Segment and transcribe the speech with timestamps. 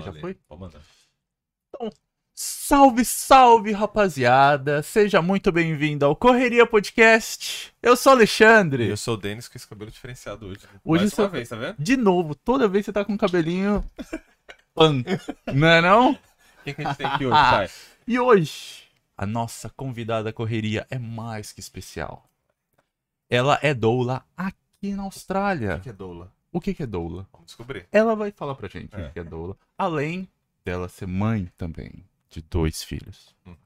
[0.00, 0.34] Você já foi?
[0.48, 0.80] Pode mandar.
[2.34, 4.82] Salve, salve, rapaziada!
[4.82, 7.70] Seja muito bem-vindo ao Correria Podcast.
[7.82, 8.88] Eu sou o Alexandre.
[8.88, 10.60] Eu sou o Denis com esse cabelo diferenciado hoje.
[10.82, 11.76] Hoje Mais uma vez, tá vendo?
[11.78, 13.84] De novo, toda vez você tá com o cabelinho.
[14.74, 15.02] Pan.
[15.52, 16.18] Não é não?
[16.64, 17.70] Quem que a gente tem aqui hoje, pai?
[18.06, 18.84] E hoje,
[19.18, 22.24] a nossa convidada correria é mais que especial.
[23.28, 25.78] Ela é doula aqui na Austrália.
[25.80, 26.32] que é doula?
[26.52, 27.26] O que que é doula?
[27.32, 27.86] Vamos descobrir.
[27.92, 29.06] Ela vai falar pra gente É.
[29.06, 29.56] o que é doula.
[29.78, 30.28] Além
[30.64, 33.34] dela ser mãe também de dois filhos.
[33.46, 33.56] Uhum.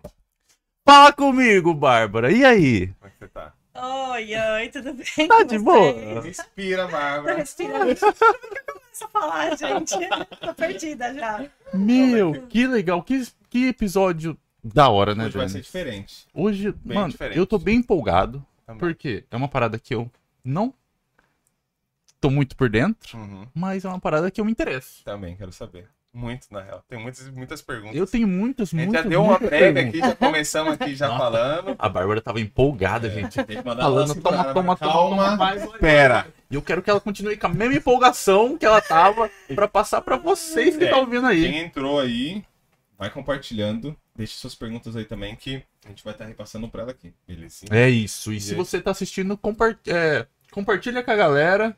[0.87, 2.31] Fala comigo, Bárbara.
[2.31, 2.89] E aí?
[2.89, 3.53] Como é que você tá?
[3.77, 5.27] Oi, oi, tudo bem?
[5.29, 5.63] Tá com de vocês?
[6.05, 6.21] boa?
[6.23, 7.43] Respira, Bárbara.
[7.45, 9.95] que eu começo a falar, gente?
[10.41, 11.51] Tô perdida já.
[11.73, 13.03] Meu, que legal.
[13.03, 16.27] Que, que episódio da hora, né, Hoje vai ser diferente.
[16.33, 17.37] Hoje, bem mano, diferente.
[17.39, 18.45] eu tô bem empolgado.
[18.67, 18.79] Também.
[18.81, 20.11] Porque é uma parada que eu
[20.45, 20.73] não
[22.25, 23.47] tô muito por dentro, Uhum.
[23.55, 25.05] mas é uma parada que eu me interesso.
[25.05, 25.87] Também, quero saber.
[26.13, 26.83] Muito, na real.
[26.89, 27.97] Tem muitas, muitas perguntas.
[27.97, 30.95] Eu tenho muitas, A gente muitas, já deu uma muitas prévia aqui, já começamos aqui
[30.95, 31.19] já Nossa.
[31.19, 31.75] falando.
[31.77, 33.35] A Bárbara tava empolgada, gente.
[33.45, 35.17] Tem que mandar Falando, uma toma, segurada, toma, toma, Calma.
[35.25, 35.79] toma, vai, vai, vai.
[35.81, 36.27] Pera.
[36.49, 40.01] E eu quero que ela continue com a mesma empolgação que ela tava pra passar
[40.03, 41.43] pra vocês que É, estão ouvindo aí.
[41.51, 42.45] Quem entrou aí,
[42.97, 43.97] vai compartilhando.
[44.17, 47.13] Deixe suas perguntas aí também, que a gente vai estar repassando pra ela aqui.
[47.27, 47.67] Beleza?
[47.73, 48.33] É isso.
[48.33, 48.57] E se Gente.
[48.57, 49.37] você tá assistindo,
[49.89, 51.77] é, compartilha com a galera.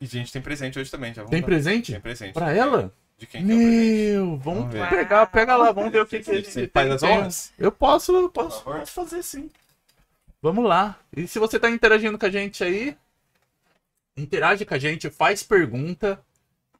[0.00, 1.12] E, gente, tem presente hoje também.
[1.14, 1.92] Já vamos Tem dar- presente?
[1.92, 2.34] Tem presente.
[2.34, 2.92] Pra ela?
[3.18, 3.76] De quem que é o presente?
[4.12, 7.00] Meu, vamos, Vamos pegar, pega lá, vamos ver o que, que Você ele faz as
[7.00, 7.10] tem.
[7.10, 7.52] honras?
[7.58, 9.50] Eu posso, eu posso, posso fazer sim.
[10.42, 10.98] Vamos lá.
[11.16, 12.94] E se você tá interagindo com a gente aí,
[14.16, 16.20] interage com a gente, faz pergunta.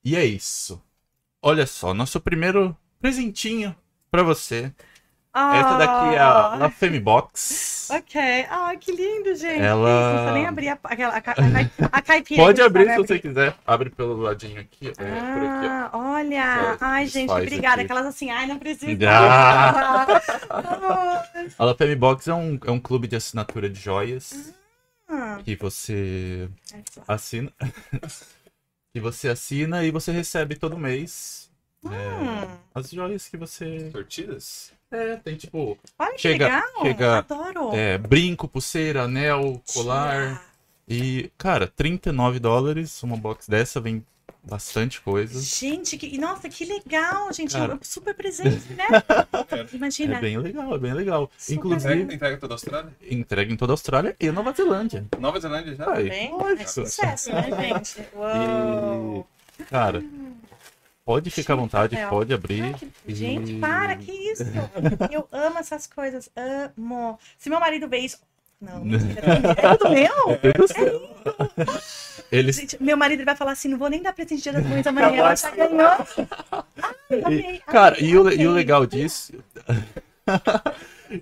[0.05, 0.80] E é isso.
[1.42, 3.75] Olha só, nosso primeiro presentinho
[4.11, 4.73] pra você.
[5.37, 7.89] Essa daqui é a Ah, La Femme Box.
[7.91, 8.20] Ok.
[8.51, 9.61] Ai, que lindo, gente.
[9.61, 12.42] Ela- Não precisa nem abrir a, aquela, a, a, a caipira.
[12.42, 13.55] Pode a abrir se você quiser.
[13.67, 14.89] Abre pelo ladinho aqui.
[14.89, 15.70] É, por aqui, ó.
[15.70, 16.77] Ah, olha.
[16.81, 17.83] Ai, gente, obrigada.
[17.83, 17.92] aqui.
[17.92, 18.97] Aquelas assim, ai, não precisa.
[19.09, 20.07] Ah.
[20.51, 21.25] Ah,
[21.59, 24.53] A La Femme Box é um, é um clube de assinatura de joias
[25.08, 25.39] ah.
[25.45, 26.48] que você
[27.07, 27.53] assina.
[28.92, 31.51] que você assina e você recebe todo mês
[31.85, 32.57] é, Hum.
[32.74, 33.91] as joias que você.
[33.92, 34.73] Sortidas?
[34.96, 36.83] É, tem tipo Olha que Chega- legal.
[36.83, 37.74] chega- Adoro.
[37.74, 40.45] é, brinco, pulseira, anel, colar.
[40.89, 43.02] E, cara, 39 dólares.
[43.02, 44.05] Uma box dessa vem
[44.42, 45.40] bastante coisa.
[45.42, 47.52] Gente, que, nossa, que legal, gente.
[47.52, 47.74] Cara.
[47.74, 48.86] Um super presente, né?
[49.74, 50.17] Imagina.
[50.18, 51.29] É bem legal, é bem legal.
[51.36, 52.92] Super Inclusive, Entrega, entrega toda a Austrália?
[53.11, 55.05] entrega em toda a Austrália e Nova Zelândia.
[55.18, 55.92] Nova Zelândia já?
[55.92, 58.06] Aí, Bem, é sucesso, né, gente?
[58.14, 59.27] Uou.
[59.58, 60.05] E, cara,
[61.06, 62.11] pode ficar à vontade, Real.
[62.11, 62.62] pode abrir.
[62.62, 64.42] Ai, que- Gente, E- para, que isso?
[65.11, 67.18] Eu amo essas coisas, amo.
[67.39, 68.18] Se meu marido vê isso.
[68.61, 69.22] Não, mentira,
[69.56, 70.27] é tudo meu?
[70.27, 71.11] Meu Deus do céu.
[72.33, 72.56] Eles.
[72.56, 75.14] Gente, meu marido vai falar assim: não vou nem dar presente dia das mães amanhã,
[75.14, 75.78] ela já ganhou.
[77.11, 79.33] Ai, amei, Cara, e o, e o legal disso.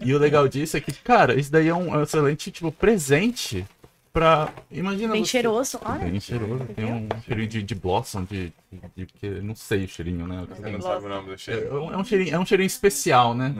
[0.00, 3.66] e o legal disso é que, cara, isso daí é um excelente, tipo, presente
[4.14, 4.48] pra.
[4.70, 5.12] Imagina.
[5.12, 5.98] Bem você- cheiroso, olha.
[6.06, 6.64] Bem cheiroso.
[6.75, 8.50] Tem um cheirinho de, de blossom, de,
[8.97, 10.47] de, de- não sei o cheirinho, né?
[10.48, 11.82] Você não sabe o nome do É, cheiro?
[11.84, 13.52] um- é um cheirinho, é um cheirinho especial, né?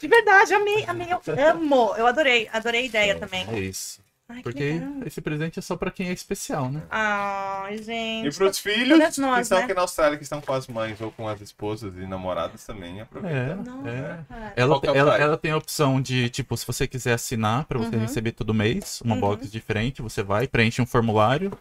[0.00, 1.08] De verdade, amei, amei.
[1.12, 1.94] Eu amo.
[1.96, 3.46] Eu adorei, adorei a ideia também.
[3.50, 4.00] É isso.
[4.32, 6.82] Ai, que Porque esse presente é só pra quem é especial, né?
[6.90, 8.36] Ai, E gente.
[8.36, 9.64] pros filhos nós, que estão né?
[9.64, 12.98] aqui na Austrália, que estão com as mães ou com as esposas e namoradas também,
[12.98, 13.36] É, aproveita.
[13.86, 14.52] É.
[14.56, 17.64] Ela, Qual que é ela, ela tem a opção de, tipo, se você quiser assinar
[17.66, 18.02] pra você Uhum.
[18.02, 19.20] receber todo mês, uma Uhum.
[19.20, 21.52] box diferente, você vai, preenche um formulário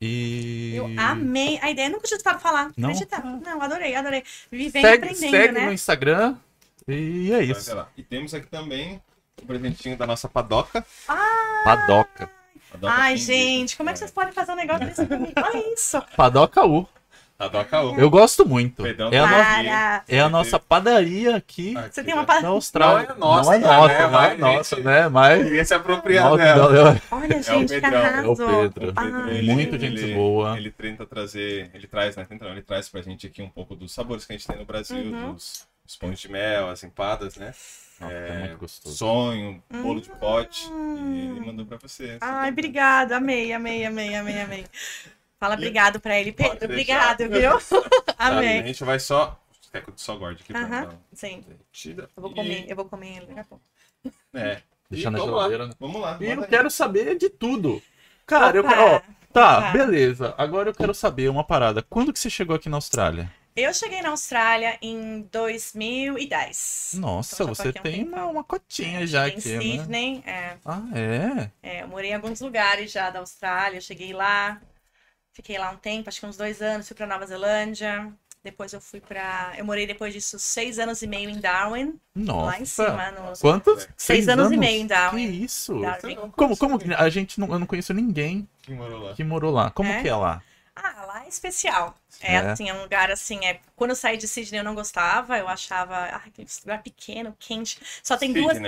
[0.00, 0.74] e.
[0.76, 1.88] Eu amei a ideia.
[1.88, 2.70] Nunca tinha escutado falar.
[2.76, 2.90] Não?
[2.90, 3.18] Acredita?
[3.20, 4.22] Não, adorei, adorei.
[4.50, 5.66] Vivendo Segue, aprendendo, segue né?
[5.66, 6.36] no Instagram
[6.86, 7.76] e é isso.
[7.96, 9.00] E temos aqui também
[9.42, 10.84] o presentinho da nossa padoca.
[11.64, 12.30] Padoca.
[12.70, 15.32] Padoca Ai, gente, como é que vocês podem fazer um negócio desse pra mim?
[15.36, 16.00] Olha isso.
[16.16, 16.86] Padoca U.
[17.38, 17.96] Padoca U.
[17.96, 18.84] Eu gosto muito.
[18.84, 22.26] É a, tá no- é a nossa padaria aqui Você tem uma ó.
[22.26, 22.40] pa...
[22.40, 23.08] da Austrália.
[23.10, 23.98] Não é nossa, não é nossa, né?
[23.98, 25.08] não é Mas, nossa, gente, né?
[25.08, 25.42] Mas.
[25.44, 26.72] Queria se apropriar Nossa, dela.
[26.72, 28.36] não, eu- Olha, gente, que Pedrão, é o.
[28.36, 28.94] Pedro.
[29.30, 30.56] Ele- Muito gente ele- boa.
[30.58, 32.24] Ele tenta trazer, ele traz, né?
[32.28, 34.56] Tenta, não, ele traz pra gente aqui um pouco dos sabores que a gente tem
[34.58, 35.32] no Brasil, Uhum.
[35.34, 37.54] dos, dos pães de mel, as empadas, né?
[38.00, 38.96] Nossa, é muito gostoso.
[38.96, 40.68] Sonho, bolo de pote.
[40.70, 41.14] Hum.
[41.14, 42.18] E ele mandou pra você.
[42.20, 43.16] Ai, obrigada.
[43.16, 44.66] Amei, amei, amei, amei, amei.
[45.40, 46.64] Fala obrigado pra ele, Pedro.
[46.64, 47.58] Obrigado, viu?
[48.04, 48.14] Tá?
[48.18, 48.62] A amei.
[48.64, 49.38] gente vai só.
[49.70, 50.98] Que eu só guarde aqui pra Aham, não.
[51.12, 51.44] sim.
[51.70, 52.08] Tira.
[52.16, 53.62] Eu vou comer, eu vou comer ele daqui a pouco.
[54.32, 54.62] É.
[54.90, 55.68] Deixar E na vamos geladeira, lá.
[55.68, 55.74] né?
[55.78, 56.18] Vamos lá.
[56.20, 56.46] E eu aí.
[56.48, 57.82] quero saber de tudo.
[58.26, 58.70] Cara, eu Opa.
[58.74, 58.82] quero.
[58.94, 59.00] Ó,
[59.32, 59.70] tá, Opa.
[59.72, 60.34] beleza.
[60.38, 61.82] Agora eu quero saber uma parada.
[61.82, 63.30] Quando que você chegou aqui na Austrália?
[63.60, 66.92] Eu cheguei na Austrália em 2010.
[66.94, 69.60] Nossa, Então já você um tem uma, uma cotinha já em aqui, né?
[69.60, 71.50] Sydney, é, Ah, é?
[71.62, 73.78] é, eu morei em alguns lugares já da Austrália.
[73.78, 74.60] Eu cheguei lá,
[75.32, 78.12] fiquei lá um tempo, acho que uns dois anos, fui pra Nova Zelândia.
[78.44, 79.52] Depois eu fui pra.
[79.58, 82.46] Eu morei depois disso seis anos e meio em Darwin, Nossa.
[82.46, 83.10] lá em cima.
[83.10, 83.36] No...
[83.40, 83.88] Quantos?
[83.96, 85.42] Seis anos e meio em Que Darwin.
[85.42, 85.80] isso?
[85.80, 86.16] Darwin.
[86.36, 89.14] Como, como que a gente não, eu não conheço ninguém Quem morou lá?
[89.14, 89.70] que morou lá.
[89.72, 90.00] Como É?
[90.00, 90.40] que é lá?
[90.82, 91.96] Ah, lá é especial.
[92.20, 92.36] É, É.
[92.38, 93.60] assim, é um lugar assim, é...
[93.76, 97.80] quando eu saí de Sydney eu não gostava, eu achava, ah, aquele lugar pequeno, quente.
[98.02, 98.58] Só tem duas.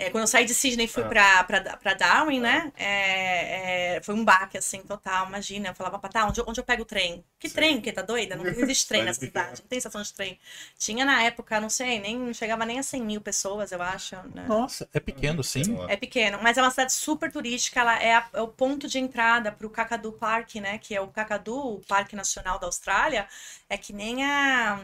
[0.00, 1.08] É, quando eu saí de Sydney e fui Ah.
[1.08, 2.72] pra, pra, pra Darwin, né?
[2.76, 5.26] é, é, foi um baque, assim, total.
[5.26, 7.24] Imagina, eu falava, tá, onde, eu- onde eu pego o trem?
[7.38, 7.54] Que Sim.
[7.54, 7.80] trem?
[7.80, 8.34] Que tá doida?
[8.36, 10.38] Não existe trem nessa Cidade cidade, não tem estação de trem.
[10.78, 14.16] Tinha na época, não sei, nem não chegava nem a 100 mil pessoas, eu acho.
[14.34, 14.44] Né?
[14.48, 15.62] Nossa, é pequeno, sim.
[15.88, 17.80] É pequeno, mas é uma cidade super turística.
[17.80, 20.78] Ela é, a- é o ponto de entrada para o Kakadu Park, né?
[20.78, 23.26] Que é o Kakadu, o Parque Nacional da Austrália.
[23.68, 24.80] É que nem a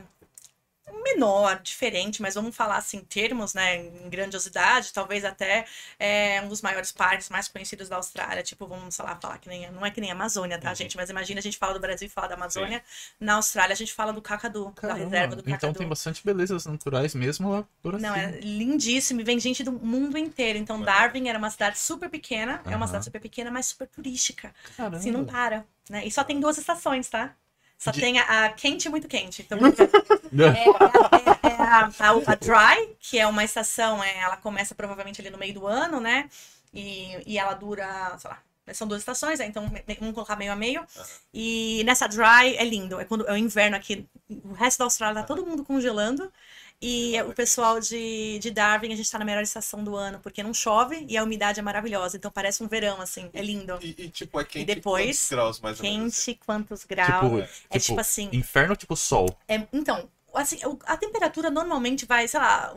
[0.93, 5.65] menor, diferente, mas vamos falar assim, em termos, né, em grandiosidade, talvez até
[5.99, 9.71] é um dos maiores parques mais conhecidos da Austrália, tipo, vamos, lá, falar que nem,
[9.71, 10.75] não é que nem a Amazônia, tá, Uhum.
[10.75, 12.83] gente, mas imagina a gente fala do Brasil e fala da Amazônia,
[13.19, 15.57] na Austrália a gente fala do Kakadu, da Caramba, reserva do Kakadu.
[15.57, 19.73] Então tem bastante belezas naturais mesmo lá por Não, é lindíssimo e vem gente do
[19.73, 20.59] mundo inteiro.
[20.59, 20.81] Então.
[20.81, 24.55] Darwin era uma cidade super pequena, é uma cidade super pequena, mas super turística.
[24.77, 24.97] Caramba.
[24.99, 26.07] Assim, não para, né?
[26.07, 27.35] E só tem duas estações, tá?
[27.79, 29.43] Só De- tem a, a quente e muito quente.
[29.43, 29.59] Então,
[30.53, 30.77] é,
[31.13, 35.31] é- é a, a- a dry, que é uma estação, é, ela começa provavelmente ali
[35.31, 36.29] no meio do ano, né?
[36.73, 38.43] E, e ela dura, sei lá,
[38.75, 39.47] são duas estações, né?
[39.47, 40.85] então vamos colocar meio a meio.
[41.33, 45.21] E nessa dry é lindo, é quando é o inverno aqui, o resto da Austrália
[45.23, 46.33] tá todo mundo congelando.
[46.81, 50.43] E o pessoal de, de Darwin, a gente tá na melhor estação do ano, porque
[50.43, 52.17] não chove e a umidade é maravilhosa.
[52.17, 53.79] Então parece um verão, assim, é lindo.
[53.81, 56.25] E, e, tipo, é quente depois, quantos graus mais ou menos?
[56.25, 57.25] Quente, quantos graus?
[57.25, 59.27] Tipo, é tipo, tipo assim, inferno tipo sol.
[59.49, 62.77] é, então, assim, a temperatura normalmente vai, sei lá,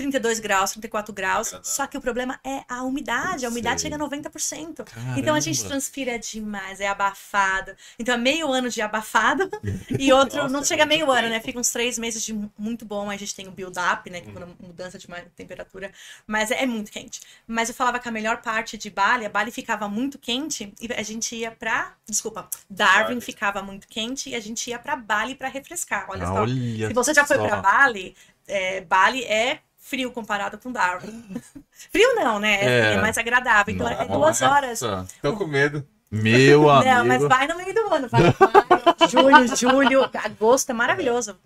[0.00, 1.54] 32 graus, 34 graus.
[1.62, 3.44] Só que o problema é a umidade.
[3.44, 3.90] A umidade Sei.
[3.90, 4.84] chega a 90%.
[4.84, 5.18] Caramba.
[5.20, 7.72] Então a gente transpira demais, é abafado.
[7.98, 9.50] Então é meio ano de abafado
[9.98, 11.34] e outro Nossa, não é chega meio ano, né?
[11.34, 11.46] tempo.
[11.46, 13.10] Fica uns três meses de mu- muito bom.
[13.10, 14.20] A gente tem o build-up, né?
[14.22, 15.06] Que quando mudança de
[15.36, 15.92] temperatura.
[16.26, 17.20] Mas é, é muito quente.
[17.46, 20.90] Mas eu falava que a melhor parte de Bali, a Bali ficava muito quente e
[20.92, 21.94] a gente ia pra.
[22.08, 23.20] Desculpa, Darwin Darwin.
[23.20, 26.06] ficava muito quente e a gente ia pra Bali pra refrescar.
[26.08, 26.40] Olha Ah, só.
[26.42, 31.24] olha Se você já foi pra Bali, é, Bali é frio comparado com Darwin.
[31.90, 32.62] frio não, né?
[32.62, 33.00] É, É.
[33.00, 33.74] mais agradável.
[33.74, 34.12] Então é Nossa.
[34.12, 34.80] duas horas.
[35.20, 35.86] Tô com medo.
[36.12, 36.90] Meu amigo.
[36.90, 38.08] Não, mas vai no meio do ano.
[38.08, 38.32] Vai, vai.
[39.08, 41.38] Julho, julho, agosto é maravilhoso.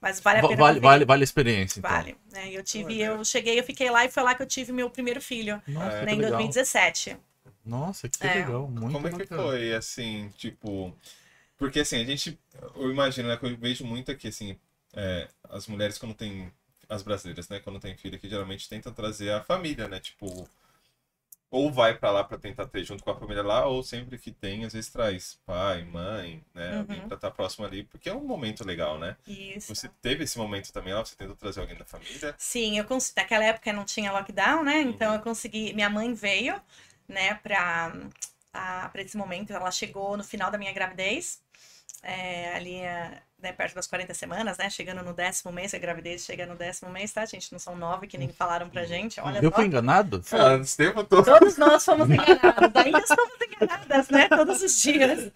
[0.00, 0.56] Mas vale a pena.
[0.56, 1.90] Vale, vale, vale a experiência, então.
[1.90, 2.16] Vale.
[2.32, 2.48] né?
[2.50, 5.20] Eu tive, eu cheguei, eu fiquei lá e foi lá que eu tive meu primeiro
[5.20, 6.00] filho, Nossa, É.
[6.00, 6.30] que né, em legal.
[6.38, 7.16] 2017.
[7.64, 8.34] Nossa, que É.
[8.34, 8.68] legal.
[8.68, 9.42] Muito Como é que bacana.
[9.42, 10.94] foi, assim, tipo...
[11.58, 12.38] Porque, assim, a gente...
[12.76, 14.56] Eu imagino, né, que eu vejo muito aqui, assim,
[14.94, 16.52] é, as mulheres quando tem...
[16.88, 20.48] As brasileiras, né, quando tem filho aqui, geralmente tentam trazer a família, né, tipo...
[21.50, 24.30] Ou vai pra lá pra tentar ter junto com a família lá, ou sempre que
[24.30, 26.78] tem, às vezes traz pai, mãe, né, Uhum.
[26.80, 29.16] alguém pra estar próximo ali, porque é um momento legal, né?
[29.26, 29.74] Isso.
[29.74, 32.34] Você teve esse momento também lá, você tentou trazer alguém da família?
[32.36, 33.14] Sim, eu consegui.
[33.20, 34.80] Naquela época não tinha lockdown, né?
[34.82, 34.90] Uhum.
[34.90, 35.72] Então eu consegui.
[35.72, 36.60] Minha mãe veio,
[37.08, 37.92] né, pra,
[38.52, 39.50] a- pra esse momento.
[39.52, 41.40] Ela chegou no final da minha gravidez,
[42.02, 44.68] é, ali é, né, perto das 40 semanas, né?
[44.70, 47.52] Chegando no décimo mês, a gravidez chega no décimo mês, tá, gente?
[47.52, 49.20] Não são nove que nem falaram pra gente.
[49.20, 49.56] Olha Eu só.
[49.56, 50.22] fui enganado?
[50.32, 51.24] Ah, tempo todo.
[51.24, 54.28] Todos nós fomos enganados, ainda somos enganadas, né?
[54.28, 55.30] Todos os dias.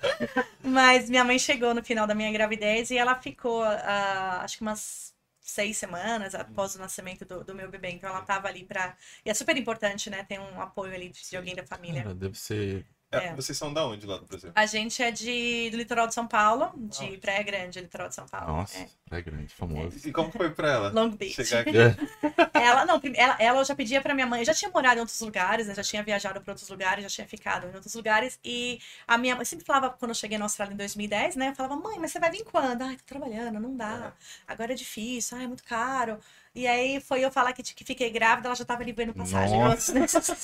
[0.63, 4.63] Mas minha mãe chegou no final da minha gravidez e ela ficou, ah, acho que
[4.63, 7.91] umas seis semanas após o nascimento do, do meu bebê.
[7.91, 8.97] Então ela tava ali pra.
[9.25, 10.25] E é super importante, né?
[10.25, 12.03] Ter um apoio ali de, de alguém da família.
[12.03, 12.87] Cara, deve ser.
[13.13, 13.35] É, É.
[13.35, 14.51] Vocês são da onde lá do Brasil?
[14.55, 17.19] A gente é de, do litoral de São Paulo, de Onde?
[17.19, 18.47] Praia Grande, litoral de São Paulo.
[18.57, 18.89] Nossa, É.
[19.11, 20.09] é grande, famoso.
[20.09, 20.89] E como foi pra ela?
[20.93, 21.35] Long Beach.
[21.45, 21.77] Chegar aqui.
[21.77, 21.95] É.
[22.63, 25.01] Ela, não, ela, ela eu já pedia pra minha mãe, eu já tinha morado em
[25.01, 25.75] outros lugares, né?
[25.75, 28.39] Já tinha viajado pra outros lugares, já tinha ficado em outros lugares.
[28.45, 31.49] E a minha mãe sempre falava, quando eu cheguei na Austrália em 2010, né?
[31.49, 32.83] Eu falava, mãe, mas você vai vir quando?
[32.83, 34.13] Ai, tô trabalhando, não dá.
[34.47, 36.19] Agora é difícil, ai, é muito caro.
[36.55, 39.59] E aí foi eu falar que, que fiquei grávida, ela já tava ali vendo passagem
[39.59, 39.93] Nossa.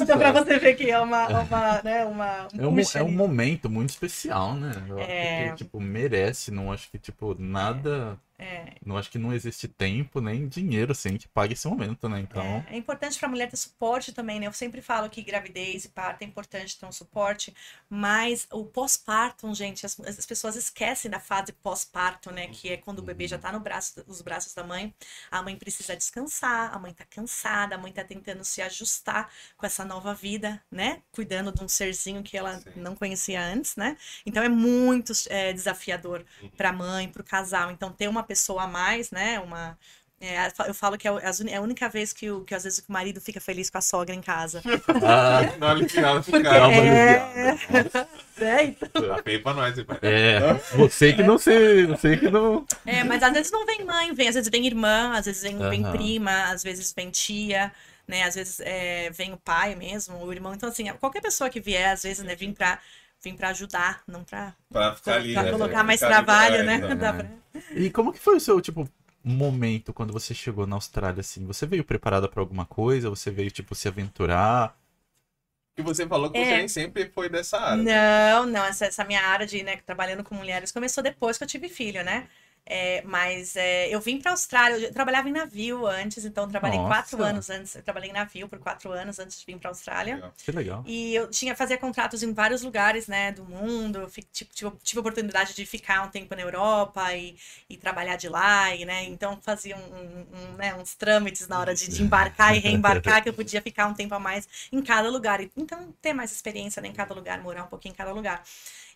[0.02, 3.02] Então pra você ver que é uma, uma, né, uma, É um, mo- push é
[3.02, 4.72] um momento muito especial, né?
[4.88, 5.48] Eu É.
[5.48, 6.50] acho que, tipo, merece.
[6.50, 8.18] Não acho que, tipo, nada.
[8.24, 8.27] É.
[8.84, 12.20] Não acho que não existe tempo nem dinheiro, assim, que pague esse momento, né?
[12.20, 12.64] Então.
[12.68, 14.46] É, é importante para a mulher ter suporte também, né?
[14.46, 17.54] Eu sempre falo que gravidez e parto é importante ter um suporte,
[17.88, 22.48] mas o pós-parto, gente, as, as pessoas esquecem da fase pós-parto, né?
[22.48, 24.94] Que é quando o bebê já tá no braço, nos braços da mãe,
[25.30, 29.66] a mãe precisa descansar, a mãe tá cansada, a mãe tá tentando se ajustar com
[29.66, 31.02] essa nova vida, né?
[31.12, 32.70] Cuidando de um serzinho que ela Sim.
[32.76, 33.96] não conhecia antes, né?
[34.24, 36.50] Então é muito é, desafiador Uhum.
[36.50, 37.70] para a mãe, para o casal.
[37.70, 39.40] Então ter uma pessoa a mais, né?
[39.40, 39.78] Uma
[40.20, 41.10] É, eu falo que é
[41.56, 44.14] a única vez que, o, que às vezes o marido fica feliz com a sogra
[44.14, 44.60] em casa.
[45.04, 46.66] Ah, aliviada pro Porque cara.
[46.74, 47.54] é...
[48.40, 48.88] é, então.
[48.90, 49.86] Tá pra nós, hein?
[50.02, 50.40] É,
[50.76, 52.66] você que não sei, você que não.
[52.84, 55.56] É, mas às vezes não vem mãe, vem, às vezes vem irmã, às vezes vem,
[55.58, 55.92] vem Aham.
[55.92, 57.72] prima, às vezes vem tia,
[58.06, 58.24] né?
[58.24, 60.54] Às vezes é, vem o pai mesmo, o irmão.
[60.54, 62.80] Então, assim, qualquer pessoa que vier, às vezes, né, vem pra,
[63.22, 64.24] vem pra ajudar, não
[64.96, 65.50] ficar ali, pra né?
[65.50, 66.78] colocar mais trabalho, né?
[66.96, 67.26] pra-
[67.74, 68.88] E como que foi o seu, tipo,
[69.24, 71.44] momento quando você chegou na Austrália, assim?
[71.46, 73.10] Você veio preparada pra alguma coisa?
[73.10, 74.76] Você veio, tipo, se aventurar?
[75.76, 76.44] E você falou que É.
[76.44, 77.82] você nem sempre foi dessa área.
[77.82, 77.92] né?
[78.32, 81.48] Não, não, essa, essa minha área de, né, trabalhando com mulheres começou depois que eu
[81.48, 82.28] tive filho, né?
[82.66, 86.50] É, mas é, eu vim para a Austrália, eu trabalhava em navio antes, então eu
[86.50, 86.88] trabalhei Nossa.
[86.88, 89.72] quatro anos antes, eu trabalhei em navio por quatro anos antes de vir para a
[89.72, 90.16] Austrália.
[90.16, 90.32] Legal.
[90.44, 90.82] Que legal.
[90.86, 94.00] E eu tinha fazia contratos em vários lugares, né, do mundo.
[94.00, 97.36] Eu fi- tipo, tive, tive a oportunidade de ficar um tempo na Europa e,
[97.70, 101.58] e trabalhar de lá, e, né, então fazia um, um- um, né, uns trâmites na
[101.58, 104.82] hora de, de embarcar e reembarcar, que eu podia ficar um tempo a mais em
[104.82, 105.40] cada lugar.
[105.40, 108.42] E, Então, ter mais experiência né, em cada lugar, morar um pouquinho em cada lugar.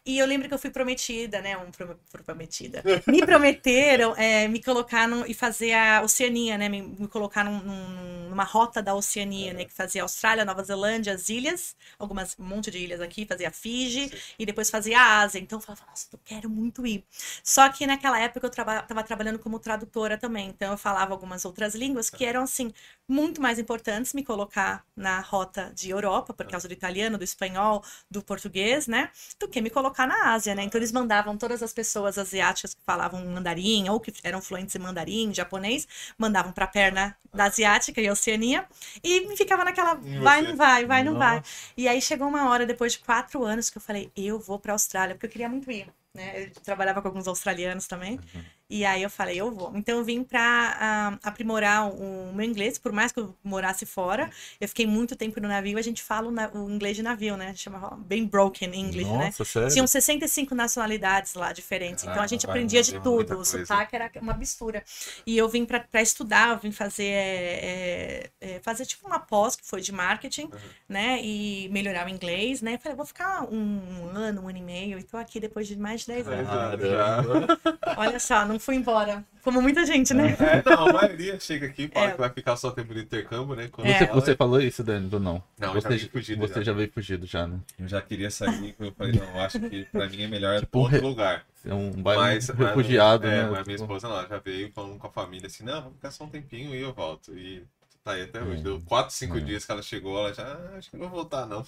[0.05, 1.57] E eu lembro que eu fui prometida, né?
[1.57, 2.85] Um pro- pro- prometida.
[3.09, 6.69] Me prometeram é, me colocar no, e fazer a Oceania, né?
[6.69, 9.65] Me, me colocar num- num- numa rota da Oceania, né?
[9.65, 14.11] Que fazia Austrália, Nova Zelândia, as ilhas, algumas, um monte de ilhas aqui, fazia Fiji
[14.37, 15.39] e depois fazia a Ásia.
[15.39, 17.05] Então eu falava, nossa, eu quero muito ir.
[17.45, 20.49] Só que naquela época eu traba, tava trabalhando como tradutora também.
[20.49, 22.73] Então eu falava algumas outras línguas que eram, assim,
[23.09, 27.85] muito mais importantes me colocar na rota de Europa, por causa do italiano, do espanhol,
[28.11, 29.11] do português, né?
[29.39, 30.63] Do que me colocar na Ásia, né?
[30.63, 34.79] Então eles mandavam todas as pessoas asiáticas que falavam mandarim ou que eram fluentes em
[34.79, 35.87] mandarim, japonês,
[36.19, 38.67] mandavam pra perna da asiática e Oceania
[39.03, 41.37] e ficava naquela vai, não vai, vai, não vai.
[41.37, 41.51] Nossa.
[41.77, 44.73] E aí chegou uma hora, depois de quatro anos, que eu falei, eu vou pra
[44.73, 45.87] Austrália, porque eu queria muito ir.
[46.15, 46.45] Né?
[46.45, 48.21] Eu trabalhava com alguns australianos também.
[48.69, 49.73] E aí eu falei, eu vou.
[49.75, 53.85] Então eu vim pra ah, aprimorar o, o meu inglês, por mais que eu morasse
[53.87, 54.31] fora.
[54.61, 57.37] Eu fiquei muito tempo no navio, a gente fala o, na- o inglês de navio,
[57.37, 57.55] né?
[57.55, 59.27] Chama bem broken English, né?
[59.27, 59.71] Nossa, sério?
[59.71, 63.39] Tinham 65 nacionalidades lá diferentes, então a gente vai, aprendia de tudo.
[63.39, 64.83] O sotaque era uma mistura.
[65.27, 69.67] E eu vim pra estudar, eu vim fazer, é, é, fazer tipo uma pós que
[69.67, 70.51] foi de marketing,
[70.89, 71.21] né?
[71.23, 72.75] E melhorar o inglês, né?
[72.75, 75.77] Eu falei, vou ficar um ano, um ano e meio, e tô aqui depois de
[75.77, 76.49] mais de 10 anos.
[76.81, 77.59] Caramba.
[77.97, 79.25] Olha só, não fui embora.
[79.43, 80.37] Como muita gente, né?
[80.39, 82.13] É, não, a maioria chega aqui e fala É.
[82.13, 83.69] que vai ficar só tempo de intercâmbio, né?
[83.73, 84.07] Quando Você, É.
[84.07, 85.43] você falou isso, Dani, ou não?
[85.59, 86.63] Não, eu você já veio fugido Você já.
[86.63, 87.59] já veio fugido já, né?
[87.79, 90.79] Eu já queria sair, eu falei, não, eu acho que pra mim é melhor Tipo,
[90.79, 91.45] outro re- lugar.
[91.67, 93.43] É um bairro Mas, refugiado, é, né?
[93.51, 95.93] mas minha Tipo, esposa não, ela já veio falando com a família assim, não, vou
[95.93, 97.37] ficar só um tempinho e eu volto.
[97.37, 97.65] E
[98.05, 98.61] tá aí até hoje.
[98.61, 98.63] Hum.
[98.63, 99.45] Deu 4, 5 Hum.
[99.45, 101.65] dias que ela chegou, ela já, ah, acho que não vou voltar, não.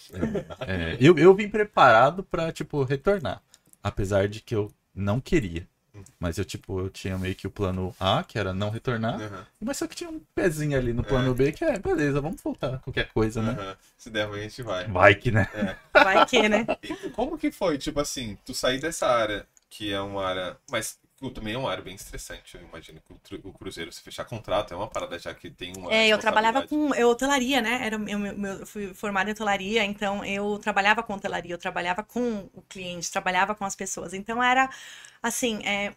[0.67, 3.41] é, eu, eu vim preparado pra, tipo, retornar.
[3.85, 5.69] Apesar de que eu não queria.
[6.19, 9.21] Mas eu, tipo, eu tinha meio que o plano A, que era não retornar.
[9.21, 12.43] Aham, Mas só que tinha um pezinho ali no plano B, que é, beleza, vamos
[12.43, 12.81] voltar.
[12.81, 13.53] Qualquer coisa, né?
[13.53, 13.77] aham.
[13.97, 14.89] Se der ruim, a gente vai.
[14.89, 15.47] Vai que, né?
[15.93, 16.67] Vai que, né?
[16.83, 20.57] E como que foi, tipo assim, tu sair dessa área, que é uma área.
[20.69, 22.57] Mas que também é uma área bem estressante.
[22.57, 25.93] Eu imagino que o, Cruzeiro, se fechar contrato, é uma parada já que tem uma.
[25.93, 27.81] É, eu trabalhava com eu, hotelaria, né?
[27.83, 32.03] Era, o meu, eu fui formada em hotelaria, então eu trabalhava com hotelaria, eu trabalhava
[32.03, 34.15] com o cliente, trabalhava com as pessoas.
[34.15, 34.69] Então era
[35.23, 35.95] assim, é,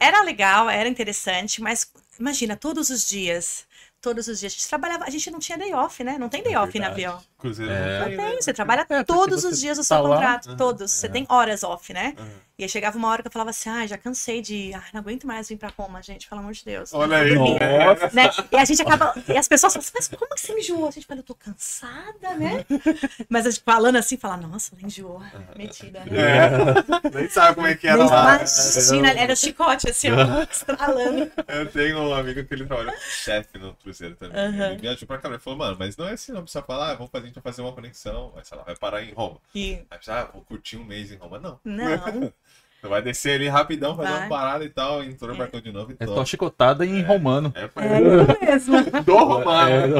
[0.00, 3.66] era legal, era interessante, mas imagina, todos os dias,
[4.00, 6.18] todos os dias, a gente trabalhava, a gente não tinha day off, né?
[6.18, 6.80] Não tem day É off verdade.
[6.80, 7.24] na avião.
[7.38, 7.98] Cruzeiro É.
[8.00, 8.36] não tem, Não né?
[8.40, 10.16] você trabalha porque todos você os dias do tá seu lá.
[10.16, 10.90] contrato, todos.
[10.90, 11.10] Você É.
[11.10, 12.14] tem horas off, né?
[12.58, 14.98] E aí chegava uma hora que eu falava assim, ah, já cansei de, ah, não
[15.00, 16.92] aguento mais vir pra Roma, gente, pelo amor de Deus.
[16.92, 17.32] Olha aí.
[17.36, 18.10] Nossa.
[18.12, 18.28] né?
[18.50, 19.14] E a gente acaba.
[19.28, 20.88] E as pessoas falam assim, mas como que você enjoou?
[20.88, 22.64] A gente fala, eu tô cansada, né?
[23.30, 25.22] Mas a gente falando assim, fala, nossa, ela enjoou.
[25.56, 26.06] Metida, né?
[26.18, 27.10] É.
[27.16, 28.36] Nem sabe como é que era Nem lá.
[28.38, 31.30] Imagina, era chicote, assim, ó, estralando.
[31.46, 34.36] Eu tenho um amigo que ele trabalha chefe no Cruzeiro também.
[34.36, 34.70] Aham.
[34.72, 35.28] Ele viajou pra cá.
[35.28, 37.62] Ele falou, mano, mas não é assim, não precisa falar, vamos fazer, gente vai fazer
[37.62, 38.30] uma conexão.
[38.34, 39.38] Vai, sei lá, vai parar em Roma.
[39.54, 41.38] E, Aí precisa, ah, vou curtir um mês em Roma.
[41.38, 41.58] Não.
[41.64, 42.32] não,
[42.80, 44.20] Você vai descer ali rapidão, fazer Vai.
[44.22, 45.38] uma parada e tal, entrou no É.
[45.38, 47.52] barcão de novo e É só chicotada em romano.
[47.56, 48.90] É, foi é isso mesmo.
[49.02, 49.96] do Romano.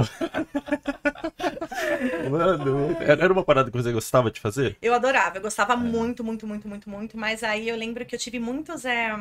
[1.81, 4.77] É, Mano, era uma parada que você gostava de fazer?
[4.83, 5.43] Eu adorava, eu É.
[5.43, 7.17] gostava muito, muito, muito, muito, muito.
[7.17, 8.85] Mas aí eu lembro que eu tive muitos.
[8.85, 9.13] é,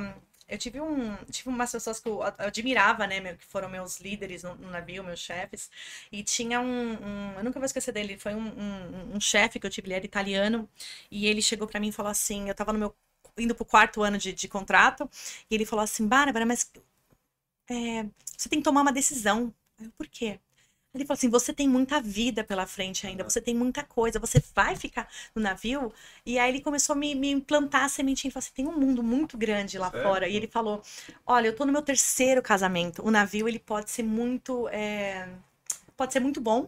[0.48, 1.16] eu tive um.
[1.32, 3.20] Tive umas pessoas que eu admirava, né?
[3.20, 5.70] meu- que foram meus líderes no, no navio, meus chefes.
[6.12, 8.18] E tinha um, um- Eu nunca vou esquecer dele.
[8.18, 10.70] Foi um, um, um chefe que eu tive, ele era italiano.
[11.12, 12.96] E ele chegou pra mim e falou assim: eu tava no meu.
[13.38, 15.10] indo pro quarto ano de, de contrato.
[15.50, 16.72] E ele falou assim: Bárbara, mas.
[17.70, 18.04] é,
[18.38, 19.54] você tem que tomar uma decisão.
[19.80, 20.40] Eu, Por quê?
[20.94, 24.42] Ele falou assim: você tem muita vida pela frente ainda, você tem muita coisa, você
[24.56, 25.94] vai ficar no navio.
[26.26, 28.30] E aí ele começou a me, me implantar a sementinha.
[28.30, 30.02] Ele falou assim: tem um mundo muito grande lá Sério?
[30.04, 30.28] fora.
[30.28, 30.82] E ele falou:
[31.26, 33.06] olha, eu tô no meu terceiro casamento.
[33.06, 34.68] O navio, ele pode ser muito.
[34.70, 35.28] é,
[35.96, 36.68] Pode ser muito bom,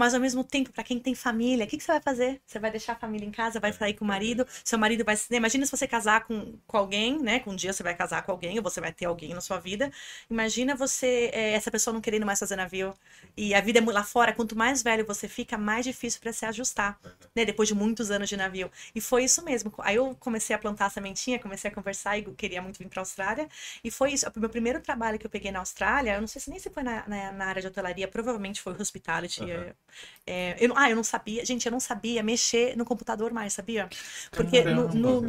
[0.00, 2.40] mas ao mesmo tempo, para quem tem família, o que, que você vai fazer?
[2.46, 5.14] Você vai deixar a família em casa, vai sair com o marido, seu marido vai.
[5.30, 7.40] Imagina se você casar com, com alguém, né?
[7.40, 9.58] Com um dia você vai casar com alguém, ou você vai ter alguém na sua
[9.58, 9.92] vida.
[10.30, 12.94] Imagina você, é, essa pessoa não querendo mais fazer navio.
[13.36, 16.46] E a vida é lá fora, quanto mais velho você fica, mais difícil para se
[16.46, 16.98] ajustar,
[17.36, 17.44] né?
[17.44, 18.70] Depois de muitos anos de navio.
[18.94, 19.70] E foi isso mesmo.
[19.80, 23.00] Aí eu comecei a plantar a sementinha, comecei a conversar e queria muito vir para
[23.00, 23.46] a Austrália.
[23.84, 24.26] E foi isso.
[24.34, 26.70] O meu primeiro trabalho que eu peguei na Austrália, eu não sei se nem se
[26.70, 29.42] foi na, na, na área de hotelaria, provavelmente foi hospitality.
[29.42, 29.74] Aham.
[30.26, 33.88] É, eu, ah, eu não sabia, gente, eu não sabia mexer no computador mais, sabia?
[34.34, 35.20] Porque no, no,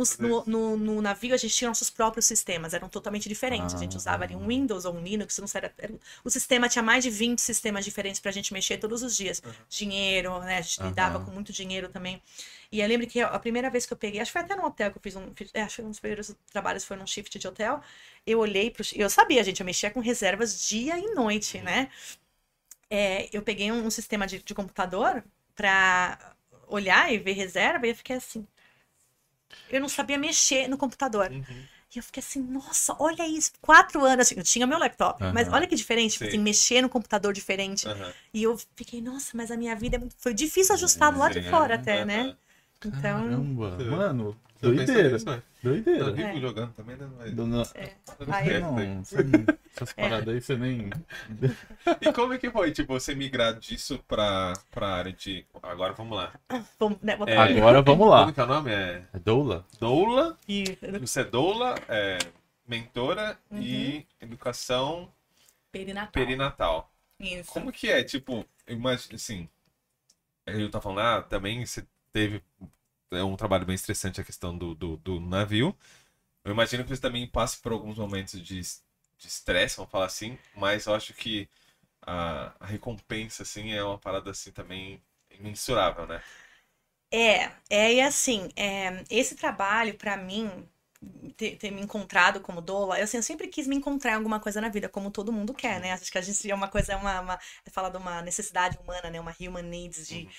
[0.45, 3.73] no, no, navio a gente tinha nossos próprios sistemas, eram totalmente diferentes.
[3.75, 6.69] A gente usava ali um Windows ou um Linux, não sei, era, era- o sistema
[6.69, 9.41] tinha mais de 20 sistemas diferentes pra gente mexer todos os dias.
[9.69, 10.57] Dinheiro, né?
[10.57, 12.21] A gente lidava com muito dinheiro também.
[12.71, 14.65] E eu lembro que a primeira vez que eu peguei, acho que foi até no
[14.65, 15.33] hotel que eu fiz um.
[15.35, 17.81] fiz- é, acho que um dos primeiros trabalhos foi num shift de hotel.
[18.25, 18.83] Eu olhei pro.
[18.95, 21.89] Eu sabia, gente, eu mexia com reservas dia e noite, né?
[22.91, 25.23] É, eu peguei um, um sistema de, de computador
[25.55, 26.35] pra
[26.67, 28.45] olhar e ver reserva e eu fiquei assim.
[29.69, 31.29] Eu não sabia mexer no computador.
[31.31, 31.67] Uhum.
[31.93, 33.51] E eu fiquei assim, nossa, olha isso.
[33.61, 35.55] Quatro anos, assim, eu tinha meu laptop, mas Aham.
[35.57, 36.29] olha que diferente, tipo Sim.
[36.29, 37.87] assim, mexer no computador diferente.
[37.87, 38.13] Aham.
[38.33, 40.15] E eu fiquei, nossa, mas a minha vida é muito...
[40.17, 42.35] foi difícil ajustar do lado de fora até, né?
[42.83, 44.37] Então, Caramba, mano.
[44.61, 45.19] Doideira.
[45.23, 46.11] Tá Doideira.
[46.11, 46.39] vivo É.
[46.39, 47.09] jogando também, né?
[47.17, 47.63] Mas- Dona...
[48.31, 49.03] Aí- É, Não, tem.
[49.03, 50.89] você não- essas paradas aí você nem.
[52.01, 55.45] E como é que foi, tipo, você migrar disso pra, pra área de...
[55.63, 56.33] Agora vamos lá.
[56.79, 57.37] vamos, né, É.
[57.37, 58.19] Agora vamos lá.
[58.21, 58.71] Como que é o nome?
[58.71, 59.65] É É Doula?
[59.79, 60.37] doula.
[60.43, 62.17] aqui, Você é doula, é
[62.67, 63.61] mentora Uhum.
[63.61, 65.11] e educação
[65.71, 66.11] perinatal.
[66.11, 66.91] perinatal.
[67.19, 67.51] Isso.
[67.51, 68.03] Como que é?
[68.03, 69.47] Tipo, imagina, assim,
[70.47, 72.41] eu tava falando, ah, também você teve
[73.11, 75.75] é um trabalho bem estressante a questão do, do, do navio.
[76.43, 78.59] Eu imagino que você também passe por alguns momentos de
[79.23, 81.47] estresse, vamos falar assim, mas eu acho que
[82.01, 86.21] a, a recompensa, assim, é uma parada, assim, também imensurável, né?
[87.13, 90.67] É, é e assim, é, esse trabalho pra mim
[91.35, 94.39] ter, ter me encontrado como doula, eu, assim, eu sempre quis me encontrar em alguma
[94.39, 95.91] coisa na vida, como todo mundo quer, né?
[95.93, 98.77] Acho que a gente é uma coisa, é uma, uma é fala de uma necessidade
[98.77, 99.19] humana, né?
[99.19, 100.29] Uma human needs de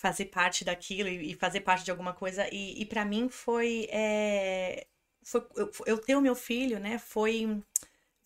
[0.00, 2.48] fazer parte daquilo e, fazer parte de alguma coisa.
[2.52, 4.86] E, e para mim foi, é,
[5.22, 6.98] foi eu, eu ter o meu filho, né?
[6.98, 7.62] Foi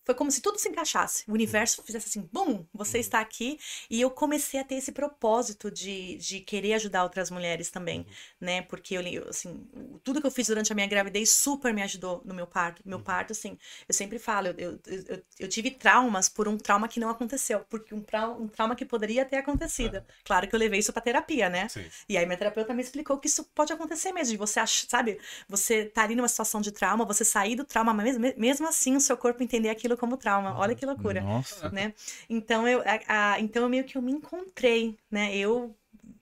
[0.05, 1.25] foi como se tudo se encaixasse.
[1.29, 3.59] O universo fizesse assim, bum, você está aqui.
[3.88, 8.07] E eu comecei a ter esse propósito de, de querer ajudar outras mulheres também,
[8.40, 8.62] né?
[8.62, 9.67] Porque eu, assim,
[10.03, 12.83] tudo que eu fiz durante a minha gravidez super me ajudou no meu parto.
[12.85, 16.88] Meu parto, assim, eu sempre falo, eu, eu, eu, eu tive traumas por um trauma
[16.88, 20.05] que não aconteceu, porque um, trau, um trauma que poderia ter acontecido.
[20.25, 21.69] Claro que eu levei isso pra terapia, né?
[21.69, 21.85] Sim.
[22.09, 25.19] E aí minha terapeuta me explicou que isso pode acontecer mesmo, de você achar, sabe,
[25.49, 28.97] você tá ali numa situação de trauma, você sair do trauma, mas mesmo, mesmo assim
[28.97, 30.57] o seu corpo entender aquilo como trauma.
[30.59, 31.69] Olha que loucura, Nossa.
[31.71, 31.95] né?
[32.29, 35.35] Então eu, a, a- então eu meio que eu me encontrei, né?
[35.37, 35.75] Eu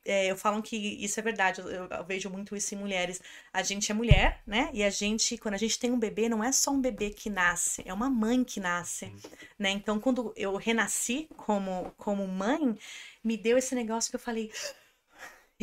[0.04, 3.20] é, eu falo que isso é verdade, eu, eu- eu vejo muito isso em mulheres.
[3.52, 4.68] A gente é mulher, né?
[4.72, 7.30] E a gente, quando a gente tem um bebê, não é só um bebê que
[7.30, 9.12] nasce, é uma mãe que nasce,
[9.58, 9.70] né?
[9.70, 12.76] Então, quando eu renasci como, como mãe,
[13.22, 14.50] me deu esse negócio que eu falei,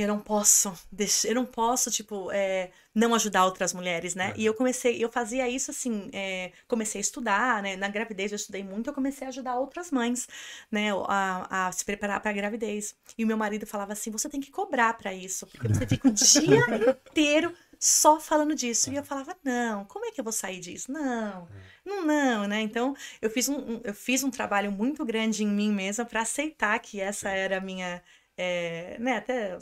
[0.02, 4.34] eu não posso, deixar, eu não posso, tipo, é, não ajudar outras mulheres, né?
[4.36, 7.76] E eu comecei, eu fazia isso assim, é, comecei a estudar, né?
[7.76, 10.28] Na gravidez eu estudei muito, eu comecei a ajudar outras mães,
[10.72, 10.90] né?
[11.08, 12.96] A, a se preparar para a gravidez.
[13.18, 16.08] E o meu marido falava assim: você tem que cobrar para isso, porque você fica
[16.08, 16.60] o dia
[17.10, 18.92] inteiro só falando disso.
[18.92, 20.92] E eu falava: não, como é que eu vou sair disso?
[20.92, 21.48] Não,
[21.86, 22.62] não, não, né?
[22.62, 26.22] Então eu fiz um, um- eu fiz um trabalho muito grande em mim mesma para
[26.22, 28.02] aceitar que essa era a minha,
[28.38, 29.18] é, né?
[29.18, 29.58] Até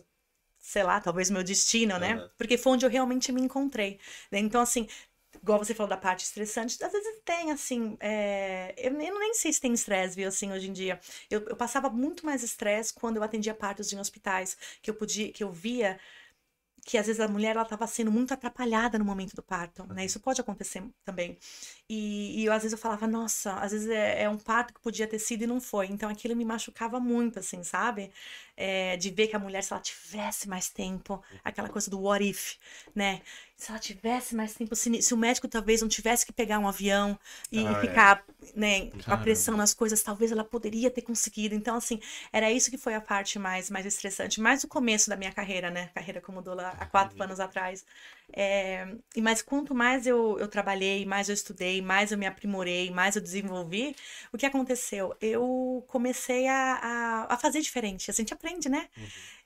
[0.67, 2.15] sei lá, talvez meu destino, né?
[2.15, 2.29] Aham.
[2.37, 3.99] Porque foi onde eu realmente me encontrei.
[4.31, 4.39] né?
[4.39, 4.87] Então, assim,
[5.41, 9.33] igual você falou da parte estressante, às vezes tem, assim, é, eu, nem- eu nem
[9.33, 10.99] sei se tem estresse, viu, assim, hoje em dia.
[11.29, 15.31] Eu, eu passava muito mais estresse quando eu atendia partos em hospitais, que eu podia,
[15.31, 15.99] que eu via
[16.85, 20.05] que às vezes a mulher ela estava sendo muito atrapalhada no momento do parto, né?
[20.05, 21.37] Isso pode acontecer também.
[21.89, 24.79] E, e eu, às vezes eu falava, nossa, às vezes é, é um parto que
[24.79, 25.87] podia ter sido e não foi.
[25.87, 28.09] Então aquilo me machucava muito, assim, sabe?
[28.59, 32.27] É, de ver que a mulher, se ela tivesse mais tempo, aquela coisa do what
[32.27, 32.55] if,
[32.95, 33.21] né?
[33.55, 36.67] se ela tivesse mais tempo, se, se o médico talvez não tivesse que pegar um
[36.67, 37.17] avião
[37.51, 38.01] e Ah, é.
[38.01, 38.23] ficar,
[38.55, 39.17] né, a Caramba.
[39.17, 41.55] pressão nas coisas, talvez ela poderia ter conseguido.
[41.55, 41.99] Então, assim,
[42.31, 45.69] era isso que foi a parte mais, mais estressante, mais o começo da minha carreira,
[45.71, 45.89] né?
[45.93, 47.83] Carreira como doula há quatro anos atrás.
[48.33, 48.85] É,
[49.15, 53.15] e mas quanto mais eu, eu trabalhei, mais eu estudei, mais eu me aprimorei, mais
[53.15, 53.95] eu desenvolvi,
[54.31, 55.15] o que aconteceu?
[55.21, 58.11] Eu comecei a, a, a fazer diferente.
[58.11, 58.89] A gente aprende, né?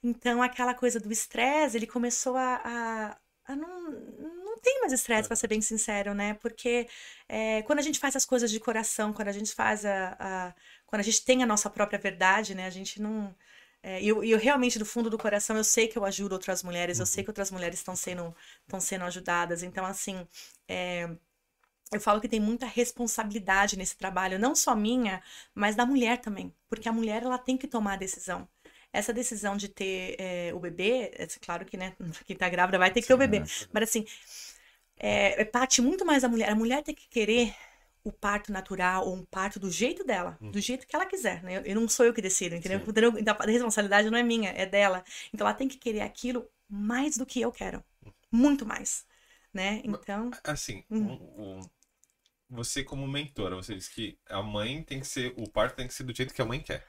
[0.03, 3.17] Então, aquela coisa do estresse, ele começou a, a,
[3.53, 6.33] a não, não tem mais estresse, para ser bem sincero, né?
[6.35, 6.87] Porque
[7.29, 10.55] é, quando a gente faz as coisas de coração, quando a gente faz a, a-
[10.85, 12.65] Quando a gente tem a nossa própria verdade, né?
[12.65, 13.35] A gente não.
[13.83, 16.63] É, E eu, eu realmente, do fundo do coração, eu sei que eu ajudo outras
[16.63, 18.35] mulheres, eu sei que outras mulheres estão sendo,
[18.79, 19.63] sendo ajudadas.
[19.63, 20.27] Então, assim.
[20.67, 21.09] é,
[21.93, 25.21] eu falo que tem muita responsabilidade nesse trabalho, não só minha,
[25.53, 26.53] mas da mulher também.
[26.69, 28.47] Porque a mulher, ela tem que tomar a decisão.
[28.93, 32.91] Essa decisão de ter é, o bebê, é claro que, né, quem tá grávida vai
[32.91, 33.43] ter que ter o Sim, bebê.
[33.43, 33.49] é.
[33.73, 34.05] Mas assim,
[34.99, 36.49] é, é parte muito mais da mulher.
[36.49, 37.55] A mulher tem que querer
[38.03, 41.61] o parto natural ou um parto do jeito dela, do jeito que ela quiser, né?
[41.65, 42.81] Eu não sou eu que decido, entendeu?
[43.19, 45.03] Então, a responsabilidade não é minha, é dela.
[45.33, 47.83] Então ela tem que querer aquilo mais do que eu quero.
[48.31, 49.05] Muito mais,
[49.53, 49.81] né?
[49.83, 51.07] Então, Assim, Hum.
[51.07, 51.69] um- um-
[52.49, 55.93] você como mentora, você disse que a mãe tem que ser, o parto tem que
[55.95, 56.85] ser do jeito que a mãe quer.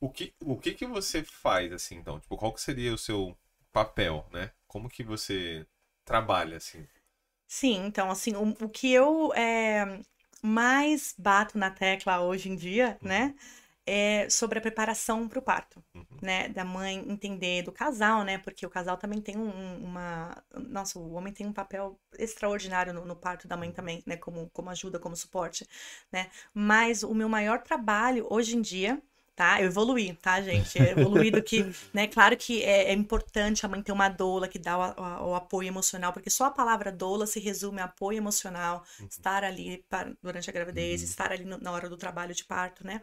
[0.00, 2.20] O que, o que que você faz, assim, então?
[2.20, 3.36] Tipo, qual que seria o seu
[3.72, 4.52] papel, né?
[4.68, 5.66] Como que você
[6.04, 6.86] trabalha, assim?
[7.46, 10.00] sim, então assim, o, o que eu é,
[10.42, 13.34] mais bato na tecla hoje em dia, né?
[13.88, 15.82] É sobre a preparação para o parto.
[15.94, 16.04] Uhum.
[16.22, 20.42] né, da mãe entender do casal, né, porque o casal também tem um- um- uma,
[20.54, 24.48] nossa, o homem tem um papel extraordinário no, no parto da mãe também, né, como,
[24.50, 25.66] como ajuda, como suporte,
[26.10, 29.00] né, mas o meu maior trabalho hoje em dia,
[29.36, 33.64] tá, eu evoluí, tá, gente, eu evoluí do que, né, claro que é, é importante
[33.66, 36.50] a mãe ter uma doula que dá o, a- o apoio emocional, porque só a
[36.50, 41.44] palavra doula se resume a apoio emocional, estar ali para- durante a gravidez, estar ali
[41.44, 43.02] no- na hora do trabalho de parto, né,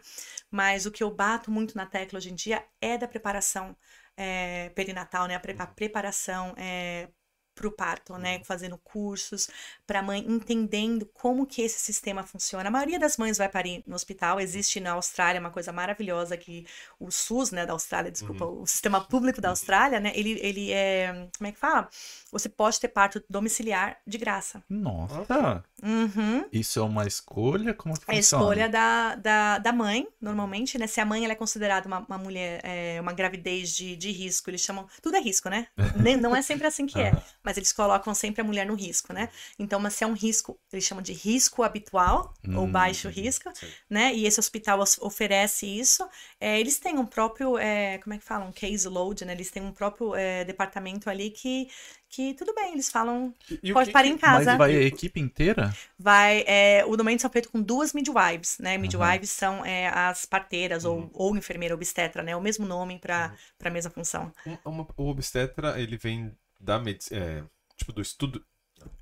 [0.51, 3.75] mas o que eu bato muito na tecla hoje em dia é da preparação
[4.17, 5.35] é, perinatal, né?
[5.35, 7.09] A, pre- a preparação é,
[7.55, 8.41] para o parto, né?
[8.43, 9.49] Fazendo cursos
[9.85, 12.67] para a mãe entendendo como que esse sistema funciona.
[12.69, 14.39] A maioria das mães vai parir no hospital.
[14.39, 16.65] Existe na Austrália uma coisa maravilhosa que
[16.99, 20.11] o SUS, né, da Austrália, desculpa, o sistema público da Austrália, né?
[20.15, 21.89] Ele, ele é, como é que fala?
[22.31, 24.63] Você pode ter parto domiciliar de graça.
[24.69, 26.45] Nossa, Uhum.
[26.51, 27.73] isso é uma escolha?
[27.73, 28.43] Como que É a funciona?
[28.43, 30.87] escolha da, da, da mãe, normalmente, né?
[30.87, 34.49] Se a mãe ela é considerada uma, uma mulher, é, uma gravidez de, de risco,
[34.49, 34.87] eles chamam.
[35.01, 35.67] Tudo é risco, né?
[36.01, 37.11] Nem- Não é sempre assim que é.
[37.43, 39.29] Mas eles colocam sempre a mulher no risco, né?
[39.59, 42.71] Então, mas se é um risco, eles chamam de risco habitual ou Hum.
[42.71, 43.67] baixo risco, Sim.
[43.89, 44.13] né?
[44.13, 46.07] E esse hospital os- oferece isso.
[46.39, 48.51] É, eles têm um próprio, é, como é que falam?
[48.51, 49.33] Case load, né?
[49.33, 51.67] Eles têm um próprio é, departamento ali que,
[52.09, 54.51] que tudo bem, eles falam, E- pode que parar em casa.
[54.51, 55.77] Mas vai a equipe inteira?
[55.97, 58.77] Vai, é, o domain são feitos com duas midwives, né?
[58.77, 61.09] Midwives são é, as parteiras Uhum.
[61.13, 62.35] ou, ou enfermeira obstetra, né?
[62.35, 64.31] O mesmo nome para a mesma função.
[64.45, 68.43] Um- uma- o obstetra, ele vem da medicina, tipo, do estudo,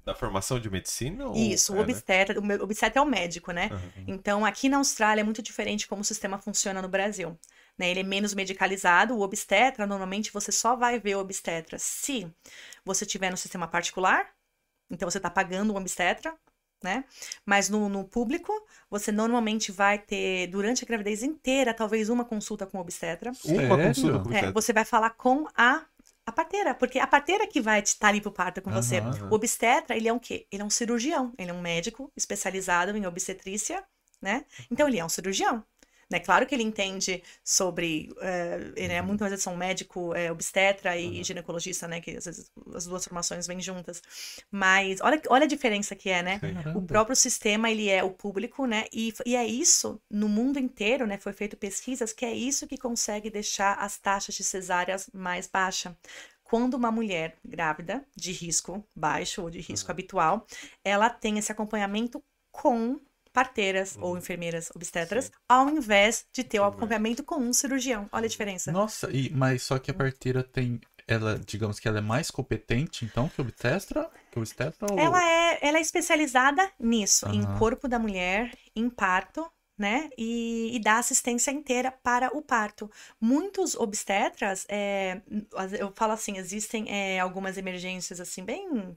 [0.04, 1.28] da formação de medicina?
[1.28, 1.36] Ou...
[1.36, 1.84] Isso, o é, né?
[1.84, 3.70] obstetra, o meu- obstetra é o médico, né?
[3.72, 4.04] Aham.
[4.08, 7.38] Então, aqui na Austrália é muito diferente como o sistema funciona no Brasil.
[7.78, 7.90] Né?
[7.92, 9.16] Ele é menos medicalizado.
[9.16, 12.28] O obstetra, normalmente, você só vai ver o obstetra se
[12.84, 14.30] você tiver no sistema particular.
[14.90, 16.36] Então, você está pagando um obstetra,
[16.84, 17.06] né?
[17.46, 18.52] Mas no, no público,
[18.90, 23.32] você normalmente vai ter, durante a gravidez inteira, talvez uma consulta com o obstetra.
[23.46, 24.52] Uma consulta com o É, obstetra.
[24.52, 25.86] você vai falar com a,
[26.26, 29.00] a parteira, porque a parteira que vai estar ali pro parto com você.
[29.00, 29.30] Aham.
[29.30, 30.48] O obstetra, ele é um quê?
[30.52, 33.84] Ele é um cirurgião, ele é um médico especializado em obstetrícia,
[34.22, 34.46] né?
[34.70, 35.64] Então ele é um cirurgião.
[36.12, 36.20] Né?
[36.20, 38.14] Claro que ele entende sobre.
[38.22, 42.02] eh, ele é muito mais um médico eh, obstetra e ginecologista, né?
[42.02, 44.02] Que às vezes as duas formações vêm juntas.
[44.52, 46.40] Mas olha, olha a diferença que é, né?
[46.40, 46.78] Caramba.
[46.78, 48.86] O próprio sistema, ele é o público, né?
[48.92, 51.18] E, e é isso, no mundo inteiro, né?
[51.18, 55.94] Foi feito pesquisas que é isso que consegue deixar as taxas de cesáreas mais baixas.
[56.44, 60.46] Quando uma mulher grávida, de risco baixo ou de risco habitual,
[60.84, 62.22] ela tem esse acompanhamento
[62.52, 63.00] com
[63.34, 65.32] parteiras ou enfermeiras obstetras, Sim.
[65.48, 68.10] ao invés de ter o acompanhamento com um cirurgião.
[68.12, 68.72] Olha a diferença.
[68.72, 70.80] Nossa, e, mas só que a parteira tem.
[71.08, 74.10] Ela, digamos que ela é mais competente, então, que obstetra?
[74.32, 74.98] Que obstetra ou...
[74.98, 77.58] Ela é, ela é especializada nisso, em Aham.
[77.58, 80.10] corpo da mulher, em parto, né?
[80.18, 82.90] E, e dá assistência inteira para o parto.
[83.20, 85.22] Muitos obstetras, é,
[85.78, 88.96] eu falo assim, existem é, algumas emergências assim, bem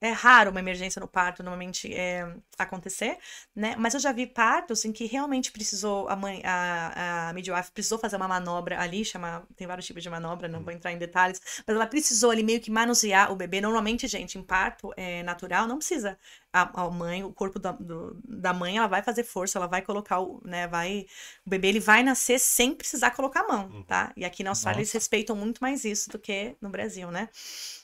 [0.00, 2.26] é raro uma emergência no parto normalmente é,
[2.58, 3.18] acontecer,
[3.54, 3.74] né?
[3.78, 7.98] Mas eu já vi partos em que realmente precisou, a mãe, a, a midwife precisou
[7.98, 11.40] fazer uma manobra ali, chama, tem vários tipos de manobra, não vou entrar em detalhes,
[11.66, 13.60] mas ela precisou ali meio que manusear o bebê.
[13.60, 16.16] Normalmente, gente, em parto é, natural, não precisa
[16.52, 19.82] a, a mãe, o corpo da, do, da mãe, ela vai fazer força, ela vai
[19.82, 21.06] colocar o, né, vai,
[21.46, 23.82] o bebê ele vai nascer sem precisar colocar a mão, Uhum.
[23.84, 24.12] tá?
[24.16, 24.98] E aqui na Austrália eles Nossa.
[24.98, 27.28] respeitam muito mais isso do que no Brasil, né?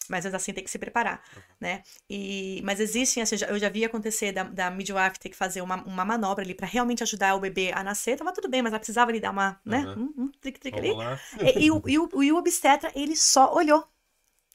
[0.08, 1.42] Mas assim tem que se preparar, Uhum.
[1.60, 1.82] né?
[2.08, 5.76] E, mas existem, assim, eu já- vi acontecer da, da midwife ter que fazer uma,
[5.84, 8.78] uma manobra ali pra realmente ajudar o bebê a nascer, tava tudo bem, mas ela
[8.80, 9.78] precisava ali dar uma, né?
[9.84, 10.12] Uhum.
[10.16, 10.30] Um, um
[10.78, 10.88] ali.
[10.88, 11.20] Vamos lá.
[11.40, 13.86] E, e o, e, o, e o obstetra, ele só olhou.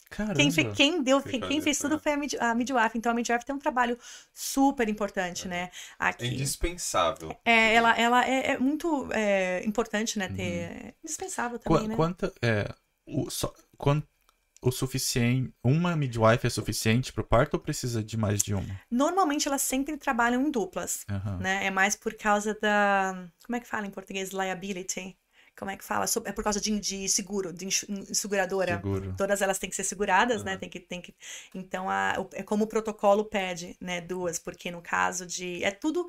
[0.10, 0.34] Caramba.
[0.36, 2.00] Quem, fe- quem deu, Quem quem, fez tudo né?
[2.04, 2.98] foi a, mid, a midwife.
[2.98, 3.98] Então a midwife tem um trabalho
[4.34, 5.64] super importante, né?
[5.64, 6.28] É Aqui.
[6.28, 7.34] indispensável.
[7.46, 10.28] É, ela, ela é, é muito é, importante, né?
[10.28, 10.36] Uhum.
[10.36, 10.44] Ter.
[10.44, 11.96] é indispensável também, né?
[11.96, 12.34] Quanta.
[12.42, 12.74] É,
[13.06, 14.04] o, só, quan-
[14.62, 15.52] o suficiente.
[15.64, 18.80] Uma midwife é suficiente pro parto ou precisa de mais de uma?
[18.90, 21.38] Normalmente elas sempre trabalham em duplas, Aham.
[21.38, 21.66] né?
[21.66, 23.28] É mais por causa da.
[23.46, 24.30] Como é que fala em português?
[24.30, 25.18] Liability.
[25.58, 26.06] Como é que fala?
[26.26, 27.68] É por causa de, de seguro, de
[28.16, 28.76] seguradora.
[28.78, 29.14] Seguro.
[29.18, 30.52] Todas elas têm que ser seguradas, né?
[30.52, 30.60] Aham.
[30.60, 31.14] Tem que, tem que...
[31.54, 34.00] Então, a, o- é como o protocolo pede, né?
[34.00, 35.64] Duas, porque no caso de...
[35.64, 36.08] É tudo...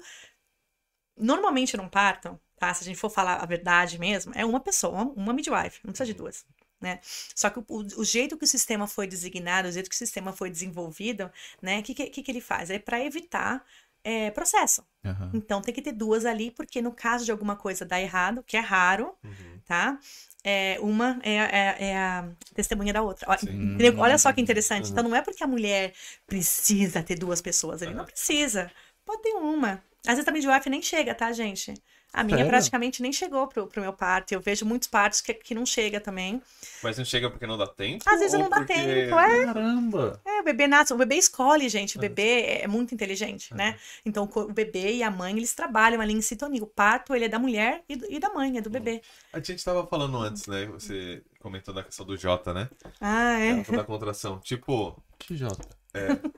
[1.16, 2.72] Normalmente num parto, tá?
[2.72, 6.06] Se a gente for falar a verdade mesmo, é uma pessoa, uma midwife, não precisa
[6.06, 6.44] de duas.
[6.82, 6.98] Né?
[7.34, 10.32] Só que o, o- jeito que o sistema foi designado, o jeito que o sistema
[10.32, 11.30] foi desenvolvido,
[11.62, 11.78] né?
[11.78, 12.70] O que, que, que ele faz?
[12.70, 13.64] É para evitar
[14.04, 14.84] é, processo.
[15.04, 15.30] Aham.
[15.32, 18.56] Então tem que ter duas ali, porque no caso de alguma coisa dar errado, que
[18.56, 19.60] é raro, Uhum.
[19.64, 19.98] tá?
[20.44, 23.30] É, uma é, é- é a testemunha da outra.
[23.30, 23.76] Olha, Sim.
[23.98, 24.86] Olha só que interessante.
[24.86, 24.90] Uhum.
[24.92, 25.92] Então não é porque a mulher
[26.26, 27.94] precisa ter duas pessoas ali.
[27.94, 28.70] Não precisa.
[29.04, 29.82] Pode ter uma.
[30.06, 31.72] Às vezes a midwife nem chega, tá, gente?
[32.12, 32.50] A minha Sério?
[32.50, 34.32] praticamente nem chegou pro, pro meu parto.
[34.32, 36.42] Eu vejo muitos partos que, que não chega também.
[36.82, 38.04] Mas não chega porque não dá tempo?
[38.06, 39.44] Às vezes não dá porque- tempo, é.
[39.46, 40.20] Caramba!
[40.24, 41.96] É, o bebê nasce, o bebê escolhe, gente.
[41.96, 43.78] O bebê é muito inteligente, né?
[44.04, 46.62] Então, o bebê e a mãe, eles trabalham ali em sintonia.
[46.62, 49.00] O parto, ele é da mulher e, do- e da mãe, é do bebê.
[49.32, 50.66] A gente tava falando antes, né?
[50.66, 52.68] Você comentou da questão do J, né?
[53.00, 53.62] Ah, é.
[53.62, 54.38] Da contração.
[54.40, 55.66] Tipo, Que jota.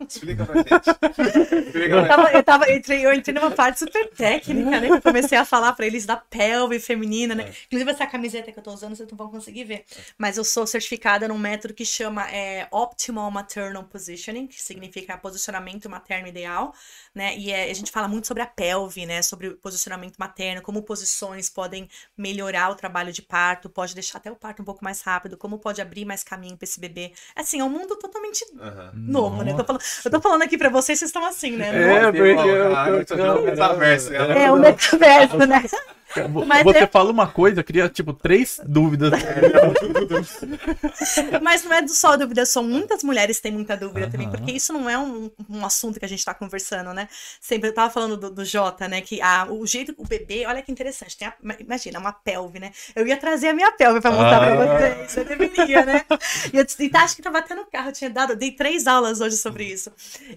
[0.07, 1.67] Explica pra gente.
[1.67, 4.88] Explica Eu tava, eu tava, eu entrei, eu entrei numa parte super técnica, né?
[4.88, 7.45] Eu comecei a falar pra eles da pelve feminina, né?
[7.45, 7.55] É.
[7.67, 9.85] Inclusive, essa camiseta que eu tô usando, vocês não vão conseguir ver.
[10.19, 15.88] Mas eu sou certificada num método que chama é, Optimal Maternal Positioning, que significa posicionamento
[15.88, 16.75] materno ideal,
[17.14, 17.37] né?
[17.37, 19.23] E é, a gente fala muito sobre a pelve, né?
[19.23, 24.33] Sobre o posicionamento materno, como posições podem melhorar o trabalho de parto, pode deixar até
[24.33, 27.12] o parto um pouco mais rápido, como pode abrir mais caminho pra esse bebê.
[27.37, 28.45] Assim, é um mundo totalmente
[28.93, 29.54] novo, né?
[29.57, 31.68] Tô falando, eu tô falando aqui pra vocês, vocês estão assim, né?
[31.68, 33.04] É, porque eu- eu
[33.40, 35.62] o metaverso, ela- É um metaverso, né?
[36.46, 39.12] Mas Você é- fala uma coisa, eu queria, tipo, três dúvidas.
[41.42, 44.37] Mas não é só dúvida, são muitas mulheres têm muita dúvida também, Aham.
[44.37, 47.09] porque isso não é um, um assunto que a gente tá conversando, né?
[47.40, 49.00] Sempre eu tava falando do, do Jota, né?
[49.00, 52.59] Que ah, o jeito que o bebê, olha que interessante, tem a- imagina, uma pelve,
[52.59, 52.72] né?
[52.94, 54.57] Eu ia trazer a minha pelve pra mostrar Ah.
[54.57, 56.05] pra vocês, eu deveria, né?
[56.53, 58.87] E eu e tá, acho que tava até no carro, eu tinha dado, dei três
[58.87, 59.90] aulas hoje sobre isso.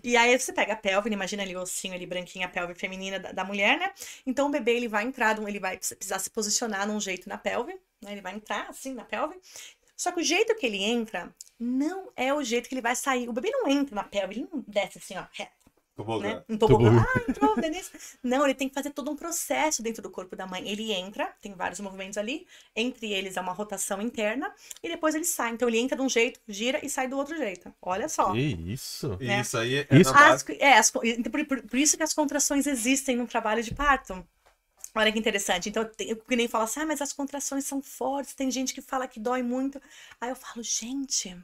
[0.03, 3.19] E aí você pega a pelve, imagina ali o ossinho ali branquinho, a pelve feminina
[3.19, 3.89] da, da mulher, né?
[4.25, 7.73] Então o bebê ele vai entrar, ele vai precisar se posicionar num jeito na pelve,
[8.01, 8.11] né?
[8.13, 9.35] Ele vai entrar assim na pelve.
[9.95, 13.27] Só que o jeito que ele entra não é o jeito que ele vai sair.
[13.27, 15.51] O bebê não entra na pelve, ele não desce assim, ó, reto,
[15.95, 16.35] Tobogã.
[16.35, 16.43] né?
[16.47, 16.91] Um tobogã.
[17.03, 17.89] Ah, entrou, Denise.
[18.21, 20.69] Não, ele tem que fazer todo um processo dentro do corpo da mãe.
[20.69, 24.53] Ele entra, tem vários movimentos ali, entre eles é uma rotação interna,
[24.83, 25.49] e depois ele sai.
[25.53, 27.73] Então ele entra de um jeito, gira e sai do outro jeito.
[27.81, 28.31] Olha só.
[28.33, 29.17] Que isso?
[29.19, 29.41] Né?
[29.41, 32.13] Isso aí é Isso- na As, é, as então, por, por- por isso que as
[32.13, 34.23] contrações existem no trabalho de parto.
[34.97, 35.69] Olha que interessante.
[35.69, 38.81] Então, eu que nem falo assim, ah, mas as contrações são fortes, tem gente que
[38.81, 39.81] fala que dói muito.
[40.19, 41.37] Aí eu falo, gente,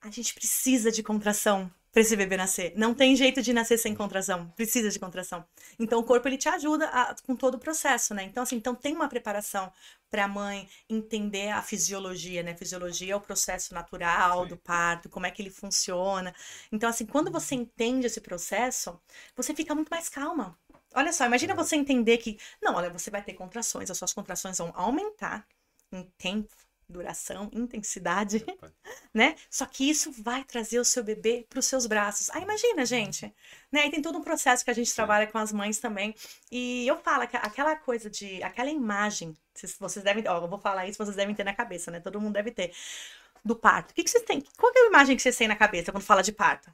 [0.00, 2.74] a gente precisa de contração para esse bebê nascer.
[2.76, 4.48] Não tem jeito de nascer sem contração.
[4.56, 5.44] Precisa de contração.
[5.78, 8.24] Então, o corpo ele te ajuda a- com todo o processo, né?
[8.24, 9.72] Então, assim, então tem uma preparação
[10.10, 12.54] para a mãe entender a fisiologia, né?
[12.56, 14.48] Fisiologia é o processo natural Sim.
[14.50, 16.34] do parto, como é que ele funciona.
[16.70, 19.00] Então, assim, quando você entende esse processo,
[19.34, 20.56] você fica muito mais calma.
[20.96, 21.56] Olha só, imagina Uhum.
[21.56, 25.46] você entender que, não, olha, você vai ter contrações, as suas contrações vão aumentar
[25.92, 26.54] em tempo,
[26.88, 28.44] duração, intensidade,
[29.14, 29.36] né?
[29.50, 32.30] Só que isso vai trazer o seu bebê para os seus braços.
[32.30, 33.34] Aí imagina, gente,
[33.70, 33.86] né?
[33.86, 36.14] E tem todo um processo que a gente trabalha com as mães também.
[36.50, 39.36] E eu falo que aquela coisa de, aquela imagem,
[39.80, 42.00] vocês, devem, ó, eu vou falar isso, vocês devem ter na cabeça, né?
[42.00, 42.72] Todo mundo deve ter.
[43.44, 43.92] Do parto.
[43.92, 44.42] O que, que vocês têm?
[44.58, 46.70] Qual que é a imagem que vocês têm na cabeça quando fala de parto?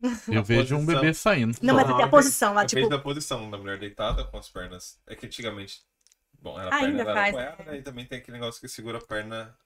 [0.28, 1.00] Eu A vejo um posição.
[1.00, 1.58] bebê saindo.
[1.62, 4.48] Não, mas tem a posição lá, Eu tipo, da posição da mulher deitada com as
[4.48, 4.98] pernas.
[5.06, 5.80] É que antigamente.
[6.40, 8.98] Bom, era a Ainda perna dela faz, apoiada e também tem aquele negócio que segura
[8.98, 9.56] a perna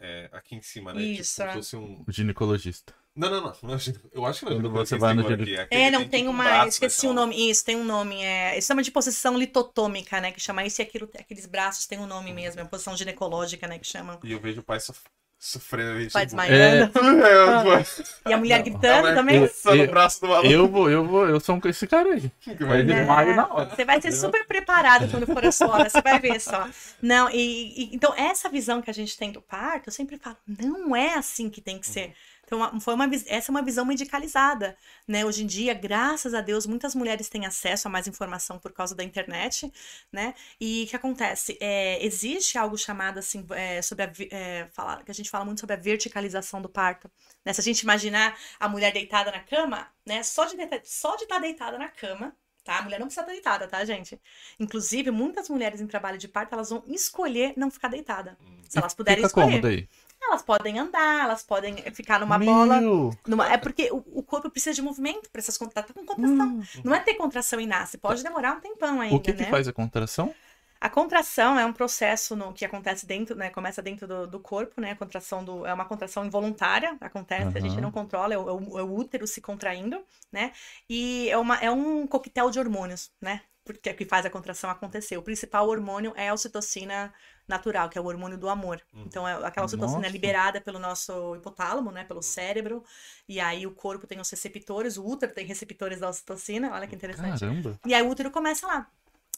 [0.00, 1.02] é, aqui em cima, né?
[1.02, 1.50] Isso, Tipo, é.
[1.52, 2.04] como se fosse um.
[2.06, 2.94] O ginecologista.
[3.16, 3.52] Não, não, não.
[3.62, 3.76] não,
[4.12, 4.60] Eu acho que não.
[4.60, 6.30] Quando é você esse vai no símbolo gine- aqui, aquele É, não tem tem tipo
[6.30, 6.44] um uma.
[6.44, 7.50] braço, esqueci né, o nome.
[7.50, 8.22] Isso, tem um nome.
[8.24, 10.32] É, isso chama de posição litotômica, né?
[10.32, 11.08] Que chama isso e aquilo.
[11.18, 12.60] Aqueles braços tem um nome mesmo.
[12.60, 13.78] É a posição ginecológica, né?
[13.78, 14.18] Que chamam.
[14.24, 15.04] E eu vejo o pai sof-
[15.44, 16.10] sofrendo.
[16.10, 16.90] Pai tipo, desmaiando.
[17.26, 17.84] É,
[18.30, 19.46] E a mulher gritando Ela também.
[19.48, 20.48] Só no Eu- braço do maluco.
[20.50, 22.30] Eu vou, eu vou, eu sou um- esse cara aí.
[22.40, 23.34] que Vai vai- É.
[23.34, 23.70] na hora.
[23.74, 26.66] Você vai ser super preparado quando for a sua hora, você vai ver só.
[27.02, 30.36] Não, e, e- então essa visão que a gente tem do parto, eu sempre falo,
[30.46, 32.14] não é assim que tem que ser.
[32.44, 34.76] Então, uma- foi uma, essa é uma visão medicalizada,
[35.08, 35.24] né?
[35.24, 38.94] Hoje em dia, graças a Deus, muitas mulheres têm acesso a mais informação por causa
[38.94, 39.72] da internet,
[40.12, 40.34] né?
[40.60, 41.56] E o que acontece?
[41.60, 45.60] É, existe algo chamado assim, é, sobre a, é, falar, que a gente fala muito
[45.60, 47.10] sobre a verticalização do parto.
[47.44, 47.52] Né?
[47.52, 50.22] Se a gente imaginar a mulher deitada na cama, né?
[50.22, 52.78] Só de deita- só de estar deitada na cama, tá?
[52.78, 54.20] A mulher não precisa estar deitada, tá, gente?
[54.58, 58.36] Inclusive, muitas mulheres em trabalho de parto, elas vão escolher não ficar deitada.
[58.68, 59.46] Se elas puderem Fica escolher.
[59.46, 59.88] cômodo aí.
[60.26, 62.80] Elas podem andar, elas podem ficar numa bola.
[62.80, 65.94] Meu, numa- É porque o, o corpo precisa de movimento para essas contrações.
[65.94, 66.46] Tá com contração.
[66.48, 66.62] hum.
[66.84, 67.98] Não é ter contração e nasce.
[67.98, 69.44] Pode demorar um tempão ainda, O que né?
[69.44, 70.34] que faz a contração?
[70.80, 73.48] A contração é um processo no, que acontece dentro, né?
[73.48, 74.90] Começa dentro do, do corpo, né?
[74.90, 78.52] A contração do, é uma contração involuntária, acontece, a gente não controla, é o, é
[78.52, 80.52] o- é o útero se contraindo, né?
[80.88, 83.40] E é, uma, é um coquetel de hormônios, né?
[83.64, 85.16] Porque é o que faz a contração acontecer.
[85.16, 87.12] O principal hormônio é a ocitocina
[87.48, 88.80] natural, que é o hormônio do amor.
[88.92, 89.04] Uhum.
[89.06, 90.08] Então, é aquela ocitocina Nossa.
[90.08, 92.04] é liberada pelo nosso hipotálamo, né?
[92.04, 92.84] Pelo cérebro.
[93.28, 96.72] E aí o corpo tem os receptores, o útero tem receptores da ocitocina.
[96.72, 97.40] Olha que interessante.
[97.40, 97.80] Caramba.
[97.86, 98.90] E aí o útero começa lá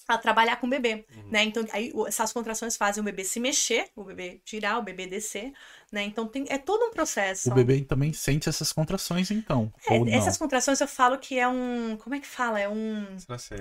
[0.09, 1.31] a trabalhar com o bebê, Uhum.
[1.31, 1.45] né?
[1.45, 5.53] Então aí essas contrações fazem o bebê se mexer, o bebê girar, o bebê descer,
[5.91, 6.03] né?
[6.05, 7.51] Então tem, é todo um processo.
[7.51, 9.73] O bebê também sente essas contrações, então.
[9.89, 12.61] É, essas contrações eu falo que é um, como é que fala?
[12.61, 13.07] É um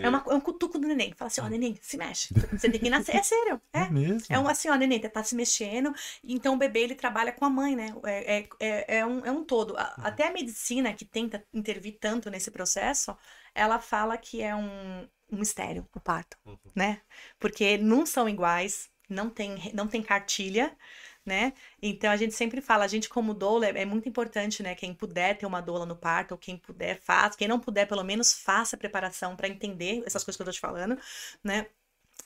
[0.01, 1.13] é, uma, é um cutuco do neném.
[1.15, 2.33] Fala assim, ó, neném, se mexe.
[2.51, 3.15] Você tem que nascer.
[3.15, 3.61] É sério.
[3.73, 3.89] É É.
[3.89, 4.25] mesmo?
[4.29, 5.93] É um assim, ó, neném, tá se mexendo.
[6.23, 7.93] Então o bebê ele trabalha com a mãe, né?
[8.05, 9.77] É, é, é, é um, é um todo.
[9.77, 13.15] A- Até a medicina que tenta intervir tanto nesse processo,
[13.53, 16.57] ela fala que é um, um mistério o parto, Uhum.
[16.75, 17.01] né?
[17.39, 20.75] Porque não são iguais, não tem, não tem cartilha.
[21.25, 21.53] Né?
[21.81, 24.75] Então a gente sempre fala, a gente como doula é é muito importante, né?
[24.75, 28.03] Quem puder ter uma doula no parto, ou quem puder faz, quem não puder pelo
[28.03, 30.99] menos faça a preparação para entender essas coisas que eu tô te falando,
[31.43, 31.65] né?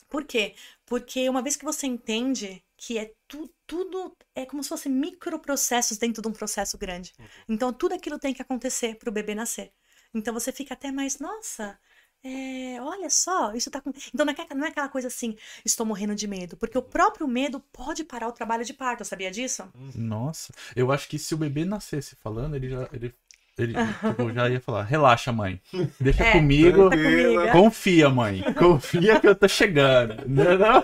[0.10, 0.56] Por quê?
[0.86, 5.98] Porque uma vez que você entende que é tu, tudo é como se fossem microprocessos
[5.98, 7.14] dentro de um processo grande.
[7.48, 9.72] Então tudo aquilo tem que acontecer para o bebê nascer.
[10.14, 11.80] Então você fica até mais, nossa,
[12.24, 13.92] é, olha só, isso tá com...
[14.14, 16.82] Então não é, aquela- não é aquela coisa assim, estou morrendo de medo, porque o
[16.82, 19.64] próprio medo pode parar o trabalho de parto, sabia disso?
[19.96, 23.16] Nossa, eu acho que se o bebê nascesse falando, ele já, ele,
[23.58, 23.74] ele
[24.06, 25.62] tipo, já ia falar: relaxa, mãe.
[26.00, 26.32] Deixa É.
[26.34, 26.90] comigo.
[26.90, 27.40] Tá comigo.
[27.42, 27.52] é?
[27.52, 28.42] Confia, mãe.
[28.54, 30.16] Confia que eu tô chegando.
[30.28, 30.84] Não, não?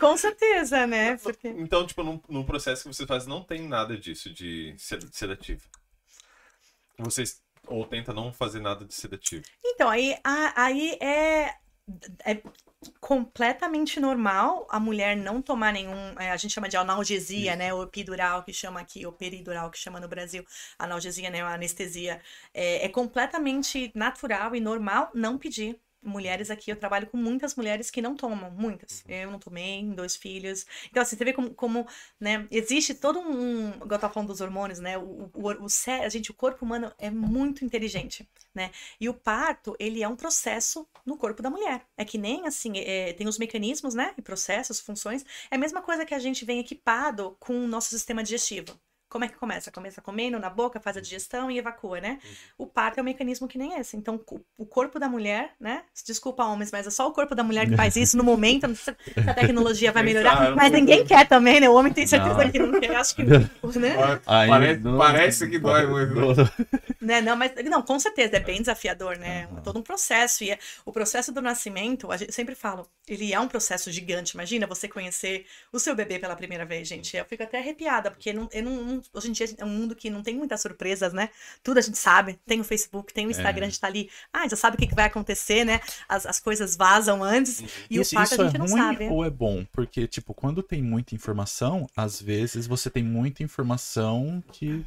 [0.00, 1.16] Com certeza, né?
[1.18, 1.46] Porque...
[1.48, 5.62] Então, tipo, num, num processo que você faz, não tem nada disso de sed- sedativo.
[6.98, 7.40] Vocês
[7.72, 9.44] ou tenta não fazer nada de sedativo.
[9.64, 11.54] Então, aí, a- aí é,
[12.24, 12.42] é
[13.00, 16.14] completamente normal a mulher não tomar nenhum.
[16.18, 17.72] é, a gente chama de analgesia, né?
[17.74, 20.44] O epidural que chama aqui, ou peridural que chama no Brasil.
[20.78, 21.42] Analgesia, né?
[21.42, 22.20] A anestesia.
[22.54, 25.78] É, é completamente natural e normal não pedir.
[26.02, 29.04] Mulheres aqui, eu trabalho com muitas mulheres que não tomam, muitas.
[29.06, 30.66] Eu não tomei, dois filhos.
[30.90, 31.86] Então, assim, você vê como, como
[32.18, 33.70] né, existe todo um.
[33.70, 34.98] Igual eu tava falando dos hormônios, né?
[34.98, 35.66] O, o, o,
[36.04, 38.70] a gente, o corpo humano é muito inteligente, né?
[39.00, 41.86] E o parto, ele é um processo no corpo da mulher.
[41.96, 44.14] É que nem assim, é, tem os mecanismos, né?
[44.18, 45.24] E processos, funções.
[45.50, 48.78] É a mesma coisa que a gente vem equipado com o nosso sistema digestivo.
[49.12, 49.70] Como é que começa?
[49.70, 52.18] Começa comendo na boca, faz a digestão e evacua, né?
[52.56, 53.94] O parto é um mecanismo que nem esse.
[53.94, 54.18] Então,
[54.56, 55.82] o corpo da mulher, né?
[56.06, 58.66] Desculpa, homens, mas é só o corpo da mulher que faz isso no momento.
[58.66, 60.56] Não sei se a tecnologia vai melhorar.
[60.56, 61.68] Mas ninguém quer também, né?
[61.68, 62.50] O homem tem certeza Não.
[62.50, 62.96] que não quer.
[62.96, 63.22] Acho que.
[63.82, 63.96] Né?
[64.26, 66.14] Aí, parece, não- parece que dói muito.
[67.02, 67.20] Né?
[67.20, 69.48] Não, mas não, com certeza, é bem desafiador, né?
[69.56, 70.44] É todo um processo.
[70.44, 74.34] E é- o processo do nascimento, a gente sempre fala, ele é um processo gigante.
[74.34, 77.16] Imagina você conhecer o seu bebê pela primeira vez, gente.
[77.16, 79.94] Eu fico até arrepiada, porque não, eu não, não- hoje em dia é um mundo
[79.94, 81.30] que não tem muitas surpresas, né?
[81.62, 82.38] Tudo a gente sabe.
[82.46, 83.66] Tem o Facebook, tem o Instagram, É.
[83.66, 84.10] a gente tá ali.
[84.32, 85.80] Ah, já sabe o que, vai acontecer, né?
[86.08, 87.60] As, as coisas vazam antes.
[87.90, 89.08] E isso o isso a gente é não ruim sabe.
[89.08, 89.64] ou é bom?
[89.72, 94.84] Porque, tipo, quando tem muita informação, às vezes você tem muita informação que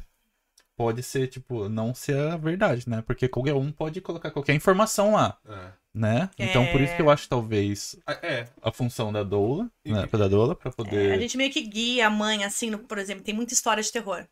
[0.76, 3.02] pode ser, tipo, não ser a verdade, né?
[3.02, 5.72] Porque qualquer um pode colocar qualquer informação lá, É.
[5.94, 6.30] né?
[6.38, 7.12] Então, por isso que eu É.
[7.12, 10.06] acho, talvez, Ah, É, a função da doula, E- né?
[10.06, 11.12] Da doula, pra É, poder...
[11.14, 13.90] a gente meio que guia a mãe, assim, no- por exemplo, tem muita história de
[13.90, 14.26] terror,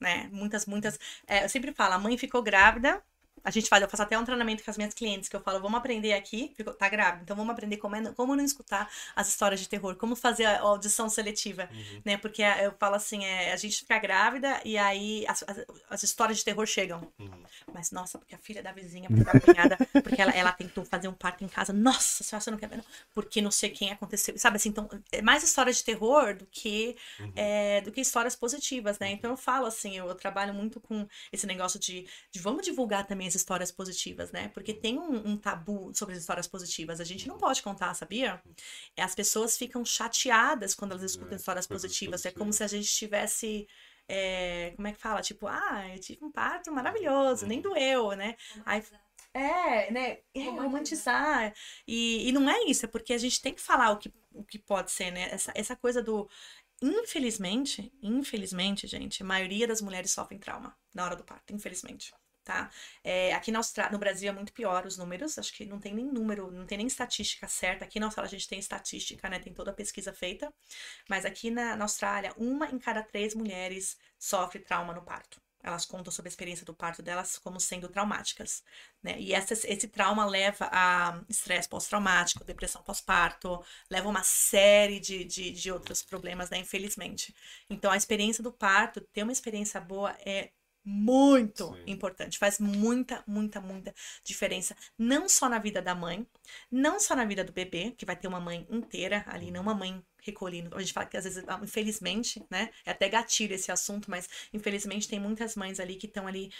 [0.00, 0.28] né?
[0.32, 0.98] Muitas, muitas.
[1.26, 3.02] é, eu sempre falo, a mãe ficou grávida,
[3.44, 5.60] A gente faz, eu faço até um treinamento com as minhas clientes, que eu falo,
[5.60, 9.60] vamos aprender aqui, tá grávida, então vamos aprender como, é, como não escutar as histórias
[9.60, 12.02] de terror, como fazer a audição seletiva, Uhum.
[12.04, 12.16] né?
[12.16, 16.02] Porque a- eu falo assim, é, a gente fica grávida e aí as, as, as
[16.02, 17.06] histórias de terror chegam.
[17.18, 17.42] Uhum.
[17.72, 21.08] Mas, nossa, porque a filha da vizinha, porque da cunhada, porque ela, ela tentou fazer
[21.08, 21.72] um parto em casa.
[21.72, 22.84] Nossa senhora, você não quer ver, não?
[23.14, 24.36] Porque não sei quem aconteceu.
[24.38, 27.32] Sabe assim, então, é mais história de terror do que, Uhum.
[27.36, 29.10] é, do que histórias positivas, né?
[29.10, 33.06] Então, eu falo assim, eu, eu trabalho muito com esse negócio de, de vamos divulgar
[33.06, 34.48] também as histórias positivas, né?
[34.48, 37.00] Porque tem um, um tabu sobre as histórias positivas.
[37.00, 38.42] A gente não pode contar, sabia?
[38.96, 42.24] É, As pessoas ficam chateadas quando elas escutam É, histórias positivas.
[42.26, 43.66] É como se a gente tivesse.
[44.08, 45.22] é, como é que fala?
[45.22, 48.36] Tipo, ah, eu tive um parto maravilhoso, nem doeu, né?
[48.64, 48.82] Aí,
[49.34, 50.18] é, né?
[50.34, 51.54] É, romantizar.
[51.86, 54.44] E, e não é isso, é porque a gente tem que falar o que, o
[54.44, 55.28] que pode ser, né?
[55.30, 56.28] Essa, essa coisa do.
[56.82, 62.14] Infelizmente, infelizmente, gente, a maioria das mulheres sofrem trauma na hora do parto, infelizmente.
[62.44, 62.70] Tá?
[63.04, 65.94] É, aqui na Austrália, no Brasil é muito pior os números, acho que não tem
[65.94, 67.84] nem número, não tem nem estatística certa.
[67.84, 69.38] Aqui na Austrália a gente tem estatística, né?
[69.38, 70.52] Tem toda a pesquisa feita.
[71.08, 75.40] Mas aqui na, na Austrália, uma em cada três mulheres sofre trauma no parto.
[75.62, 78.64] Elas contam sobre a experiência do parto delas como sendo traumáticas,
[79.02, 79.14] né?
[79.20, 85.52] E essa, esse trauma leva a estresse pós-traumático, depressão pós-parto, leva uma série de, de,
[85.52, 86.58] de outros problemas, né?
[86.58, 87.32] Infelizmente.
[87.70, 90.50] Então, a experiência do parto, ter uma experiência boa é
[90.84, 91.82] muito Sim.
[91.86, 96.26] importante, faz muita, muita, muita diferença, não só na vida da mãe,
[96.70, 99.74] não só na vida do bebê, que vai ter uma mãe inteira ali, não uma
[99.74, 100.76] mãe recolhendo.
[100.76, 102.70] A gente fala que às vezes, ah, infelizmente, né?
[102.84, 106.52] É até gatilho esse assunto, mas infelizmente tem muitas mães ali que estão ali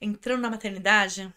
[0.00, 1.32] entrando na maternidade.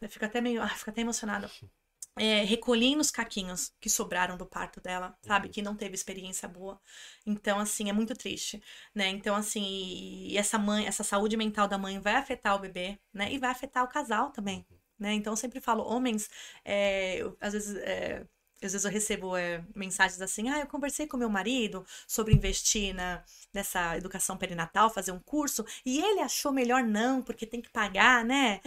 [0.00, 1.50] Eu fico até meio, ah, fico até emocionada.
[2.18, 5.50] É, recolhendo os caquinhos que sobraram do parto dela, sabe?
[5.50, 6.80] Que não teve experiência boa.
[7.26, 8.62] Então, assim, é muito triste,
[8.94, 9.08] né?
[9.08, 12.98] Então, assim, e e essa mãe, essa saúde mental da mãe vai afetar o bebê,
[13.12, 13.32] né?
[13.32, 14.66] E vai afetar o casal também,
[14.98, 15.12] né?
[15.14, 16.28] Então, eu sempre falo, homens,
[16.64, 18.26] é, eu- às vezes, é,
[18.62, 22.94] às vezes eu recebo é, mensagens assim, ah, eu conversei com meu marido sobre investir
[22.94, 27.70] na, nessa educação perinatal, fazer um curso, e ele achou melhor não, porque tem que
[27.70, 28.60] pagar, né?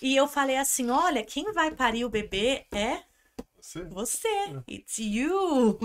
[0.00, 3.02] E eu falei assim, olha, quem vai parir o bebê é
[3.60, 3.84] Você?
[3.84, 4.28] você,
[4.68, 5.78] it's you,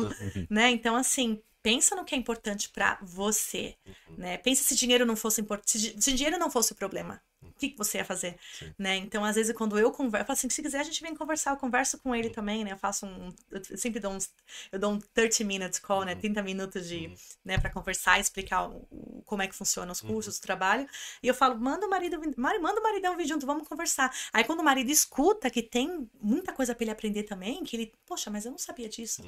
[0.50, 0.72] né?
[0.72, 3.76] Então, assim, pensa no que é importante pra você,
[4.18, 4.38] né?
[4.38, 7.22] Pensa se dinheiro não fosse importante, se, di- se dinheiro não fosse o problema,
[7.58, 8.74] que, que você ia fazer, Sim.
[8.78, 8.96] né?
[8.98, 11.52] Então, às vezes, quando eu converso, eu falo assim, se quiser a gente vem conversar,
[11.52, 12.72] eu converso com ele também, né?
[12.72, 14.30] Eu faço um, eu sempre dou uns,
[14.72, 16.16] eu dou um 30 minutes call, né?
[16.16, 20.42] 30 minutos de, né, para conversar, explicar o, como é que funciona os cursos, o
[20.42, 20.88] trabalho,
[21.22, 24.14] e eu falo, manda o marido, Mari, manda o maridão vir junto, vamos conversar.
[24.32, 27.94] Aí, quando o marido escuta que tem muita coisa pra ele aprender também, que ele,
[28.06, 29.24] poxa, mas eu não sabia disso.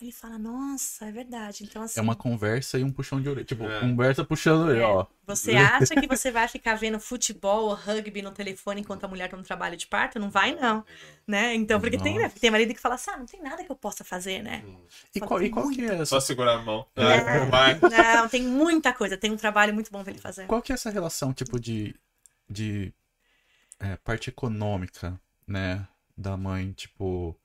[0.00, 1.62] Aí ele fala, nossa, é verdade.
[1.62, 3.44] Então, assim, É uma conversa e um puxão de orelha.
[3.44, 3.80] Tipo, É.
[3.80, 4.86] conversa puxando orelha, É.
[4.86, 5.06] ó.
[5.26, 9.28] você acha que você vai ficar vendo futebol ou rugby no telefone enquanto a mulher
[9.28, 10.18] tá no trabalho de parto?
[10.18, 10.82] Não vai, não.
[11.26, 11.54] Né?
[11.54, 12.30] Então, porque tem, né?
[12.30, 14.64] Tem marido que fala assim, ah, não tem nada que eu possa fazer, né?
[15.14, 16.86] E qual, e qual que é essa, Só segurar a mão.
[16.96, 17.44] É.
[17.44, 17.78] Vai.
[18.16, 19.18] Não, tem muita coisa.
[19.18, 20.46] Tem um trabalho muito bom pra ele fazer.
[20.46, 21.94] qual que é essa relação, tipo, de,
[22.48, 22.90] de
[23.78, 25.86] é, parte econômica, né,
[26.16, 27.36] da mãe, tipo...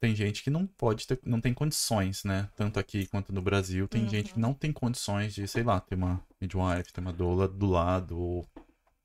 [0.00, 2.48] Tem gente que não pode ter, não tem condições, né?
[2.54, 5.96] Tanto aqui quanto no Brasil, tem gente que não tem condições de, sei lá, ter
[5.96, 8.46] uma midwife, ter uma doula do lado, ou,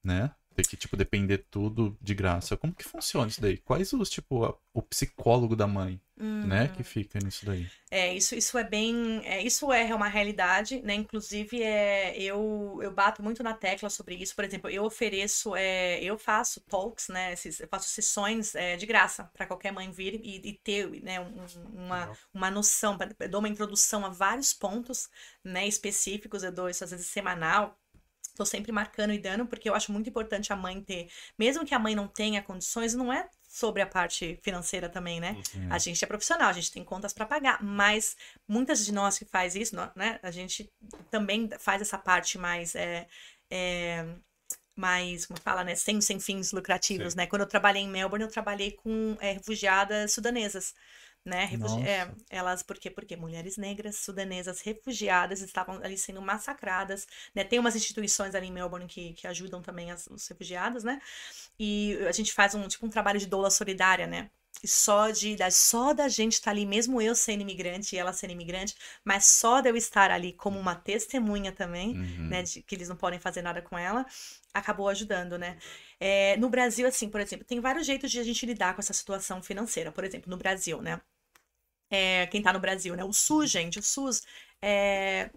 [0.04, 0.32] né?
[0.56, 2.56] Ter que, tipo, depender tudo de graça.
[2.56, 3.58] Como que funciona isso daí?
[3.58, 7.68] Quais os, tipo, a- o psicólogo da mãe, né, que fica nisso daí?
[7.90, 9.22] É, isso, isso é bem.
[9.26, 10.94] É, isso é uma realidade, né?
[10.94, 14.36] Inclusive, é, eu, eu bato muito na tecla sobre isso.
[14.36, 17.34] Por exemplo, eu ofereço, é, eu faço talks, né?
[17.34, 21.20] esses- eu faço sessões é, de graça para qualquer mãe vir e, e ter né,
[21.20, 25.10] um- uma, uma noção, pra- dou uma introdução a vários pontos
[25.44, 27.78] né, específicos, eu dou isso às vezes semanal.
[28.36, 31.08] Tô sempre marcando e dando, porque eu acho muito importante a mãe ter,
[31.38, 35.40] mesmo que a mãe não tenha condições, não é sobre a parte financeira também, né?
[35.70, 38.18] A gente é profissional, a gente tem contas para pagar, mas
[38.48, 40.20] muitas de nós que faz isso, né?
[40.24, 40.72] A gente
[41.12, 43.08] também faz essa parte mais é,
[43.52, 44.04] é,
[44.76, 45.76] mais, como fala, né?
[45.76, 47.18] Sem, sem fins lucrativos, Sim.
[47.18, 47.28] né?
[47.28, 50.74] Quando eu trabalhei em Melbourne, eu trabalhei com é, refugiadas sudanesas.
[51.26, 51.46] Né?
[51.46, 52.90] Refugi- é, elas, por quê?
[52.90, 57.46] Porque mulheres negras, sudanesas, refugiadas estavam ali sendo massacradas, né?
[57.46, 61.02] Tem umas instituições ali em Melbourne que, que ajudam também as, os refugiados, né?
[61.60, 64.30] E a gente faz um, tipo, um trabalho de doula solidária, né?
[64.64, 68.14] E só de da, só da gente estar ali, mesmo eu sendo imigrante e ela
[68.14, 72.28] sendo imigrante, mas só de eu estar ali como uma testemunha também, Uhum.
[72.30, 74.06] né, de que eles não podem fazer nada com ela,
[74.54, 75.58] acabou ajudando, né?
[76.00, 78.94] É, no Brasil, assim, por exemplo, tem vários jeitos de a gente lidar com essa
[78.94, 79.92] situação financeira.
[79.92, 81.02] Por exemplo, no Brasil, né?
[81.96, 83.04] É, quem tá no Brasil, né?
[83.04, 84.24] O SUS, gente, o SUS
[84.62, 85.30] é,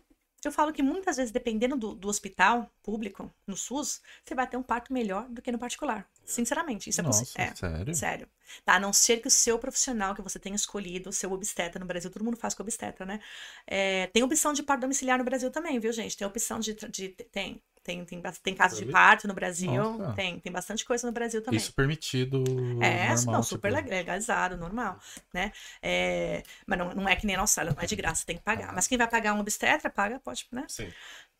[0.44, 4.56] Eu falo que muitas vezes, dependendo do, do hospital público, no SUS, você vai ter
[4.56, 6.08] um parto melhor do que no particular.
[6.24, 7.44] Sinceramente, isso é Nossa, possível.
[7.44, 7.94] É, sério?
[7.94, 8.28] sério.
[8.64, 8.74] Tá?
[8.76, 11.86] A não ser que o seu profissional que você tenha escolhido, o seu obstetra no
[11.86, 13.20] Brasil, todo mundo faz com obstetra, né?
[13.66, 16.16] É, tem opção de parto domiciliar no Brasil também, viu, gente?
[16.16, 16.74] Tem opção de.
[16.74, 17.62] de tem.
[17.86, 20.12] Tem, tem, tem casos de parto no Brasil, Nossa.
[20.14, 21.60] tem, tem bastante coisa no Brasil também.
[21.60, 22.42] Isso permitido.
[22.82, 24.98] É, normal, não, super tipo, leg- legalizado, normal,
[25.32, 25.52] né?
[25.80, 28.42] É, mas não, não é que nem na Austrália, não é de graça, tem que
[28.42, 28.74] pagar.
[28.74, 30.64] Mas quem vai pagar um obstetra, paga, pode, né?
[30.68, 30.92] Sim.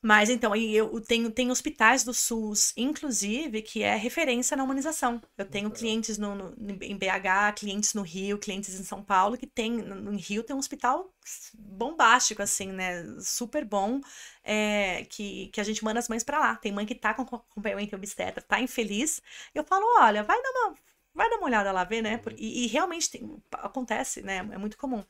[0.08, 5.20] Mas então, aí eu tenho, tenho hospitais do SUS, inclusive, que é referência na humanização.
[5.36, 9.46] Eu tenho clientes no, no- em BH, clientes no Rio, clientes em São Paulo, que
[9.48, 11.12] tem, no Rio tem um hospital
[11.58, 13.04] bombástico, assim, né?
[13.20, 14.00] Super bom,
[14.44, 16.54] é, que, que a gente manda as mães pra lá.
[16.56, 19.20] Tem mãe que tá com acompanhamento obstetra, tá infeliz.
[19.54, 20.74] Eu falo, olha, vai dar uma.
[21.14, 22.18] Vai dar uma olhada lá, ver, né?
[22.18, 24.36] Por- E, e realmente tem- acontece, né?
[24.52, 25.02] É muito comum.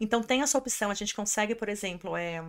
[0.00, 2.44] Então tem essa opção, a gente consegue, por exemplo, é,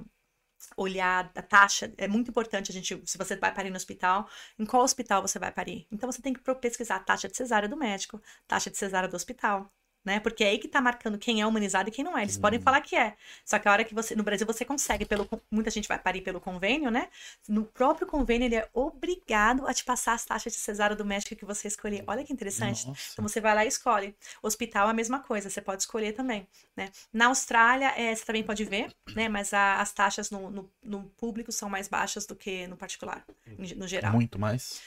[0.78, 1.94] olhar a taxa.
[1.98, 5.40] É muito importante a gente, se você vai parir no hospital, em qual hospital você
[5.40, 5.88] vai parir.
[5.92, 9.16] Então você tem que pesquisar a taxa de cesárea do médico, taxa de cesárea do
[9.16, 9.72] hospital.
[10.06, 10.20] Né?
[10.20, 12.24] Porque é aí que tá marcando quem é humanizado e quem não é.
[12.24, 13.16] Eles podem falar que é.
[13.46, 14.14] Só que a hora que você.
[14.16, 17.08] No Brasil você consegue, pelo, muita gente vai parir pelo convênio, né?
[17.48, 21.36] No próprio convênio, ele é obrigado a te passar as taxas de cesárea do médico
[21.36, 22.04] que você escolher.
[22.06, 22.86] Olha que interessante.
[22.88, 23.10] Nossa.
[23.14, 24.14] Então você vai lá e escolhe.
[24.42, 26.90] Hospital é a mesma coisa, você pode escolher também, né?
[27.14, 29.30] Na Austrália, é, você também pode ver, né?
[29.30, 33.26] Mas a- as taxas no, no, no público são mais baixas do que no particular,
[33.48, 34.14] em- no geral.
[34.14, 34.82] Muito mais.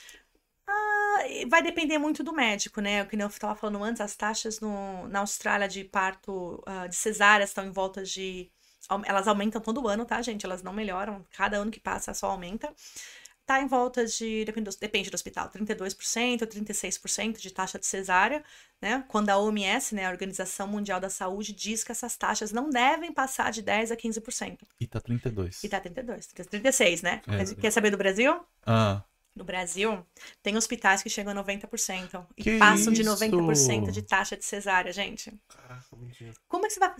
[0.68, 3.02] Ah, Vai depender muito do médico, né?
[3.02, 6.96] O que eu estava falando antes, as taxas no, na Austrália de parto, ah, de
[6.96, 8.50] cesárea estão em volta de.
[9.04, 10.46] Elas aumentam todo ano, tá, gente?
[10.46, 11.24] Elas não melhoram.
[11.32, 12.72] Cada ano que passa só aumenta.
[13.44, 14.44] Tá em volta de.
[14.44, 18.44] Depende do, depende do hospital, 32%, 36% de taxa de cesárea,
[18.82, 19.04] né?
[19.06, 23.12] Quando a OMS, né, a Organização Mundial da Saúde, diz que essas taxas não devem
[23.12, 24.58] passar de 10% a 15%.
[24.80, 25.62] E tá 32.
[25.62, 27.22] E tá 32, 36, né?
[27.28, 27.54] É.
[27.54, 28.44] Quer saber do Brasil?
[28.64, 29.04] Ah,
[29.36, 30.02] No Brasil,
[30.42, 33.10] tem hospitais que chegam a 90% e Que passam de isso?
[33.10, 35.30] 90% de taxa de cesárea, gente.
[35.46, 36.32] Caraca, mentira.
[36.48, 36.94] Como é que você vai.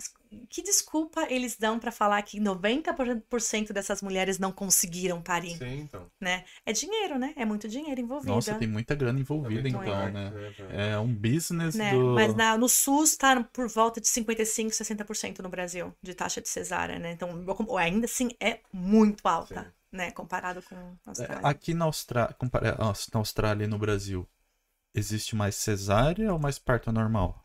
[0.47, 6.05] Que desculpa eles dão pra falar que 90% dessas mulheres não conseguiram parir, Sim, então.
[6.21, 6.43] né?
[6.63, 7.33] É dinheiro, né?
[7.35, 8.33] É muito dinheiro envolvido.
[8.33, 10.31] nossa, tem muita grana envolvida, muito então, né?
[10.69, 11.91] É, É um business né?
[11.91, 12.13] do.
[12.13, 16.49] Mas na- no SUS tá por volta de 55, 60% no Brasil de taxa de
[16.49, 17.13] cesárea, né?
[17.13, 17.29] Então,
[17.77, 19.71] ainda assim é muito alta, Sim.
[19.91, 20.11] Né?
[20.11, 20.75] Comparado com
[21.05, 21.43] a É, Austrália.
[21.43, 22.35] Aqui na Austrália,
[22.79, 24.27] ah, na Austrália e no Brasil,
[24.93, 27.43] existe mais cesárea ou mais parto normal?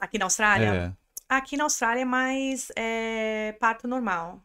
[0.00, 0.82] Aqui na Austrália?
[0.90, 0.96] É.
[1.28, 4.42] Aqui na Austrália é mais é, parto normal.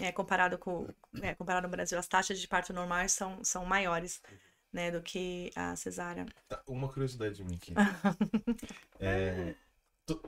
[0.00, 0.88] É, comparado com
[1.22, 4.22] é, comparado no Brasil, as taxas de parto normais são, são maiores,
[4.72, 6.26] né, do que a cesárea.
[6.48, 7.74] Tá, uma curiosidade de mim aqui.
[8.98, 9.54] É,
[10.06, 10.22] to-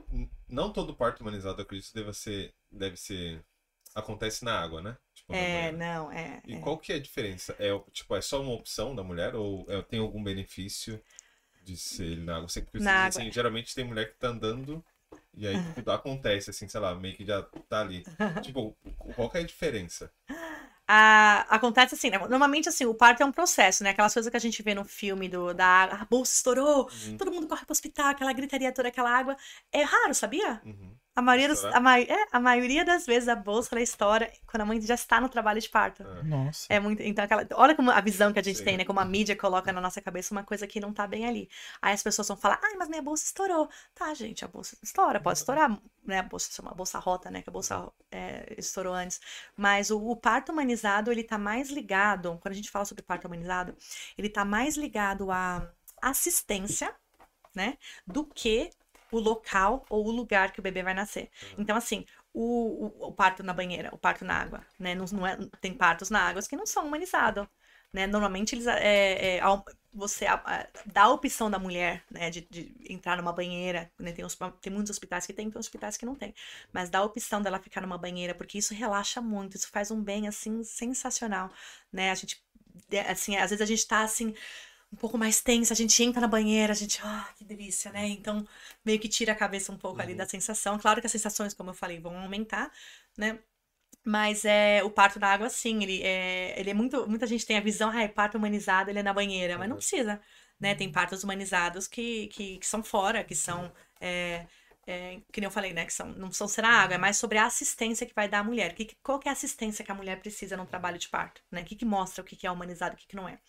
[0.49, 3.43] não todo parto humanizado, eu acredito, deve ser, deve ser.
[3.95, 4.97] Acontece na água, né?
[5.33, 6.41] É, não, é.
[6.45, 6.59] E é.
[6.59, 7.55] qual que é a diferença?
[7.59, 11.01] É, tipo, é só uma opção da mulher ou é- tem algum benefício
[11.63, 12.49] de ser ele na água?
[12.49, 14.83] Sei que, Na assim, geralmente tem mulher que tá andando
[15.35, 18.07] e aí tipo, acontece, assim, sei lá, meio que já tá ali.
[18.41, 18.75] Tipo,
[19.15, 20.11] qual que é a diferença?
[20.87, 22.17] Ah, acontece assim, né?
[22.27, 23.91] Normalmente assim, o parto é um processo, né?
[23.91, 27.17] Aquelas coisas que a gente vê no filme do, da água, a bolsa estourou, Uhum.
[27.17, 29.37] todo mundo corre pro hospital, aquela gritaria toda, aquela água.
[29.71, 30.61] É raro, sabia?
[30.65, 30.97] Uhum.
[31.15, 34.61] A maioria, dos- a, mai- é, a maioria das vezes a bolsa ela estoura quando
[34.61, 36.03] a mãe já está no trabalho de parto.
[36.03, 36.65] Ah, Nossa.
[36.73, 37.03] É muito.
[37.03, 38.65] Então, aquela, olha como a visão que a gente Sim.
[38.65, 38.83] tem, né?
[38.85, 41.47] Como a mídia coloca na nossa cabeça uma coisa que não tá bem ali.
[41.79, 43.69] Aí as pessoas vão falar, ai, mas minha bolsa estourou.
[43.93, 46.17] Tá, gente, a bolsa estoura, pode estourar, né?
[46.19, 47.43] A bolsa chama bolsa rota, né?
[47.43, 49.21] Que a bolsa é, estourou antes.
[49.55, 53.25] Mas o, o parto humanizado, ele tá mais ligado, quando a gente fala sobre parto
[53.27, 53.75] humanizado,
[54.17, 55.69] ele tá mais ligado à
[56.01, 56.93] assistência,
[57.55, 57.77] né?
[58.05, 58.71] Do que
[59.17, 61.29] o local ou o lugar que o bebê vai nascer.
[61.57, 64.95] Então, assim, o, o, o parto na banheira, o parto na água, né?
[64.95, 67.47] Não, não é, tem partos na água que não são humanizados,
[67.91, 68.07] né?
[68.07, 69.41] Normalmente eles é, é,
[69.93, 74.11] você a- dá a opção da mulher, né, de, de entrar numa banheira, né?
[74.11, 76.33] Tem, uns- tem muitos hospitais que tem, tem hospitais que não tem,
[76.71, 80.01] mas dá a opção dela ficar numa banheira porque isso relaxa muito, isso faz um
[80.01, 81.51] bem assim sensacional,
[81.91, 82.09] né?
[82.11, 82.43] A gente
[82.91, 84.33] é, assim, às vezes a gente tá assim
[84.93, 88.07] um pouco mais tensa, a gente entra na banheira, a gente, ah, que delícia, né?
[88.07, 88.47] Então,
[88.85, 90.79] meio que tira a cabeça um pouco ali da sensação.
[90.79, 92.71] Claro que as sensações, como eu falei, vão aumentar,
[93.17, 93.39] né?
[94.05, 97.07] Mas é, o parto da água, sim, ele é, ele é muito.
[97.09, 99.75] Muita gente tem a visão, ah, é parto humanizado, ele é na banheira, mas não
[99.75, 99.79] Uhum.
[99.79, 100.21] precisa.
[100.59, 100.75] Né?
[100.75, 103.71] Tem partos humanizados que, que, que são fora, que são.
[104.01, 104.45] É,
[104.85, 105.85] é, que nem eu falei, né?
[105.85, 108.39] Que são, não são ser na água, é mais sobre a assistência que vai dar
[108.39, 108.73] à mulher.
[108.73, 111.41] Que, qual que é a assistência que a mulher precisa num trabalho de parto?
[111.51, 111.61] Né?
[111.61, 113.39] O que, que mostra o que, que é humanizado e o que, que não é?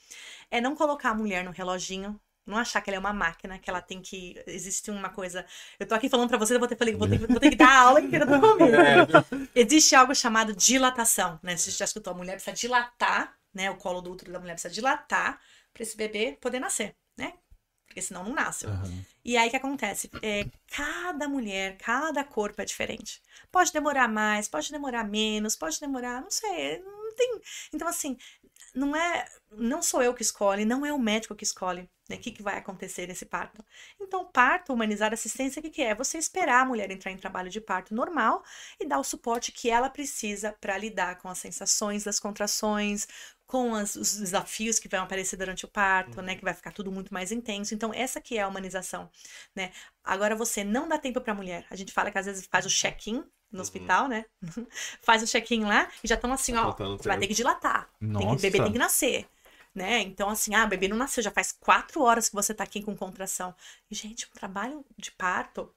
[0.51, 3.71] É não colocar a mulher no reloginho, Não achar que ela é uma máquina, que
[3.71, 4.43] ela tem que.
[4.47, 5.47] Existe uma coisa.
[5.79, 7.57] Eu tô aqui falando pra vocês, eu vou ter, falei, vou ter, vou ter que
[7.57, 8.77] dar aula inteira do comigo.
[9.55, 11.57] Existe algo chamado dilatação, né?
[11.57, 13.71] Você já escutou, a mulher precisa dilatar, né?
[13.71, 15.41] O colo do útero da mulher precisa dilatar
[15.73, 16.95] para esse bebê poder nascer?
[17.95, 18.67] Porque senão não nasce.
[18.67, 19.05] Aham.
[19.25, 20.11] E aí o que acontece?
[20.21, 23.23] É, cada mulher, cada corpo é diferente.
[23.53, 27.41] Pode demorar mais, pode demorar menos, pode demorar, não sei, não tem.
[27.73, 28.19] Então, assim,
[28.75, 29.25] não é.
[29.53, 32.43] Não sou eu que escolhe, não é o médico que escolhe né, o que, que
[32.43, 33.65] vai acontecer nesse parto.
[34.01, 35.95] Então, parto, humanizar assistência, o que, que é?
[35.95, 38.43] Você esperar a mulher entrar em trabalho de parto normal
[38.79, 43.07] e dar o suporte que ela precisa para lidar com as sensações das contrações,
[43.47, 46.35] com as- os desafios que vão aparecer durante o parto, né?
[46.37, 47.75] Que vai ficar tudo muito mais intenso.
[47.75, 49.11] Então, essa que é a humanização,
[49.55, 49.73] né?
[50.03, 51.67] Agora, você não dá tempo para a mulher.
[51.71, 54.25] A gente fala que às vezes faz o check-in no hospital, né?
[55.03, 56.75] faz o check-in lá e já estão assim, ó,
[57.05, 57.89] vai ter que dilatar.
[58.17, 58.43] Tem que, o Nossa.
[58.43, 59.29] bebê tem que nascer.
[59.75, 60.01] Né?
[60.03, 62.81] Então, assim, ah, o bebê não nasceu, já faz quatro horas que você tá aqui
[62.81, 63.55] com contração.
[63.91, 65.69] E, gente, um trabalho de parto,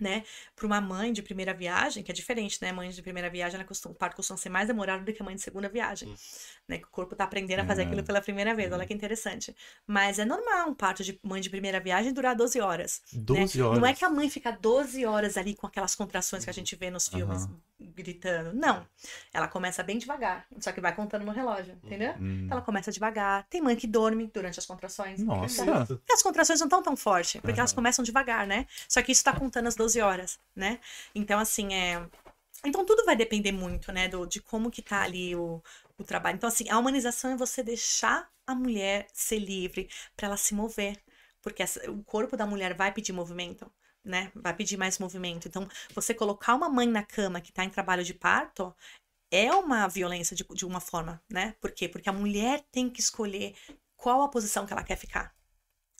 [0.00, 0.24] né,
[0.56, 2.72] para uma mãe de primeira viagem, que é diferente, né?
[2.72, 5.24] Mãe de primeira viagem, ela costuma, o parto costuma ser mais demorado do que a
[5.24, 6.14] mãe de segunda viagem, Hum.
[6.68, 6.78] né?
[6.78, 7.84] Que o corpo tá aprendendo a fazer É.
[7.86, 8.72] aquilo pela primeira vez.
[8.72, 9.54] Olha que interessante.
[9.86, 13.02] Mas é normal um parto de mãe de primeira viagem durar 12 horas.
[13.12, 13.64] 12 né?
[13.64, 13.78] horas.
[13.80, 16.74] Não é que a mãe fica 12 horas ali com aquelas contrações que a gente
[16.76, 17.46] vê nos filmes
[17.78, 18.52] gritando.
[18.54, 18.86] Não.
[19.32, 22.12] Ela começa bem devagar, só que vai contando no relógio, entendeu?
[22.20, 22.42] Hum.
[22.44, 23.44] Então ela começa devagar.
[23.50, 25.20] Tem mãe que dorme durante as contrações.
[25.20, 25.86] Nossa.
[25.86, 27.76] Porque as contrações não estão tão fortes, porque elas Aham.
[27.76, 28.66] começam devagar, né?
[28.88, 30.80] Só que isso tá contando as 12 horas, né?
[31.14, 32.06] Então, assim, é.
[32.64, 35.62] Então tudo vai depender muito, né, do, de como que tá ali o,
[35.98, 36.36] o trabalho.
[36.36, 40.96] Então, assim, a humanização é você deixar a mulher ser livre para ela se mover.
[41.42, 43.70] Porque essa- o corpo da mulher vai pedir movimento,
[44.04, 44.32] né?
[44.34, 45.46] Vai pedir mais movimento.
[45.48, 48.74] Então, você colocar uma mãe na cama que tá em trabalho de parto
[49.30, 51.54] é uma violência de, de uma forma, né?
[51.60, 51.88] Por quê?
[51.88, 53.54] Porque a mulher tem que escolher
[53.96, 55.34] qual a posição que ela quer ficar.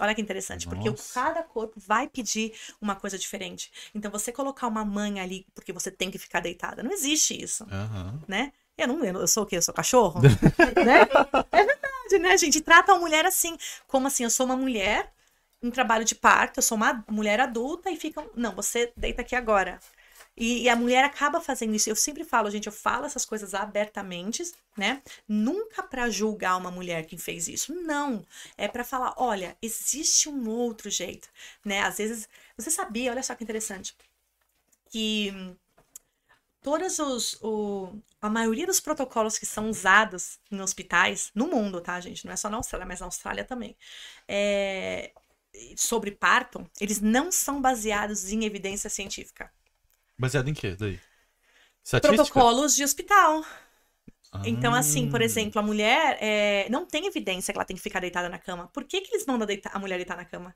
[0.00, 1.14] Olha que interessante, porque Nossa.
[1.14, 3.70] cada corpo vai pedir uma coisa diferente.
[3.94, 7.64] Então, você colocar uma mãe ali porque você tem que ficar deitada, não existe isso,
[7.70, 8.20] Aham.
[8.26, 8.52] né?
[8.76, 9.56] Eu não, eu sou o quê?
[9.56, 10.20] Eu sou cachorro?
[10.84, 11.06] né?
[11.52, 12.60] É verdade, né, gente?
[12.60, 15.12] Trata a mulher assim, como assim, eu sou uma mulher
[15.62, 19.34] em trabalho de parto, eu sou uma mulher adulta e ficam, não, você deita aqui
[19.36, 19.78] agora.
[20.36, 21.88] E, e a mulher acaba fazendo isso.
[21.88, 24.42] Eu sempre falo, gente, eu falo essas coisas abertamente,
[24.76, 25.02] né?
[25.28, 27.74] Nunca pra julgar uma mulher que fez isso.
[27.74, 28.24] Não.
[28.56, 31.28] É pra falar, olha, existe um outro jeito,
[31.64, 31.80] né?
[31.82, 33.96] Às vezes, você sabia, olha só que interessante,
[34.90, 35.32] que
[36.62, 42.00] todos os, o, a maioria dos protocolos que são usados em hospitais, no mundo, tá,
[42.00, 42.24] gente?
[42.24, 43.76] Não é só na Austrália, mas na Austrália também.
[44.26, 45.12] É,
[45.76, 49.52] sobre parto, eles não são baseados em evidência científica.
[50.18, 50.98] Baseado em quê daí?
[51.84, 52.16] Estatística?
[52.16, 53.44] Protocolos de hospital.
[54.44, 55.24] Então, assim, por Ah.
[55.24, 58.68] exemplo, a mulher é, não tem evidência que ela tem que ficar deitada na cama.
[58.72, 60.54] Por que, que eles mandam a mulher deitar na cama?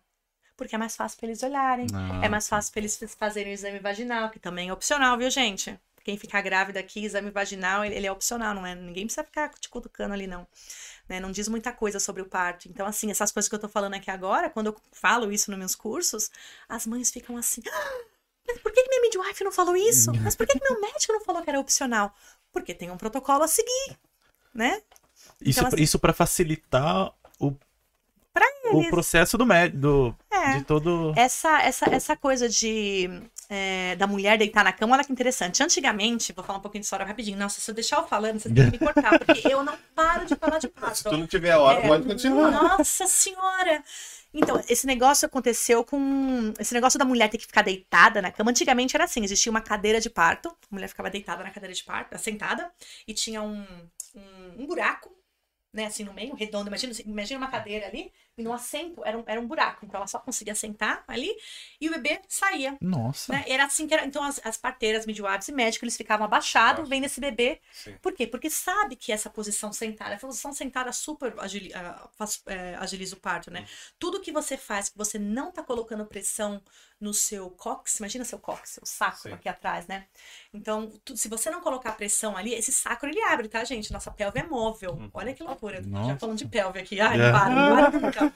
[0.57, 1.87] Porque é mais fácil pra eles olharem.
[1.95, 5.31] Ah, É mais fácil pra eles fazerem o exame vaginal, que também é opcional, viu,
[5.31, 5.79] gente?
[6.05, 8.75] Quem ficar grávida aqui, exame vaginal, ele, ele é opcional, não é?
[8.75, 10.47] Ninguém precisa ficar te cutucando ali, não.
[11.09, 11.21] Né?
[11.21, 12.69] Não diz muita coisa sobre o parto.
[12.69, 15.59] Então, assim, essas coisas que eu tô falando aqui agora, quando eu falo isso nos
[15.59, 16.31] meus cursos,
[16.69, 17.63] as mães ficam assim.
[18.49, 20.13] "Ah, Mas por que, que minha midwife não falou isso?
[20.23, 22.15] Mas por que, que meu médico não falou que era opcional?
[22.53, 23.97] Porque tem um protocolo a seguir,
[24.55, 24.81] né?
[25.41, 27.55] Isso, Então, assim- isso para facilitar o,
[28.73, 30.59] o processo do médico, É.
[30.59, 31.13] de todo...
[31.17, 33.09] Essa, essa, essa coisa de
[33.51, 35.63] é, da mulher deitar na cama, olha que interessante.
[35.63, 37.39] Antigamente, vou falar um pouquinho de história rapidinho.
[37.39, 40.27] Nossa, se eu deixar eu falando, você tem que me cortar, porque eu não paro
[40.27, 41.03] de falar de Se parto.
[41.11, 41.89] tu não tiver hora, É.
[41.89, 42.51] pode continuar.
[42.51, 43.83] Nossa senhora!
[44.33, 46.53] Então, esse negócio aconteceu com.
[46.59, 48.51] Esse negócio da mulher ter que ficar deitada na cama.
[48.51, 51.83] Antigamente era assim: existia uma cadeira de parto, a mulher ficava deitada na cadeira de
[51.83, 52.71] parto, sentada,
[53.07, 53.67] e tinha um,
[54.15, 55.11] um, um buraco,
[55.73, 56.69] né, assim no meio, redondo.
[56.69, 59.85] Imagina, imagina uma cadeira ali, no assento era um, era um buraco.
[59.85, 61.35] Então ela só conseguia sentar ali
[61.81, 62.77] e o bebê saía.
[62.81, 63.33] Nossa.
[63.33, 63.45] Né?
[63.47, 64.05] Era assim que era.
[64.07, 67.61] Então, as, as parteiras, midwives e médicos, eles ficavam abaixados, vendo esse bebê.
[67.73, 67.97] Sim.
[68.01, 68.27] Por quê?
[68.27, 72.09] Porque sabe que essa posição sentada, a posição sentada super agili, ah,
[72.47, 73.67] é, agiliza o parto, né?
[73.99, 76.63] Tudo que você faz, que você não tá colocando pressão
[77.01, 79.33] no seu cóccix, imagina seu cóccix, seu sacro Sim.
[79.33, 80.07] aqui atrás, né?
[80.53, 83.93] Então, tu- se você não colocar pressão ali, esse sacro ele abre, tá, gente?
[83.93, 84.95] Nossa pelve é móvel.
[84.95, 85.11] Uhum.
[85.15, 85.81] Olha que loucura.
[86.07, 87.01] Já falando de pelve aqui.
[87.01, 87.31] Ai, É.
[87.31, 88.28] para, para de brincar.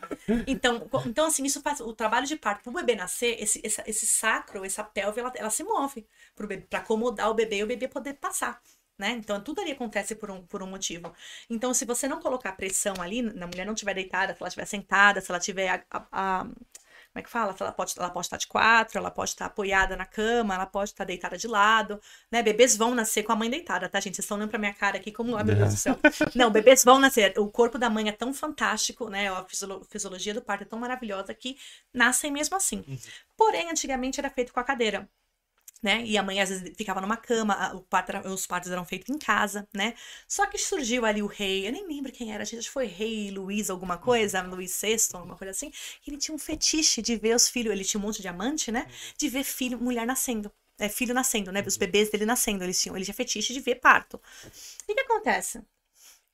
[0.47, 4.07] Então, então, assim, isso faz o trabalho de parto pro bebê nascer, esse, esse, esse
[4.07, 8.15] sacro, essa pelve, ela, ela se move pra acomodar o bebê e o bebê poder
[8.15, 8.61] passar.
[8.99, 9.11] Né?
[9.13, 11.13] Então, tudo ali acontece por um, por um motivo.
[11.51, 14.67] Então, se você não colocar pressão ali, na mulher não estiver deitada, se ela estiver
[14.67, 15.85] sentada, se ela estiver
[17.13, 17.55] como é que fala?
[17.61, 20.91] Ela pode, ela pode estar de quatro, ela pode estar apoiada na cama, ela pode
[20.91, 22.01] estar deitada de lado,
[22.31, 22.43] né?
[22.43, 24.15] Bebês vão nascer com a mãe deitada, tá, gente?
[24.15, 25.99] Vocês estão olhando pra minha cara aqui como, ai meu Deus do céu.
[26.35, 27.39] Não, bebês vão nascer.
[27.39, 29.29] O corpo da mãe é tão fantástico, né?
[29.31, 31.59] A fisiolo- fisiologia do parto é tão maravilhosa que
[31.93, 32.83] nascem mesmo assim.
[33.37, 35.07] Porém, antigamente era feito com a cadeira.
[35.83, 36.05] Né?
[36.05, 39.19] E a mãe às vezes ficava numa cama, a- parto os partos eram feitos em
[39.19, 39.95] casa, né?
[40.29, 42.87] Só que surgiu ali o rei, eu nem lembro quem era, gente, acho que foi
[42.87, 45.71] rei Luís alguma coisa, Luís VI, alguma coisa assim,
[46.01, 48.71] que ele tinha um fetiche de ver os filhos, ele tinha um monte de amante,
[48.71, 48.87] né?
[49.19, 51.63] De ver filho, mulher nascendo, é, filho nascendo, né?
[51.67, 54.21] Os bebês dele nascendo, eles tinham, ele tinha fetiche de ver parto.
[54.89, 55.63] E o que acontece?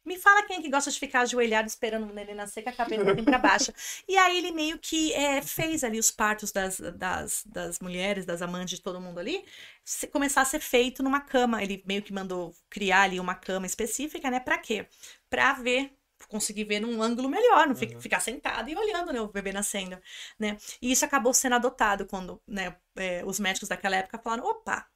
[0.09, 2.73] Me fala quem é que gosta de ficar ajoelhado esperando o neném nascer com a
[2.73, 3.73] cabeça assim pra baixo.
[4.09, 8.41] E aí ele meio que é, fez ali os partos das, das, das mulheres, das
[8.43, 9.45] amantes de todo mundo ali,
[9.85, 11.63] se- começar a ser feito numa cama.
[11.63, 14.41] Ele meio que mandou criar ali uma cama específica, né?
[14.41, 14.87] Pra quê?
[15.29, 15.93] Pra ver,
[16.29, 19.99] conseguir ver num ângulo melhor, não fi- ficar sentado e olhando né, o bebê nascendo,
[20.39, 20.57] né?
[20.83, 24.87] E isso acabou sendo adotado quando né, é, os médicos daquela época falaram, opa,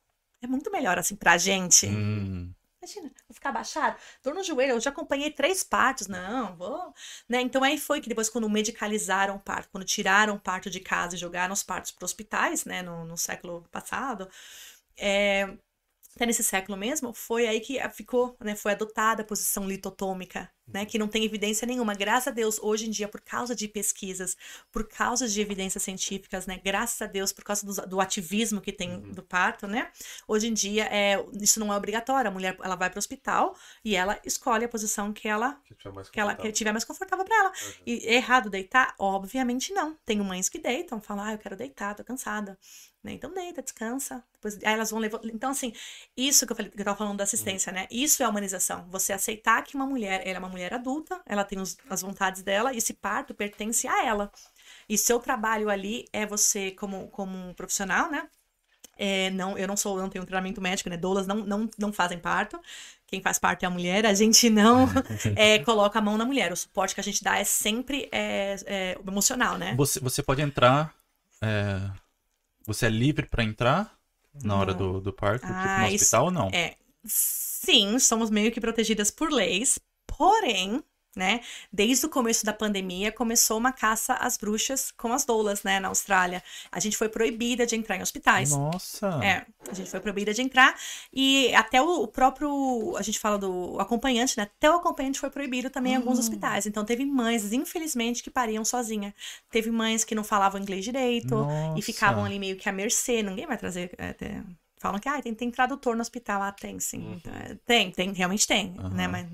[0.40, 1.86] é muito melhor assim pra gente.
[1.86, 2.52] Hum.
[2.82, 6.92] Imagina, vou ficar abaixado, dor no joelho, eu já acompanhei três partos, não, vou,
[7.28, 7.40] né?
[7.40, 11.14] Então aí foi que depois quando medicalizaram o parto, quando tiraram o parto de casa
[11.14, 14.28] e jogaram os partos para hospitais, né, no, no século passado,
[14.96, 15.44] é,
[16.16, 20.84] até nesse século mesmo, foi aí que ficou, né, foi adotada a posição litotômica, né,
[20.84, 21.94] que não tem evidência nenhuma.
[21.94, 24.36] Graças a Deus, hoje em dia, por causa de pesquisas,
[24.70, 28.72] por causa de evidências científicas, né, graças a Deus, por causa do, do ativismo que
[28.72, 29.90] tem do parto, né,
[30.26, 32.28] hoje em dia é, isso não é obrigatório.
[32.28, 35.74] A mulher, ela vai para o hospital e ela escolhe a posição que ela Que
[35.74, 37.48] tiver que ela que tiver mais confortável para ela.
[37.48, 37.72] Uhum.
[37.86, 38.94] E é errado deitar?
[38.98, 39.96] Obviamente não.
[40.04, 42.58] Tem mães que deitam, falam, ah, eu quero deitar, tô cansada.
[43.02, 43.14] Né?
[43.14, 44.22] Então deita, descansa.
[44.34, 45.20] Depois, aí elas vão levar.
[45.24, 45.72] Então, assim,
[46.16, 47.88] isso que eu, falei, que eu tava falando da assistência, né?
[47.90, 48.86] Isso é humanização.
[48.90, 52.42] Você aceitar que uma mulher, ela é uma mulher adulta, ela tem os- as vontades
[52.42, 54.30] dela, e esse parto pertence a ela.
[54.88, 58.28] E seu trabalho ali é você, como, como um profissional, né?
[58.98, 60.96] É, não, eu não sou, eu não tenho treinamento médico, né?
[60.96, 62.60] Doulas não, não, não fazem parto.
[63.06, 64.06] Quem faz parto é a mulher.
[64.06, 64.86] A gente não
[65.34, 66.52] é, coloca a mão na mulher.
[66.52, 69.74] O suporte que a gente dá é sempre é, é, emocional, né?
[69.76, 70.94] Você, você pode entrar.
[71.42, 71.80] é,
[72.66, 73.92] Você é livre pra entrar
[74.44, 76.48] na hora do, do parto, tipo, Ah, no isso- hospital ou não?
[76.52, 80.82] É, sim, somos meio que protegidas por leis, porém,
[81.14, 81.40] né,
[81.70, 85.88] desde o começo da pandemia começou uma caça às bruxas com as doulas, né, na
[85.88, 86.42] Austrália.
[86.70, 88.52] A gente foi proibida de entrar em hospitais.
[88.52, 89.20] Nossa!
[89.22, 90.74] É, a gente foi proibida de entrar
[91.12, 94.44] e até o, próprio, a gente fala do acompanhante, né?
[94.44, 96.66] Até o acompanhante foi proibido também em alguns hospitais.
[96.66, 99.14] Então teve mães, infelizmente, que pariam sozinha.
[99.50, 101.78] Teve mães que não falavam inglês direito Nossa.
[101.78, 103.22] e ficavam ali meio que à mercê.
[103.22, 103.90] Ninguém vai trazer.
[103.98, 104.14] é,
[104.82, 106.42] falam que ah, tem, tem tradutor no hospital.
[106.42, 107.12] Ah, tem sim.
[107.16, 109.06] Então, é, tem, tem, realmente tem, né?
[109.06, 109.08] Aham.
[109.08, 109.26] Mas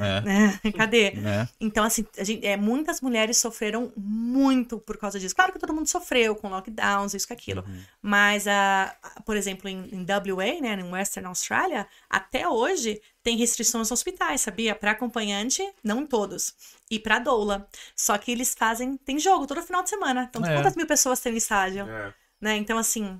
[0.00, 0.60] É, né?
[0.76, 1.10] cadê?
[1.12, 1.48] né?
[1.60, 5.34] Então, assim, a gente- é, muitas mulheres sofreram muito por causa disso.
[5.34, 7.64] Claro que todo mundo sofreu com lockdowns, isso, aquilo.
[7.66, 7.82] Uhum.
[8.02, 8.94] Mas, a-
[9.24, 14.40] por exemplo, em, em WA, né, em Western Australia, até hoje tem restrições nos hospitais,
[14.42, 14.74] sabia?
[14.74, 16.54] Para acompanhante, não todos.
[16.90, 17.66] E para doula.
[17.96, 20.26] Só que eles fazem, tem jogo todo final de semana.
[20.28, 20.54] Então, É.
[20.54, 21.88] quantas mil pessoas tem no estádio?
[21.88, 22.12] É.
[22.40, 22.56] né?
[22.58, 23.18] Então, assim,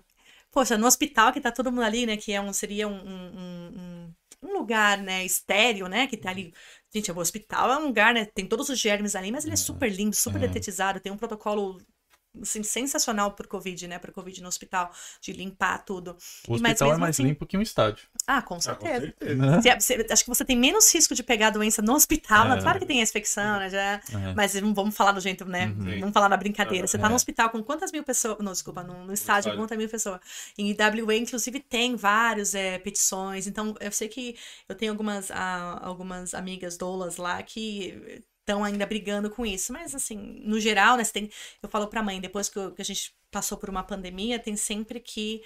[0.54, 2.16] poxa, no hospital que tá todo mundo ali, né?
[2.16, 6.06] Que é um, seria um, um, um- um lugar, né, estéreo, né?
[6.06, 6.52] Que tá ali.
[6.94, 8.26] Gente, o hospital é um lugar, né?
[8.26, 10.40] Tem todos os germes ali, mas ele é super limpo, super É.
[10.40, 11.80] detetizado, tem um protocolo.
[12.42, 13.98] Assim, sensacional pro Covid, né?
[13.98, 16.16] Pro Covid no hospital, de limpar tudo.
[16.48, 18.04] O E, hospital é mais assim- limpo que um estádio.
[18.26, 19.00] Ah, com Ah, com certeza.
[19.00, 19.34] certeza.
[19.34, 19.60] Né?
[19.60, 22.48] Você- você- acho que você tem menos risco de pegar a doença no hospital.
[22.48, 22.58] né?
[22.58, 22.60] É.
[22.60, 23.70] Claro que tem a infecção, né?
[23.70, 24.34] Já, É.
[24.34, 25.66] mas vamos vamos falar do jeito, né?
[25.66, 26.00] Uhum.
[26.00, 26.86] Vamos falar na brincadeira.
[26.86, 27.08] Você tá É.
[27.08, 28.38] no hospital com quantas mil pessoas?
[28.40, 30.20] Não, desculpa, no, no estádio com quantas mil pessoas?
[30.58, 33.46] Em IWA, inclusive, tem vários é, petições.
[33.46, 34.36] Então, eu sei que
[34.68, 39.72] eu tenho algumas, ah, algumas amigas doulas lá que estão ainda brigando com isso.
[39.72, 41.04] Mas, assim, no geral, né?
[41.04, 41.30] Tem,
[41.62, 44.54] eu falo pra mãe, depois que, eu- que a gente passou por uma pandemia, tem
[44.56, 45.42] sempre que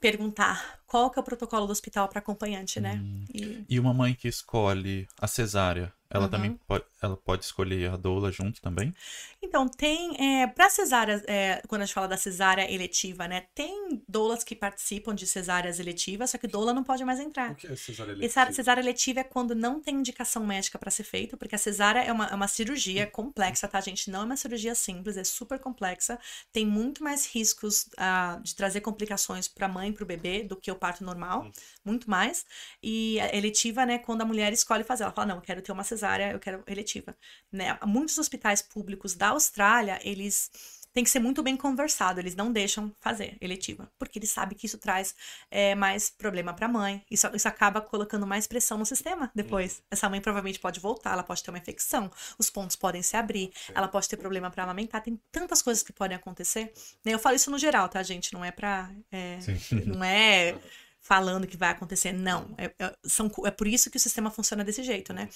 [0.00, 3.00] perguntar qual que é o protocolo do hospital para acompanhante, né?
[3.02, 3.24] Hum.
[3.34, 6.30] E- E uma mãe que escolhe a cesárea, ela Uhum.
[6.30, 8.94] também pode, ela pode escolher a doula junto também?
[9.42, 13.42] Então, tem, é, para cesárea, é, quando a gente fala da cesárea eletiva, né?
[13.54, 17.52] Tem doulas que participam de cesáreas eletivas, só que doula não pode mais entrar.
[17.52, 18.52] O que é cesárea E cesárea, eletiva?
[18.52, 22.12] cesárea eletiva é quando não tem indicação médica para ser feito, porque a cesárea é
[22.12, 24.10] uma, é uma cirurgia complexa, tá, gente?
[24.10, 26.18] Não é uma cirurgia simples, é super complexa.
[26.52, 30.42] Tem muito mais riscos ah, de trazer complicações para a mãe e para o bebê
[30.42, 31.50] do que o parto normal,
[31.86, 32.44] muito mais.
[32.82, 35.72] E a eletiva, né, quando a mulher escolhe fazer, ela fala: não, eu quero ter
[35.72, 37.16] uma cesárea, eu quero eletiva.
[37.50, 37.78] Né?
[37.84, 40.50] Muitos hospitais públicos da Austrália, eles
[40.96, 42.20] tem que ser muito bem conversado.
[42.20, 45.14] Eles não deixam fazer eletiva, porque eles sabem que isso traz
[45.50, 47.04] é, mais problema para a mãe.
[47.10, 49.76] Isso, isso acaba colocando mais pressão no sistema depois.
[49.76, 49.84] Uhum.
[49.90, 53.52] Essa mãe provavelmente pode voltar, ela pode ter uma infecção, os pontos podem se abrir,
[53.66, 53.74] Sim.
[53.74, 55.02] ela pode ter problema para amamentar.
[55.02, 56.72] Tem tantas coisas que podem acontecer.
[57.04, 58.32] Eu falo isso no geral, tá, gente?
[58.32, 58.90] Não é pra.
[59.12, 59.38] É,
[59.84, 60.56] não é
[61.06, 62.12] falando que vai acontecer.
[62.12, 62.52] Não.
[62.58, 65.28] É, é, são, é por isso que o sistema funciona desse jeito, né?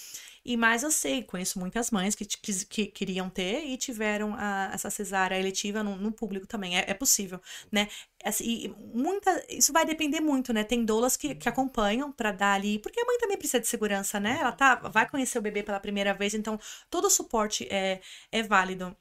[0.44, 4.70] E mais eu sei, conheço muitas mães que, que, que queriam ter e tiveram a,
[4.74, 6.76] essa cesárea eletiva no, no público também.
[6.76, 7.40] É, é, possível,
[7.70, 7.88] né?
[8.24, 10.64] Assim, e muita, isso vai depender muito, né?
[10.64, 14.18] Tem doulas que, que acompanham para dar ali, porque a mãe também precisa de segurança,
[14.18, 14.38] né?
[14.40, 16.58] Ela tá, vai conhecer o bebê pela primeira vez, então
[16.90, 18.00] todo o suporte é,
[18.32, 18.96] é válido.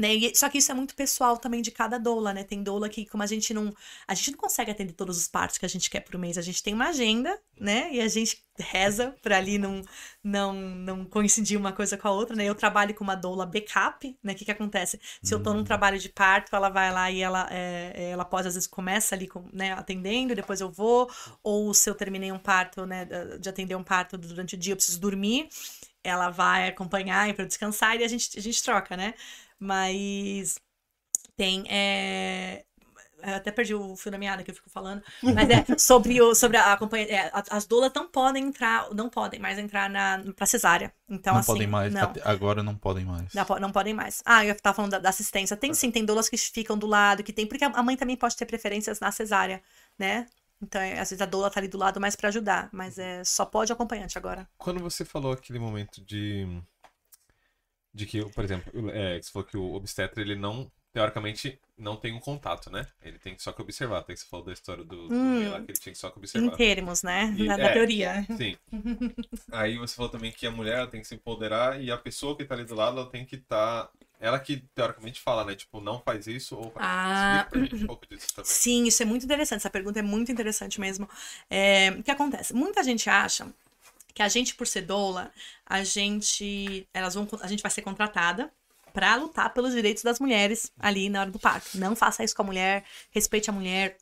[0.00, 0.14] Né?
[0.14, 2.42] E, só que isso é muito pessoal também de cada doula, né?
[2.42, 3.70] Tem doula que, como a gente não.
[4.08, 6.38] A gente não consegue atender todos os partos que a gente quer por mês.
[6.38, 7.92] A gente tem uma agenda, né?
[7.92, 9.82] E a gente reza para ali não,
[10.24, 12.46] não, não coincidir uma coisa com a outra, né?
[12.46, 14.32] Eu trabalho com uma doula backup, né?
[14.32, 14.98] O que que acontece?
[15.22, 15.64] Se eu tô num hum.
[15.64, 19.28] trabalho de parto, ela vai lá e ela, é, ela pode, às vezes, começa ali
[19.28, 21.10] com, né, atendendo, depois eu vou.
[21.42, 23.06] Ou se eu terminei um parto, né?
[23.38, 25.46] De atender um parto durante o dia, eu preciso dormir.
[26.02, 29.12] Ela vai acompanhar para descansar e a gente, a gente troca, né?
[29.60, 30.58] Mas
[31.36, 31.64] tem.
[31.68, 32.64] É...
[33.22, 35.02] Eu até perdi o fio da meada que eu fico falando.
[35.22, 37.26] Mas é sobre, o, sobre a, companhia.
[37.26, 40.90] É, as doulas não podem entrar, não podem mais entrar na, pra cesárea.
[41.06, 41.52] Então, não assim.
[41.52, 41.92] podem mais.
[41.92, 42.12] Não.
[42.24, 43.34] Agora não podem mais.
[43.34, 44.22] Não, não podem mais.
[44.24, 45.54] Ah, eu tava falando da, da, assistência.
[45.54, 47.46] Tem sim, tem doulas que ficam do lado, que tem.
[47.46, 49.62] Porque a mãe também pode ter preferências na cesárea,
[49.98, 50.26] né?
[50.62, 53.22] Então, é, às vezes a doula tá ali do lado mais para ajudar, mas é
[53.24, 54.48] só pode acompanhante agora.
[54.58, 56.62] Quando você falou aquele momento de
[57.92, 62.12] de que, por exemplo, é, você falou que o obstetra, ele não, teoricamente, não tem
[62.12, 62.86] um contato, né?
[63.02, 63.98] Ele tem só que observar.
[63.98, 66.18] Até que você falou da história do, do hum, lá, que ele tinha só que
[66.18, 66.46] observar.
[66.46, 67.34] Em termos, né?
[67.36, 68.26] E, na, é, teoria.
[68.36, 68.56] Sim.
[69.50, 72.44] Aí você falou também que a mulher tem que se empoderar e a pessoa que
[72.44, 73.84] tá ali do lado, ela tem que estar...
[73.84, 73.90] Tá...
[74.22, 75.54] Ela que, teoricamente, fala, né?
[75.54, 78.50] Tipo, não faz isso ou faz ah, um pouco disso também.
[78.50, 79.60] Sim, isso é muito interessante.
[79.60, 81.08] Essa pergunta é muito interessante mesmo.
[81.48, 82.52] É, o que acontece?
[82.52, 83.50] Muita gente acha
[84.20, 85.32] que a gente, por ser doula,
[85.64, 88.52] a gente, elas vão, a gente vai ser contratada
[88.92, 91.78] para lutar pelos direitos das mulheres ali na hora do parto.
[91.78, 93.96] Não faça isso com a mulher, respeite a mulher,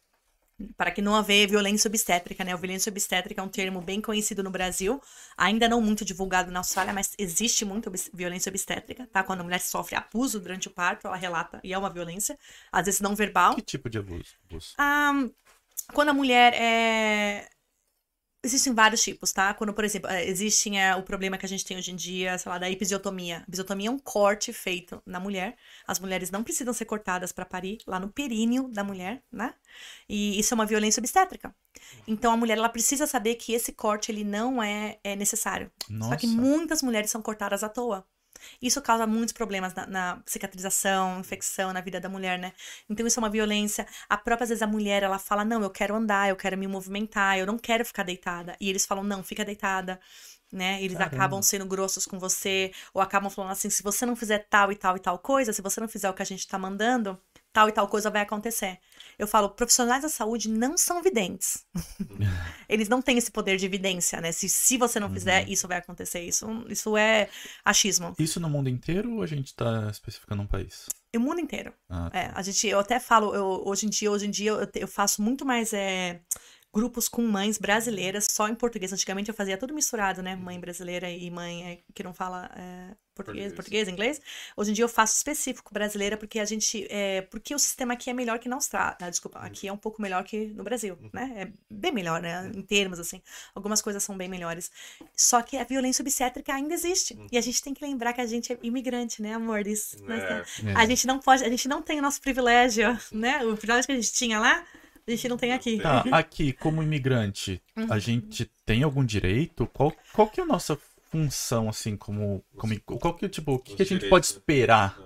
[0.77, 2.53] para que não haver violência obstétrica, né?
[2.53, 5.01] O violência obstétrica é um termo bem conhecido no Brasil,
[5.37, 9.23] ainda não muito divulgado na Austrália, mas existe muito violência obstétrica, tá?
[9.23, 12.37] Quando a mulher sofre abuso durante o parto, ela relata, e é uma violência,
[12.73, 13.55] às vezes não verbal.
[13.55, 14.35] Que tipo de abuso?
[14.51, 14.75] abuso?
[14.79, 15.13] Ah,
[15.93, 17.49] quando a mulher é
[18.45, 19.53] Existem vários tipos, tá?
[19.53, 22.39] Quando, por exemplo, eh, existe é, o problema que a gente tem hoje em dia,
[22.39, 23.39] sei lá, da episiotomia.
[23.39, 25.57] A episiotomia é um corte feito na mulher.
[25.85, 29.55] As mulheres não precisam ser cortadas para parir, lá no períneo da mulher, né?
[30.09, 31.53] E isso é uma violência obstétrica.
[32.07, 35.71] Então a mulher ela precisa saber que esse corte ele não é, é necessário.
[35.89, 36.13] Nossa.
[36.13, 38.07] Só que muitas mulheres são cortadas à toa.
[38.61, 42.53] Isso causa muitos problemas na, na, cicatrização, infecção na vida da mulher, né?
[42.89, 43.87] Então isso é uma violência.
[44.09, 46.67] A própria, às vezes, a mulher, ela fala, não, eu quero andar, eu quero me
[46.67, 48.57] movimentar, eu não quero ficar deitada.
[48.61, 50.01] E eles falam, não, fica deitada.
[50.51, 50.83] Né?
[50.83, 51.17] Eles Caramba.
[51.17, 54.77] acabam sendo grossos com você, ou acabam falando assim: se você não fizer tal e
[54.77, 57.21] tal e tal coisa, se você não fizer o que a gente tá mandando,
[57.53, 58.79] tal e tal coisa vai acontecer.
[59.19, 61.67] Eu falo, profissionais da saúde não são videntes.
[62.69, 64.31] Eles não têm esse poder de evidência, né?
[64.31, 65.53] Se, se você não fizer, uhum.
[65.53, 66.21] isso vai acontecer.
[66.21, 67.29] Isso, isso é
[67.65, 68.15] achismo.
[68.19, 70.87] Isso no mundo inteiro ou a gente está especificando um país?
[71.17, 71.73] O mundo inteiro.
[71.89, 72.19] Ah, tá.
[72.19, 74.89] é, a gente, eu até falo, eu, hoje em dia, hoje em dia eu, eu
[74.89, 76.21] faço muito mais é,
[76.73, 78.93] grupos com mães brasileiras só em português.
[78.93, 80.37] Antigamente eu fazia tudo misturado, né?
[80.37, 84.21] Mãe brasileira e mãe é, que não fala é, português, português, inglês.
[84.57, 88.09] Hoje em dia eu faço específico brasileira porque a gente, é, porque o sistema aqui
[88.09, 88.97] é melhor que na Austrália.
[89.01, 91.11] Ah, desculpa, aqui é um pouco melhor que no Brasil, uhum.
[91.13, 91.33] né?
[91.37, 92.51] É bem melhor, né?
[92.55, 93.21] Em termos assim,
[93.55, 94.71] algumas coisas são bem melhores.
[95.17, 97.27] Só que a violência obstétrica ainda existe uhum.
[97.33, 99.67] e a gente tem que lembrar que a gente é imigrante, né, amor?
[99.67, 100.71] Isso, é.
[100.71, 100.75] é.
[100.75, 103.45] A gente não pode, a gente não tem o nosso privilégio, né?
[103.45, 104.65] O privilégio que a gente tinha lá
[105.07, 105.79] a gente não tem aqui.
[105.79, 107.87] Tá, aqui, como imigrante, uhum.
[107.91, 109.67] a gente tem algum direito?
[109.67, 110.79] Qual, qual que é a nossa
[111.11, 112.45] função, assim, como.
[112.57, 114.99] como qual que, tipo, o que, que a gente pode esperar?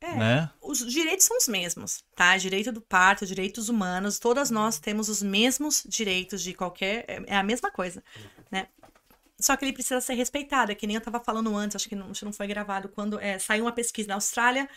[0.00, 0.50] É, né?
[0.60, 2.36] os direitos são os mesmos, tá?
[2.36, 7.04] Direito do parto, direitos humanos, todas nós temos os mesmos direitos de qualquer.
[7.08, 8.04] É, é a mesma coisa,
[8.50, 8.68] né?
[9.38, 11.96] Só que ele precisa ser respeitado, é que nem eu tava falando antes, acho que
[11.96, 14.68] não, acho que não foi gravado, quando é, saiu uma pesquisa na Austrália.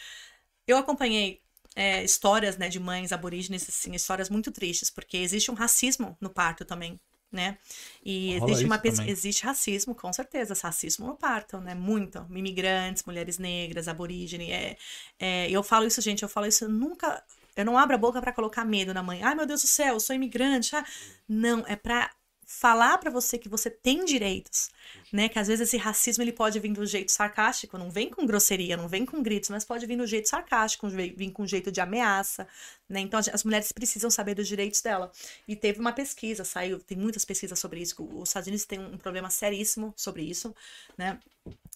[0.68, 1.42] Eu acompanhei
[1.76, 6.30] é, histórias né, de mães aborígenes, assim, histórias muito tristes, porque existe um racismo no
[6.30, 7.00] parto também,
[7.32, 7.58] né?
[8.04, 11.76] E existe uma existe racismo, com certeza, racismo no parto, né?
[11.76, 12.26] Muito.
[12.30, 14.50] Imigrantes, mulheres negras, aborígenes.
[14.50, 14.78] É,
[15.20, 17.24] é, eu falo isso, gente, eu falo isso, eu nunca.
[17.56, 19.22] Eu não abro a boca para colocar medo na mãe.
[19.22, 20.76] Ai, meu Deus do céu, eu sou imigrante.
[20.76, 20.86] Ah.
[21.28, 22.10] Não, é para
[22.50, 24.72] falar para você que você tem direitos,
[25.12, 25.30] né?
[25.30, 28.78] Que às vezes esse racismo ele pode vir do jeito sarcástico, não vem com grosseria,
[28.78, 32.48] não vem com gritos, mas pode vir do jeito sarcástico, vir com jeito de ameaça,
[32.88, 33.00] né?
[33.00, 35.12] Então as mulheres precisam saber dos direitos dela.
[35.48, 37.96] E teve uma pesquisa, saiu, tem muitas pesquisas sobre isso.
[38.04, 40.54] Os Estados Unidos têm um problema seríssimo sobre isso,
[40.98, 41.20] né?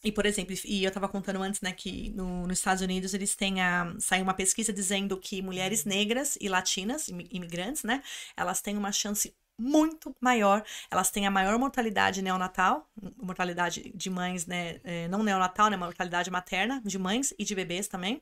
[0.04, 3.36] E, por exemplo, e eu estava contando antes, né, que no, nos Estados Unidos eles
[3.36, 3.94] têm a.
[4.00, 8.04] saiu uma pesquisa dizendo que mulheres negras e latinas, imigrantes, né,
[8.36, 10.64] elas têm uma chance muito maior.
[10.90, 16.30] Elas têm a maior mortalidade neonatal, mortalidade de mães, né, é, não neonatal, né, mortalidade
[16.32, 18.22] materna de mães e de bebês também,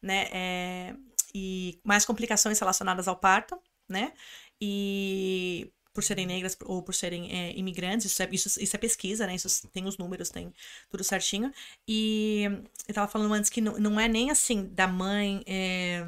[0.00, 0.94] né, é,
[1.34, 4.12] e mais complicações relacionadas ao parto, né,
[4.60, 9.26] e por serem negras ou por serem é, imigrantes, isso é, isso, isso é pesquisa,
[9.26, 9.34] né?
[9.34, 10.54] Isso tem os números, tem
[10.88, 11.52] tudo certinho.
[11.88, 12.44] E
[12.86, 16.06] eu tava falando antes que não, não é nem assim da mãe é,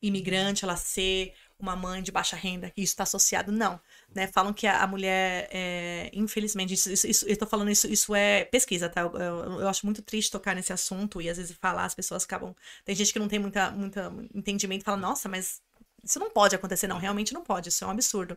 [0.00, 3.80] imigrante ela ser uma mãe de baixa renda, que isso está associado, não.
[4.14, 4.26] Né?
[4.26, 8.14] Falam que a, a mulher, é, infelizmente, isso, isso, isso, eu estou falando isso, isso
[8.14, 9.02] é pesquisa, tá?
[9.02, 12.24] Eu, eu, eu, acho muito triste tocar nesse assunto e às vezes falar, as pessoas
[12.24, 12.54] acabam.
[12.84, 15.60] Tem gente que não tem muita, muita entendimento e fala, nossa, mas
[16.02, 16.98] isso não pode acontecer, não.
[16.98, 17.68] Realmente não pode.
[17.68, 18.36] Isso é um absurdo.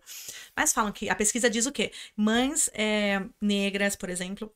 [0.56, 1.92] Mas falam que a pesquisa diz o quê?
[2.16, 4.52] Mães é, negras, por exemplo,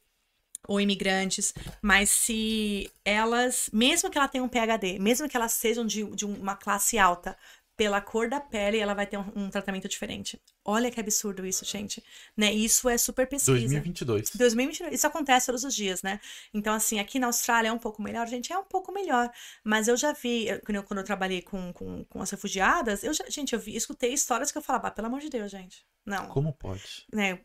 [0.67, 5.85] ou imigrantes, mas se elas, mesmo que ela tenha um PhD, mesmo que elas sejam
[5.85, 7.37] de, de uma classe alta,
[7.77, 10.41] pela cor da pele, ela vai ter um, um, tratamento diferente.
[10.65, 12.03] Olha que absurdo isso, gente.
[12.35, 12.51] Né?
[12.51, 13.51] Isso é super pesquisa.
[13.51, 14.31] 2022.
[14.31, 14.95] 2022.
[14.95, 16.19] Isso acontece todos os dias, né?
[16.51, 19.31] Então, assim, aqui na Austrália é um pouco melhor, gente, é um pouco melhor.
[19.63, 23.13] Mas eu já vi, quando eu, quando eu trabalhei com, com, com as refugiadas, eu
[23.13, 25.85] já, gente, eu vi, escutei histórias que eu falava, ah, pelo amor de Deus, gente.
[26.03, 26.29] Não.
[26.29, 27.05] Como pode?
[27.13, 27.39] Né?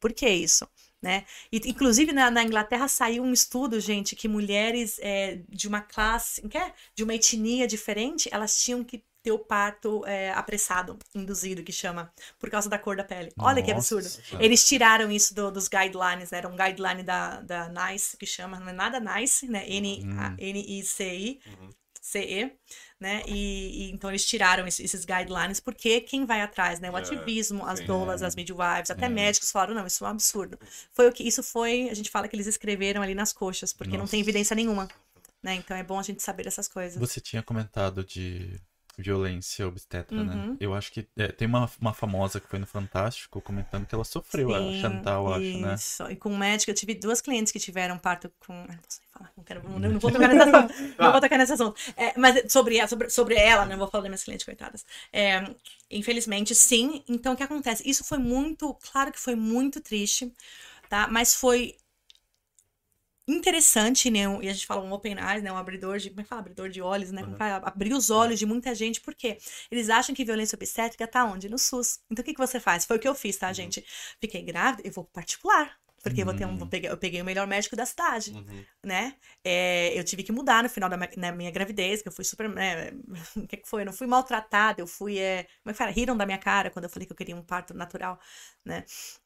[0.00, 0.66] Por que isso?
[1.02, 1.26] Né?
[1.52, 6.42] E, inclusive na, na, Inglaterra saiu um estudo, gente, que mulheres é, de uma classe,
[6.94, 12.12] de uma etnia diferente, elas tinham que ter o parto é, apressado, induzido, que chama,
[12.38, 13.32] por causa da cor da pele.
[13.38, 14.08] Olha Nossa, que absurdo.
[14.40, 16.38] Eles tiraram isso do, dos guidelines, né?
[16.38, 19.64] Era um guideline da, da NICE, que chama, não é nada NICE, né?
[19.68, 21.70] N-I-C-I, uhum.
[22.00, 22.52] C-E,
[22.98, 23.22] né?
[23.28, 26.90] E, e, então eles tiraram esses guidelines, porque quem vai atrás, né?
[26.90, 29.08] O é, ativismo, as doulas, as midwives, até é.
[29.08, 30.58] médicos falaram, não, isso é um absurdo.
[30.92, 33.92] Foi o que, isso foi, a gente fala que eles escreveram ali nas coxas, porque
[33.92, 34.02] Nossa.
[34.02, 34.88] não tem evidência nenhuma.
[35.40, 35.54] Né?
[35.54, 36.98] Então é bom a gente saber dessas coisas.
[36.98, 38.60] Você tinha comentado de
[38.98, 40.34] violência obstetra, né?
[40.34, 40.50] uhum.
[40.50, 40.56] né?
[40.60, 44.04] Eu acho que é, tem uma, uma famosa que foi no Fantástico comentando que ela
[44.04, 45.74] sofreu, Sim, a Chantal, acho, né?
[45.74, 46.10] Isso.
[46.10, 48.52] E com médico, eu tive duas clientes que tiveram parto com.
[48.52, 50.74] Não sei falar, não, quero, não, não vou tocar nesse assunto.
[50.98, 51.80] não vou tocar nesse assunto.
[51.96, 54.84] É, mas sobre, sobre, sobre ela, não vou falar das minhas clientes, coitadas.
[55.12, 55.42] É,
[55.90, 57.02] infelizmente, sim.
[57.08, 57.88] Então, o que acontece?
[57.88, 58.74] Isso foi muito.
[58.92, 60.32] Claro que foi muito triste,
[60.88, 61.08] tá?
[61.08, 61.76] Mas foi
[63.34, 64.20] interessante, né?
[64.40, 65.52] E a gente fala um open eyes, né?
[65.52, 66.10] Um abridor de.
[66.10, 66.40] Como é que fala?
[66.40, 67.22] Abridor de olhos, né?
[67.22, 67.36] Uhum.
[67.38, 69.38] Abrir os olhos de muita gente, porque
[69.70, 71.48] eles acham que violência obstétrica tá onde?
[71.48, 72.00] No SUS.
[72.10, 72.84] Então o que, que você faz?
[72.84, 73.54] Foi o que eu fiz, tá, uhum.
[73.54, 73.84] gente?
[74.20, 75.81] Fiquei grávida, eu vou particular.
[76.02, 76.28] Porque uhum.
[76.28, 76.66] eu, vou ter um, hum.
[76.66, 78.64] pegar, eu peguei o melhor médico da cidade, uhum.
[78.84, 79.14] né?
[79.44, 82.48] É, eu tive que mudar no final da minha, minha gravidez, que eu fui super...
[82.48, 82.90] Né,
[83.36, 83.82] o que, que foi?
[83.82, 85.18] Eu não fui maltratada, eu fui...
[85.18, 85.92] É, como é que fala?
[85.92, 88.18] Riram da minha cara quando eu falei que eu queria um parto natural,
[88.64, 88.84] né?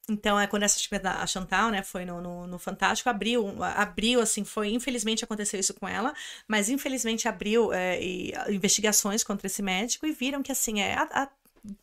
[0.08, 0.78] Então, é, quando essa
[1.18, 4.68] a Chantal, né, foi no, no, no, Fantástico, abriu, abriu, assim, foi...
[4.68, 6.12] Infelizmente aconteceu isso com ela,
[6.46, 11.08] mas infelizmente abriu é, e, investigações contra esse médico e viram que, assim, é, a,
[11.22, 11.28] a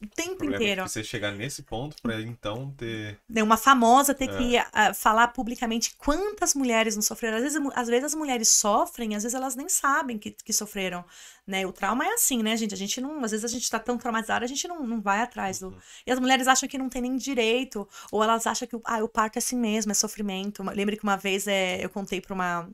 [0.01, 0.81] o tempo o é inteiro.
[0.81, 3.19] É você chegar nesse ponto para então ter.
[3.35, 4.37] É uma famosa ter é.
[4.37, 7.37] que uh, falar publicamente quantas mulheres não sofreram.
[7.37, 11.03] Às vezes, às vezes as mulheres sofrem, às vezes elas nem sabem que, que sofreram.
[11.45, 11.65] Né?
[11.65, 12.73] O trauma é assim, né, gente?
[12.73, 13.23] A gente não.
[13.23, 15.67] Às vezes a gente tá tão traumatizada, a gente não, não vai atrás do.
[15.67, 15.77] Uhum.
[16.07, 17.87] E as mulheres acham que não tem nem direito.
[18.11, 20.63] Ou elas acham que ah, o parto é assim mesmo, é sofrimento.
[20.63, 22.69] Lembro que uma vez é, eu contei pra uma.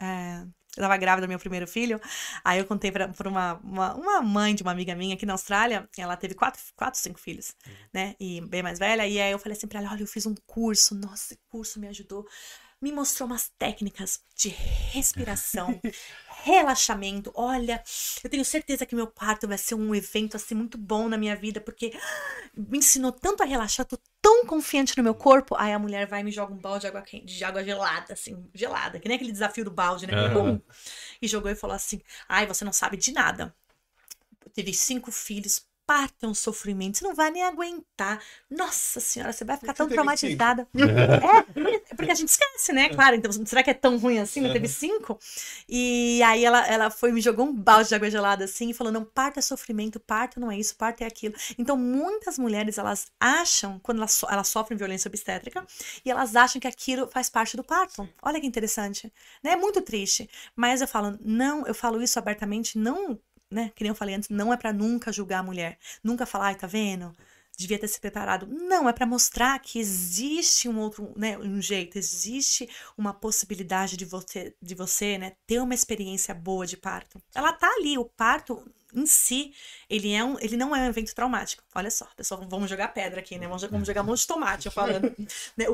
[0.00, 0.44] É,
[0.76, 2.00] eu tava grávida do meu primeiro filho.
[2.42, 5.34] Aí eu contei pra, pra uma, uma, uma, mãe de uma amiga minha aqui na
[5.34, 5.88] Austrália.
[5.98, 7.72] Ela teve quatro, quatro cinco filhos, uhum.
[7.92, 8.16] né?
[8.18, 9.06] E bem mais velha.
[9.06, 10.94] E aí eu falei assim pra ela: olha, eu fiz um curso.
[10.94, 12.26] Nossa, esse curso me ajudou.
[12.80, 15.80] Me mostrou umas técnicas de respiração,
[16.42, 17.30] relaxamento.
[17.34, 17.80] Olha,
[18.24, 21.36] eu tenho certeza que meu parto vai ser um evento assim muito bom na minha
[21.36, 21.92] vida, porque
[22.56, 23.96] me ensinou tanto a relaxar, tô
[24.42, 25.54] tão confiante no meu corpo.
[25.56, 28.12] Aí a mulher vai e me joga um balde de água quente, de água gelada,
[28.12, 30.12] assim, gelada, que nem aquele desafio do balde, né?
[30.34, 30.60] Uhum.
[31.20, 33.54] E jogou e falou assim: "Ai, você não sabe de nada.
[34.44, 38.18] Eu tive cinco filhos, parto é um sofrimento, você não vai nem aguentar.
[38.50, 40.66] Nossa senhora, você vai ficar tão traumatizada.
[40.74, 42.88] É, porque a gente esquece, né?
[42.88, 44.40] Claro, então, será que é tão ruim assim?
[44.40, 45.18] Não teve cinco?
[45.68, 48.90] E aí ela, ela foi me jogou um balde de água gelada assim e falou:
[48.90, 51.34] não, parto é sofrimento, parto não é isso, parto é aquilo.
[51.58, 55.66] Então, muitas mulheres, elas acham, quando elas, elas sofrem violência obstétrica,
[56.02, 58.08] e elas acham que aquilo faz parte do parto.
[58.22, 59.12] Olha que interessante.
[59.44, 59.52] Né?
[59.52, 60.30] É muito triste.
[60.56, 63.20] Mas eu falo, não, eu falo isso abertamente, não
[63.52, 63.72] né?
[63.74, 65.78] Que nem eu falei antes, não é para nunca julgar a mulher.
[66.02, 67.14] Nunca falar, ai, tá vendo?
[67.56, 68.46] devia ter se preparado.
[68.46, 74.04] Não, é para mostrar que existe um outro, né, um jeito, existe uma possibilidade de
[74.04, 77.22] você, de você, né, ter uma experiência boa de parto.
[77.34, 79.54] Ela tá ali, o parto em si,
[79.88, 81.62] ele, é um, ele não é um evento traumático.
[81.74, 83.46] Olha só, pessoal, vamos jogar pedra aqui, né?
[83.46, 85.04] Vamos, vamos jogar um monte de tomate, eu falando.
[85.56, 85.64] né?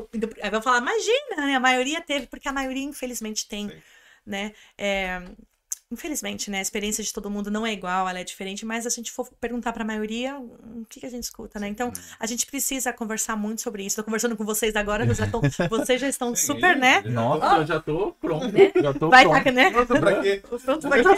[0.41, 1.57] Aí vão falar, imagina, né?
[1.57, 3.83] A maioria teve, porque a maioria, infelizmente, tem, Sim.
[4.25, 4.55] né?
[4.77, 5.21] É,
[5.91, 6.59] Infelizmente, né?
[6.59, 9.11] A experiência de todo mundo não é igual, ela é diferente, mas se a gente
[9.11, 11.67] for perguntar para a maioria, o que, que, a gente escuta, né?
[11.67, 13.95] Então, a gente precisa conversar muito sobre isso.
[13.95, 17.01] Estou conversando com vocês agora, já tão, vocês já estão super, né?
[17.07, 18.53] Nossa, oh, eu já tô pronto.
[18.53, 18.71] Né?
[18.77, 19.45] Já tô Vai pronto.
[19.45, 19.71] Tá, né?
[19.71, 20.43] Pronto pra quê?
[20.47, 21.13] Pronto pra quê?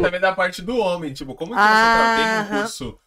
[0.00, 2.98] também da parte do homem, tipo, como que ah, você tem um curso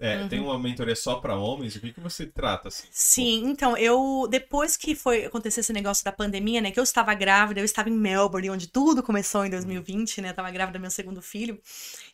[0.00, 0.28] é, uhum.
[0.28, 1.74] tem uma mentoria só para homens?
[1.76, 2.86] O que, que você trata, assim?
[2.90, 7.12] Sim, então, eu, depois que foi acontecer esse negócio da pandemia, né, que eu estava
[7.14, 10.82] grávida, eu estava em Melbourne, onde tudo começou em 2020, né, eu estava grávida do
[10.82, 11.60] meu segundo filho,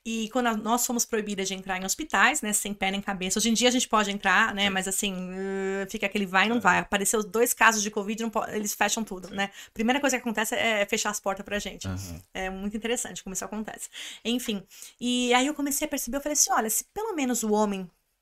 [0.04, 3.50] e quando nós fomos proibidas de entrar em hospitais, né, sem pé nem cabeça, hoje
[3.50, 6.56] em dia a gente pode entrar, né, mas assim, uh, fica aquele vai e não
[6.56, 6.60] é.
[6.60, 6.78] vai.
[6.78, 9.34] Apareceu dois casos de Covid, pode, eles fecham tudo, Sim.
[9.34, 9.50] né.
[9.72, 11.86] Primeira coisa que acontece é fechar as portas pra gente.
[11.88, 12.20] Uhum.
[12.32, 13.88] É muito interessante como isso acontece.
[14.24, 14.62] Enfim,
[15.00, 17.73] e aí eu comecei a perceber, eu falei assim, olha, se pelo menos o homem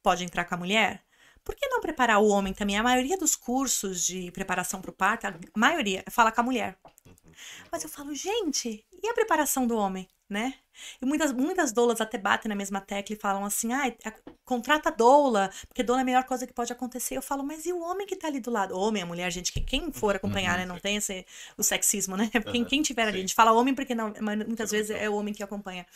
[0.02, 1.02] pode entrar com a mulher?
[1.44, 2.78] Por que não preparar o homem também?
[2.78, 6.76] A maioria dos cursos de preparação para o parto, a maioria fala com a mulher.
[7.70, 10.54] Mas eu falo, gente, e a preparação do homem, né?
[11.00, 13.92] E muitas, muitas doulas até batem na mesma tecla e falam assim, ah,
[14.44, 17.16] contrata doula, porque doula é a melhor coisa que pode acontecer.
[17.16, 18.78] Eu falo, mas e o homem que tá ali do lado?
[18.78, 20.64] Homem, a mulher, gente, quem for acompanhar, né?
[20.64, 21.26] Não tem esse,
[21.56, 22.30] o sexismo, né?
[22.50, 24.12] Quem, quem tiver ali, a gente fala homem porque não,
[24.46, 25.86] muitas vezes é o homem que acompanha.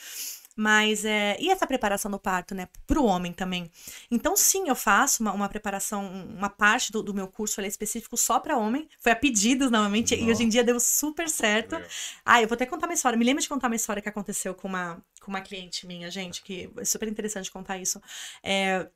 [0.58, 1.36] Mas é.
[1.38, 2.66] E essa preparação do parto, né?
[2.86, 3.70] Para o homem também.
[4.10, 8.16] Então, sim, eu faço uma, uma preparação, uma parte do, do meu curso ali específico
[8.16, 8.88] só para homem.
[8.98, 10.26] Foi a pedidos, novamente, Nossa.
[10.26, 11.76] e hoje em dia deu super certo.
[12.24, 13.18] Ah, eu vou até contar uma história.
[13.18, 16.42] Me lembro de contar uma história que aconteceu com uma, com uma cliente minha, gente,
[16.42, 18.00] que é super interessante contar isso.
[18.42, 18.88] É,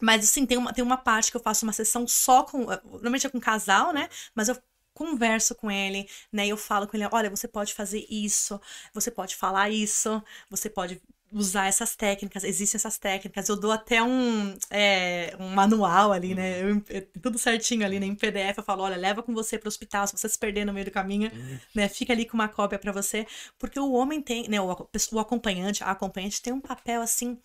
[0.00, 2.66] mas, assim, tem uma, tem uma parte que eu faço uma sessão só com.
[2.84, 4.08] Normalmente é com casal, né?
[4.34, 4.56] Mas eu
[5.00, 6.46] converso com ele, né?
[6.46, 8.60] Eu falo com ele, olha, você pode fazer isso,
[8.92, 11.00] você pode falar isso, você pode
[11.32, 13.48] usar essas técnicas, existem essas técnicas.
[13.48, 16.62] Eu dou até um, é, um manual ali, né?
[16.62, 18.04] Eu, é, tudo certinho ali, né?
[18.04, 20.66] Em PDF eu falo, olha, leva com você para o hospital, se você se perder
[20.66, 21.30] no meio do caminho,
[21.74, 21.88] né?
[21.88, 23.26] Fica ali com uma cópia para você,
[23.58, 24.60] porque o homem tem, né?
[24.60, 24.66] O,
[25.12, 27.38] o acompanhante, a acompanhante tem um papel assim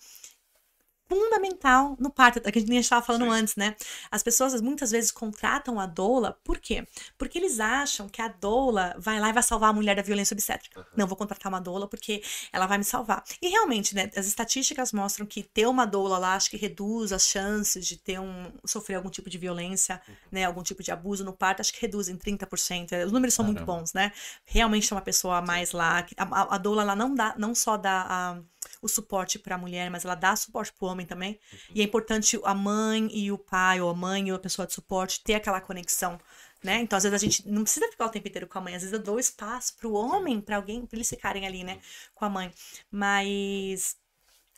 [1.08, 3.30] fundamental no parto, que a gente estava falando Sim.
[3.30, 3.76] antes, né?
[4.10, 6.86] As pessoas muitas vezes contratam a doula, por quê?
[7.16, 10.34] Porque eles acham que a doula vai lá e vai salvar a mulher da violência
[10.34, 10.80] obstétrica.
[10.80, 10.86] Uhum.
[10.96, 13.22] Não, vou contratar uma doula porque ela vai me salvar.
[13.40, 17.26] E realmente, né, as estatísticas mostram que ter uma doula lá acho que reduz as
[17.26, 20.14] chances de ter um sofrer algum tipo de violência, uhum.
[20.32, 23.06] né, algum tipo de abuso no parto, acho que reduz em 30%.
[23.06, 23.60] Os números são Caramba.
[23.60, 24.12] muito bons, né?
[24.44, 27.54] Realmente é uma pessoa a mais lá, a, a, a doula ela não dá, não
[27.54, 28.40] só dá a
[28.80, 31.38] o suporte para a mulher, mas ela dá suporte para o homem também.
[31.52, 31.58] Uhum.
[31.74, 34.72] E é importante a mãe e o pai, ou a mãe e a pessoa de
[34.72, 36.18] suporte, ter aquela conexão.
[36.62, 36.80] Né?
[36.80, 38.82] Então, às vezes a gente não precisa ficar o tempo inteiro com a mãe, às
[38.82, 41.78] vezes eu dou espaço para o homem, para alguém, para eles ficarem ali, né,
[42.14, 42.50] com a mãe.
[42.90, 43.96] Mas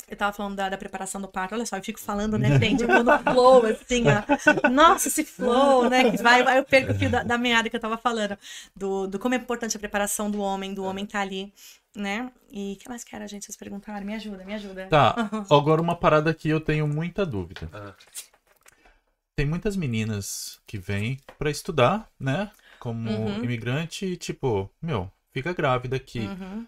[0.08, 2.82] eu tava falando da, da, preparação do parto, olha só, eu fico falando, né, gente?
[2.82, 4.70] Eu vou no flow, assim, ó.
[4.70, 6.10] Nossa, esse flow, né?
[6.10, 8.38] Que vai, vai eu perco o fio da, da meada que eu tava falando.
[8.74, 11.52] Do, do como é importante a preparação do homem, do homem estar tá ali
[11.98, 12.32] né?
[12.50, 14.06] E o que mais quer a gente vocês perguntarem?
[14.06, 14.86] Me ajuda, me ajuda.
[14.86, 15.14] Tá,
[15.50, 17.68] agora uma parada que eu tenho muita dúvida.
[17.72, 17.94] Ah.
[19.36, 22.50] Tem muitas meninas que vêm para estudar, né?
[22.80, 23.44] Como uhum.
[23.44, 26.20] imigrante e, tipo, meu, fica grávida aqui.
[26.20, 26.66] Uhum.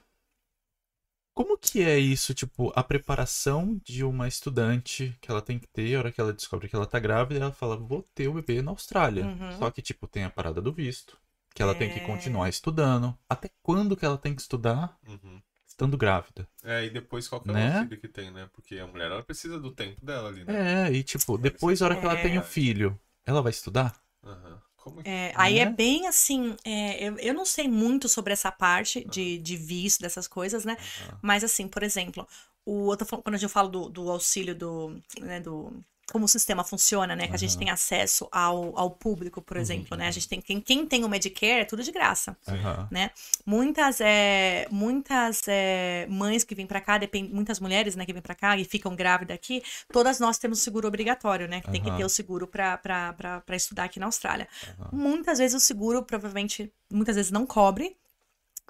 [1.35, 5.95] Como que é isso, tipo, a preparação de uma estudante que ela tem que ter,
[5.95, 8.61] a hora que ela descobre que ela tá grávida, ela fala, vou ter o bebê
[8.61, 9.25] na Austrália.
[9.25, 9.53] Uhum.
[9.59, 11.17] Só que, tipo, tem a parada do visto
[11.55, 11.75] que ela é...
[11.75, 12.51] tem que continuar é.
[12.51, 13.17] estudando.
[13.29, 15.41] Até quando que ela tem que estudar uhum.
[15.67, 16.49] estando grávida?
[16.65, 17.81] É, e depois qual que é né?
[17.81, 18.49] o filho que tem, né?
[18.53, 20.89] Porque a mulher, ela precisa do tempo dela ali, né?
[20.89, 23.95] É, e tipo, depois, a hora que ela tem o filho, ela vai estudar?
[24.23, 24.59] Uhum.
[25.05, 29.01] É, aí é, é bem assim, é, eu, eu não sei muito sobre essa parte
[29.01, 29.11] uhum.
[29.11, 30.77] de, de visto, dessas coisas, né?
[30.81, 31.19] Uhum.
[31.21, 32.27] Mas assim, por exemplo,
[32.65, 37.15] o, outro, quando eu falo do, do auxílio do, né, do como o sistema funciona,
[37.15, 37.29] né?
[37.29, 40.09] Que a gente tem acesso ao, ao público, por uhum, exemplo, né?
[40.09, 42.87] A gente tem quem, quem tem o Medicare é tudo de graça, uhum.
[42.91, 43.11] né?
[43.47, 48.23] Muitas é, muitas é, mães que vêm para cá, depend, muitas mulheres, né, que vêm
[48.23, 51.61] para cá e ficam grávidas aqui, todas nós temos seguro obrigatório, né?
[51.61, 51.73] Que uhum.
[51.73, 54.49] tem que ter o seguro para estudar aqui na Austrália.
[54.93, 57.97] Muitas vezes o seguro provavelmente, muitas vezes não cobre,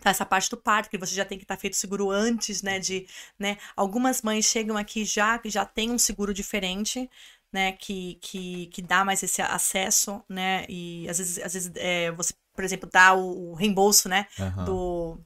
[0.09, 2.79] essa parte do parto, que você já tem que estar tá feito seguro antes, né?
[2.79, 3.07] De,
[3.39, 3.59] né?
[3.77, 7.11] Algumas mães chegam aqui já já tem um seguro diferente,
[7.53, 7.73] né?
[7.73, 10.65] Que, que, que dá mais esse acesso, né?
[10.69, 14.27] E às vezes, às vezes é, você, por exemplo, dá o, reembolso, né?
[14.39, 14.65] Uhum.
[14.65, 15.21] Do,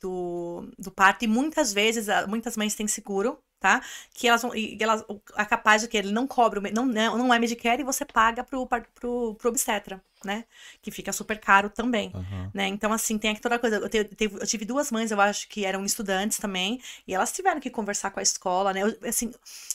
[0.00, 1.24] do, do parto.
[1.24, 3.82] E muitas vezes, muitas mães têm seguro, tá?
[4.14, 4.54] Que elas vão.
[4.54, 5.04] E elas,
[5.36, 8.66] é capaz de que ele não cobra, não, não é Medicare e você paga pro,
[8.66, 10.44] pro, pro obstetra né?
[10.82, 12.50] Que fica super caro também, uhum.
[12.52, 12.66] né?
[12.68, 13.76] Então, assim, tem aqui toda coisa.
[13.76, 17.60] Eu, te, eu, tive duas mães, eu acho que eram estudantes também, e elas tiveram
[17.60, 18.82] que conversar com a escola, né?
[18.82, 19.32] Eu, assim,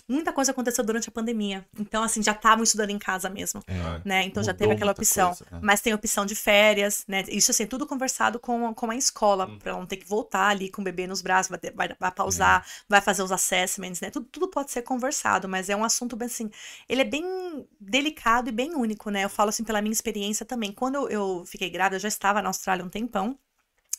[0.08, 1.66] muita coisa aconteceu durante a pandemia.
[1.80, 4.24] Então, assim, já estavam estudando em casa mesmo, é, né?
[4.24, 5.30] Então, já teve aquela opção.
[5.30, 5.60] Coisa, né?
[5.62, 7.24] Mas tem opção de férias, né?
[7.28, 9.60] Isso, assim, tudo conversado com, com a escola, uhum.
[9.60, 12.12] pra ela não ter que voltar ali com o bebê nos braços, vai, vai, vai
[12.12, 12.84] pausar, é.
[12.88, 14.10] vai fazer os assessments, né?
[14.10, 16.52] Tudo, tudo pode ser conversado, mas é um assunto bem, assim,
[16.88, 17.24] ele é bem
[17.80, 19.24] delicado e bem único, né?
[19.24, 20.72] Eu falo, assim, pela minha experiência também.
[20.72, 23.38] Quando eu, fiquei grávida, eu já estava na Austrália um tempão.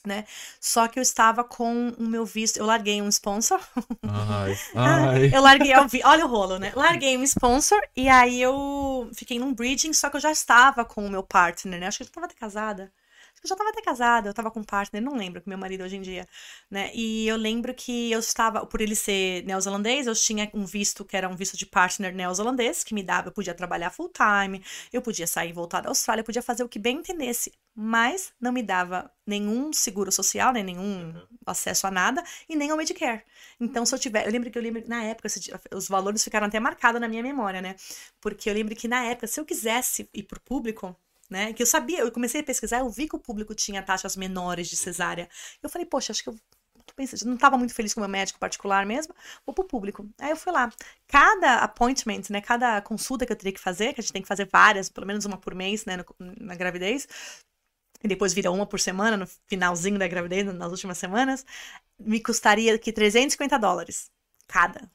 [0.05, 0.25] Né?
[0.61, 3.61] Só que eu estava com o meu visto, eu larguei um sponsor.
[4.03, 5.35] Ai, ai.
[5.35, 5.73] eu larguei,
[6.05, 6.73] olha o rolo, né?
[6.77, 11.05] Larguei um sponsor e aí eu fiquei num bridging, só que eu já estava com
[11.05, 11.89] o meu partner, né?
[11.89, 12.93] Acho que eu já estava até casada.
[13.43, 15.85] Eu já estava até casada, eu estava com um partner, não lembro, com meu marido
[15.85, 16.27] hoje em dia,
[16.71, 16.91] né?
[16.95, 21.17] E eu lembro que eu estava, por ele ser neozelandês, eu tinha um visto que
[21.17, 25.03] era um visto de partner neozelandês, que me dava, eu podia trabalhar full time, eu
[25.03, 28.53] podia sair e voltar da Austrália, eu podia fazer o que bem entendesse, mas não
[28.53, 31.27] me dava nenhum seguro social, nem nenhum uhum.
[31.47, 33.23] acesso a nada, e nem ao Medicare.
[33.61, 35.29] Então, se eu tiver, eu lembro que eu lembro na época,
[35.75, 37.77] os valores ficaram até marcados na minha memória, né?
[38.21, 40.97] Porque eu lembro que na época, se eu quisesse ir pro público,
[41.31, 41.53] né?
[41.53, 44.69] Que eu sabia, eu comecei a pesquisar, eu vi que o público tinha taxas menores
[44.69, 45.29] de cesárea.
[45.63, 46.37] Eu falei, poxa, acho que eu
[46.95, 50.09] pensando, não estava muito feliz com o meu médico particular mesmo, vou pro público.
[50.19, 50.73] Aí eu fui lá.
[51.09, 54.29] Cada appointment, né, cada consulta que eu teria que fazer, que a gente tem que
[54.29, 57.07] fazer várias, pelo menos uma por mês, né, no, na gravidez,
[58.03, 61.45] e depois vira uma por semana, no finalzinho da gravidez, nas últimas semanas,
[61.99, 64.11] me custaria que 350 dólares
[64.47, 64.91] cada.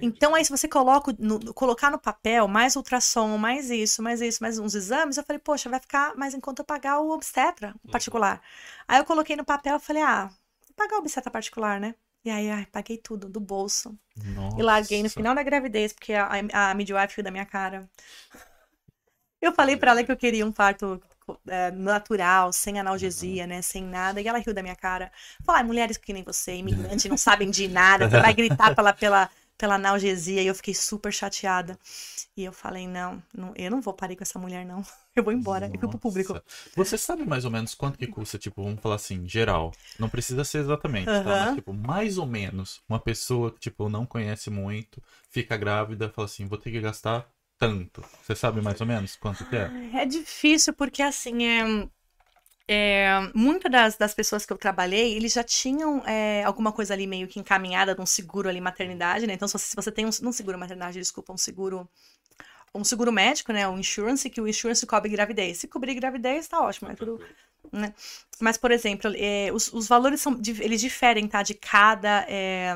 [0.00, 4.42] Então, aí, se você coloca no, colocar no papel mais ultrassom, mais isso, mais isso,
[4.42, 7.74] mais uns exames, eu falei, poxa, vai ficar mais em conta eu pagar o obstetra
[7.84, 7.90] uhum.
[7.90, 8.40] particular.
[8.86, 11.94] Aí eu coloquei no papel, falei, ah, vou pagar o obstetra particular, né?
[12.24, 13.98] E aí, ai, paguei tudo, do bolso.
[14.16, 14.58] Nossa.
[14.58, 17.88] E larguei no final da gravidez, porque a, a, a midwife riu da minha cara.
[19.40, 21.02] Eu falei para ela que eu queria um parto
[21.48, 23.48] é, natural, sem analgesia, uhum.
[23.48, 23.62] né?
[23.62, 24.20] Sem nada.
[24.20, 25.10] E ela riu da minha cara.
[25.44, 29.28] Falar, mulheres que nem você, imigrante, não sabem de nada, você vai gritar pela, pela,
[29.62, 31.78] pela analgesia e eu fiquei super chateada.
[32.36, 34.84] E eu falei, não, não eu não vou parar com essa mulher, não.
[35.14, 35.76] Eu vou embora Nossa.
[35.76, 36.42] e fui pro público.
[36.74, 39.70] Você sabe mais ou menos quanto que custa, tipo, vamos falar assim, geral.
[39.98, 41.22] Não precisa ser exatamente, tá?
[41.22, 46.24] Mas, tipo, mais ou menos, uma pessoa que, tipo, não conhece muito, fica grávida, fala
[46.24, 47.28] assim, vou ter que gastar
[47.58, 48.02] tanto.
[48.22, 49.70] Você sabe mais ou menos quanto que é?
[49.92, 51.88] É difícil, porque assim, é
[52.68, 57.06] é, muitas das, das pessoas que eu trabalhei, eles já tinham é, alguma coisa ali
[57.06, 59.34] meio que encaminhada de um seguro ali maternidade, né?
[59.34, 61.88] Então, se você, se você tem um, não seguro maternidade, desculpa, um seguro
[62.74, 63.68] um seguro médico, né?
[63.68, 65.58] Um insurance, que o insurance cobre gravidez.
[65.58, 67.20] Se cobrir gravidez, tá ótimo, é tudo.
[67.70, 67.94] Né?
[68.40, 71.42] Mas, por exemplo, é, os, os valores são, eles diferem, tá?
[71.42, 72.24] De cada.
[72.28, 72.74] É,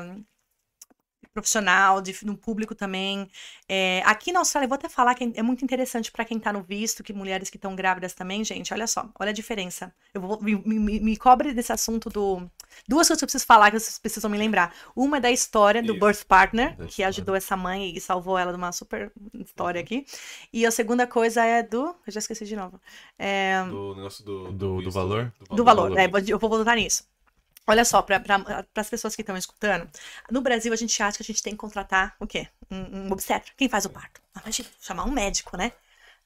[1.37, 3.29] profissional, de, no público também.
[3.69, 6.51] É, aqui na Austrália, eu vou até falar que é muito interessante para quem tá
[6.51, 9.93] no visto, que mulheres que estão grávidas também, gente, olha só, olha a diferença.
[10.13, 12.49] Eu vou, me, me, me, cobre desse assunto do.
[12.87, 14.73] Duas coisas que eu preciso falar que vocês precisam me lembrar.
[14.95, 16.05] Uma é da história do Isso.
[16.05, 19.85] birth partner, que ajudou essa mãe e salvou ela de uma super história uhum.
[19.85, 20.05] aqui.
[20.51, 21.95] E a segunda coisa é do.
[22.05, 22.79] Eu já esqueci de novo.
[23.17, 23.63] É...
[23.63, 25.33] Do negócio do, do, do, valor?
[25.49, 25.97] Do valor, do valor.
[25.97, 27.03] É, eu vou voltar nisso.
[27.67, 29.89] Olha só, para as pessoas que estão escutando,
[30.31, 32.47] no Brasil a gente acha que a gente tem que contratar o quê?
[32.71, 33.51] Um, um obstetra.
[33.57, 34.21] Quem faz o parto?
[34.33, 35.73] Ah, imagina, chamar um médico, né?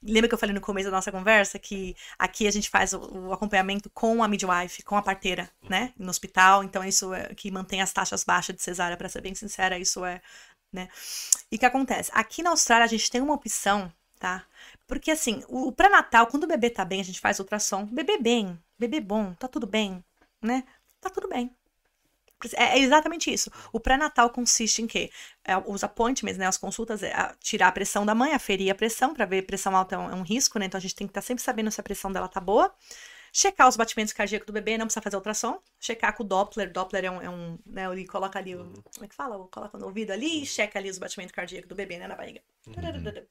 [0.03, 2.99] Lembra que eu falei no começo da nossa conversa que aqui a gente faz o,
[2.99, 5.93] o acompanhamento com a midwife, com a parteira, né?
[5.97, 6.63] No hospital.
[6.63, 10.05] Então, isso é que mantém as taxas baixas de cesárea, para ser bem sincera, isso
[10.05, 10.22] é.
[10.72, 10.89] Né?
[11.51, 12.11] E o que acontece?
[12.13, 14.43] Aqui na Austrália a gente tem uma opção, tá?
[14.88, 17.85] Porque assim, o, o pré-natal, quando o bebê tá bem, a gente faz ultrassom.
[17.85, 20.03] Bebê bem, bebê bom, tá tudo bem,
[20.41, 20.63] né?
[21.02, 21.53] Tá tudo bem.
[22.56, 23.52] É, é exatamente isso.
[23.72, 25.11] O pré-natal consiste em quê?
[25.44, 29.14] É, os appointments, né, as consultas, é tirar a pressão da mãe, aferir a pressão,
[29.14, 30.65] para ver pressão alta é um, é um, risco, né?
[30.65, 32.73] Então a gente tem que estar tá sempre sabendo se a pressão dela tá boa.
[33.34, 35.57] Checar os batimentos cardíacos do bebê, não precisa fazer ultrassom.
[35.80, 36.69] Checar com o Doppler.
[36.69, 37.22] Doppler é um.
[37.22, 38.56] É um né, ele coloca ali.
[38.57, 39.38] O, como é que fala?
[39.48, 42.10] Coloca no ouvido ali e checa ali os batimentos cardíacos do bebê, né?
[42.10, 42.41] Na barriga.
[42.68, 43.26] Uhum.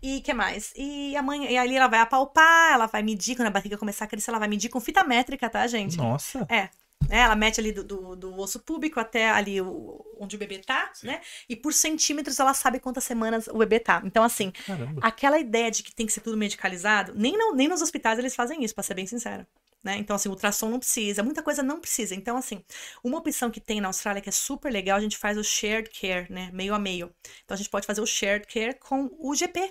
[0.00, 0.72] E que mais?
[0.76, 1.50] E a mãe.
[1.50, 4.38] E ali ela vai apalpar, ela vai medir, quando a barriga começar a crescer, ela
[4.38, 5.96] vai medir com fita métrica, tá, gente?
[5.96, 6.46] Nossa.
[6.48, 6.70] É.
[7.08, 7.18] Né?
[7.20, 10.90] Ela mete ali do, do, do, osso púbico até ali o, onde o bebê tá,
[10.94, 11.08] Sim.
[11.08, 11.20] né?
[11.48, 14.02] E por centímetros ela sabe quantas semanas o bebê tá.
[14.04, 15.00] Então, assim, Caramba.
[15.02, 18.34] aquela ideia de que tem que ser tudo medicalizado, nem, não, nem nos hospitais eles
[18.34, 19.46] fazem isso, pra ser bem sincera.
[19.82, 19.96] Né?
[19.96, 22.14] Então, assim, ultrassom não precisa, muita coisa não precisa.
[22.14, 22.62] Então, assim,
[23.02, 25.88] uma opção que tem na Austrália que é super legal, a gente faz o shared
[25.90, 26.50] care, né?
[26.52, 27.10] Meio a meio.
[27.44, 29.70] Então, a gente pode fazer o shared care com o GP.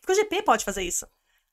[0.00, 1.06] Porque o GP pode fazer isso.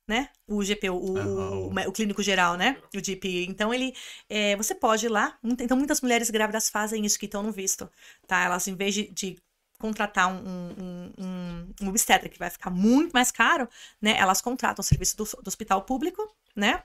[0.08, 0.30] Né?
[0.48, 1.52] O GP, o, Aham.
[1.86, 2.78] o, o clínico geral, né?
[2.96, 3.46] O GP.
[3.48, 3.94] Então, ele,
[4.30, 5.38] é, você pode ir lá.
[5.44, 7.90] Então, muitas mulheres grávidas fazem isso que estão no visto,
[8.26, 8.44] tá?
[8.44, 9.38] Elas, em vez de, de
[9.80, 13.68] contratar um, um, um, um obstetra que vai ficar muito mais caro,
[14.02, 14.18] né?
[14.18, 16.82] Elas contratam o serviço do, do hospital público, né?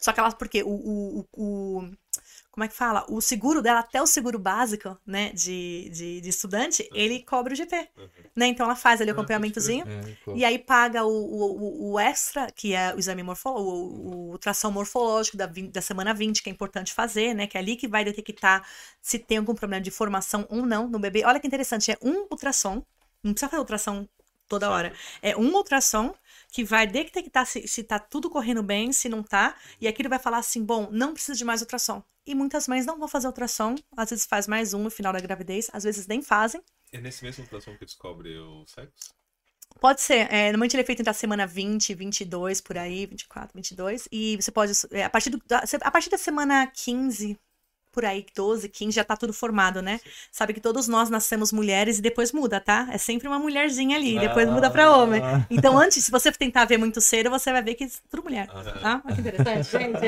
[0.00, 1.90] Só que elas, porque o, o- o-
[2.54, 3.04] como é que fala?
[3.08, 7.56] O seguro dela, até o seguro básico, né, de, de, de estudante, ele cobre o
[7.56, 7.88] GP,
[8.36, 8.46] né?
[8.46, 9.86] Então ela faz ali o Ah, acompanhamentozinho,
[10.24, 10.32] pô.
[10.32, 14.70] e aí paga o, o, o- extra, que é o exame morfológico, o, o ultrassom
[14.70, 17.46] morfológico da, da semana 20, que é importante fazer, né?
[17.46, 18.66] Que é ali que vai detectar
[19.00, 21.24] se tem algum problema de formação ou não no bebê.
[21.24, 22.82] Olha que interessante, é um ultrassom,
[23.22, 24.06] não precisa fazer ultrassom
[24.48, 24.92] toda hora.
[25.22, 26.14] É um ultrassom
[26.54, 30.08] que vai detectar se, se tá tudo correndo bem, se não tá, e aqui ele
[30.08, 32.00] vai falar assim, bom, não precisa de mais ultrassom.
[32.24, 35.18] E muitas mães não vão fazer ultrassom, às vezes faz mais um no final da
[35.18, 36.62] gravidez, às vezes nem fazem.
[36.92, 39.12] É nesse mesmo ultrassom que descobre o sexo?
[39.80, 40.32] Pode ser.
[40.32, 44.08] É, normalmente ele é feito entre a semana 20, 22, por aí, 24, 22.
[44.12, 45.42] E você pode, é, a, partir do-
[45.82, 47.36] a partir da semana 15,
[47.94, 50.00] por aí, 12, 15, já tá tudo formado, né?
[50.32, 52.88] Sabe que todos nós nascemos mulheres e depois muda, tá?
[52.90, 55.22] É sempre uma mulherzinha ali, depois muda pra homem.
[55.22, 55.46] Ah.
[55.48, 58.48] Então, antes, se você tentar ver muito cedo, você vai ver que é tudo mulher.
[58.50, 59.02] Ah, Tá?
[59.04, 60.06] Olha que interessante, gente.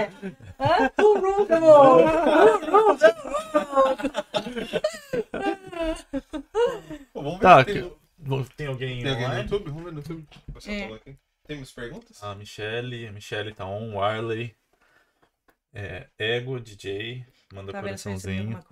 [0.59, 0.91] Hã?
[1.03, 2.01] Uhul, meu amor!
[2.01, 2.99] Uhul,
[7.13, 7.75] Pô, vamos ver Tá, se tem,
[8.57, 9.39] Tem alguém tem alguém no?
[9.39, 9.71] YouTube?
[9.71, 10.27] Vamos ver no YouTube.
[10.67, 10.95] É.
[10.95, 11.17] aqui.
[11.47, 12.23] Temos perguntas?
[12.23, 14.53] A Michelle, a Michelle tá on, Warley,
[15.73, 18.65] é, Ego, DJ, manda recebi coraçãozinho.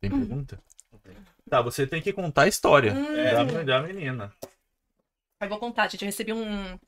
[0.00, 0.62] Tem pergunta?
[1.48, 3.14] Tá, você tem que contar a história Hum.
[3.46, 4.34] da, da menina.
[5.40, 6.02] Eu vou contar, gente.
[6.02, 6.78] Eu recebi um,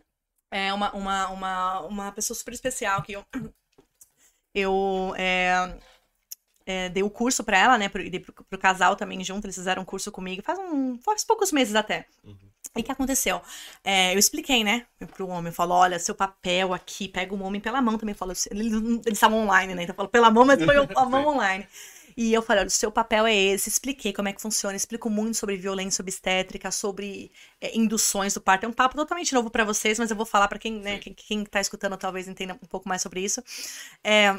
[0.51, 3.25] é, uma, uma, uma, uma pessoa super especial que eu,
[4.55, 5.79] eu é,
[6.65, 7.89] é, dei o curso pra ela, né?
[7.89, 9.47] Pro, e dei pro, pro casal também junto.
[9.47, 12.07] Eles fizeram um curso comigo faz, um, faz poucos meses até.
[12.25, 12.51] Uhum.
[12.75, 13.41] E o que aconteceu?
[13.85, 17.61] É, eu expliquei, né, pro homem, eu falo, olha, seu papel aqui, pega o homem
[17.61, 18.73] pela mão também, eu falo, eles
[19.13, 21.67] estavam online, né, então eu falo pela mão, mas foi a mão online.
[22.17, 25.11] E eu falei, olha, o seu papel é esse, expliquei como é que funciona, explico
[25.11, 27.31] muito sobre violência obstétrica, sobre
[27.61, 30.49] é, induções do parto, é um papo totalmente novo pra vocês, mas eu vou falar
[30.49, 33.43] pra quem, né, quem, quem tá escutando talvez entenda um pouco mais sobre isso.
[34.03, 34.35] É,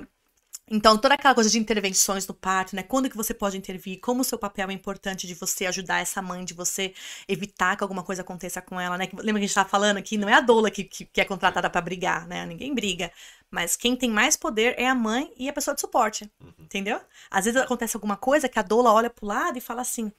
[0.70, 2.84] então, toda aquela coisa de intervenções no parto, né?
[2.84, 4.00] Quando que você pode intervir?
[4.02, 6.94] Como o seu papel é importante de você ajudar essa mãe, de você
[7.28, 9.08] evitar que alguma coisa aconteça com ela, né?
[9.14, 11.26] Lembra que a gente tava falando que não é a doula que, que, que é
[11.26, 12.46] contratada pra brigar, né?
[12.46, 13.12] Ninguém briga.
[13.50, 16.30] Mas quem tem mais poder é a mãe e a pessoa de suporte.
[16.60, 17.00] Entendeu?
[17.32, 20.12] Às vezes acontece alguma coisa que a doula olha pro lado e fala assim.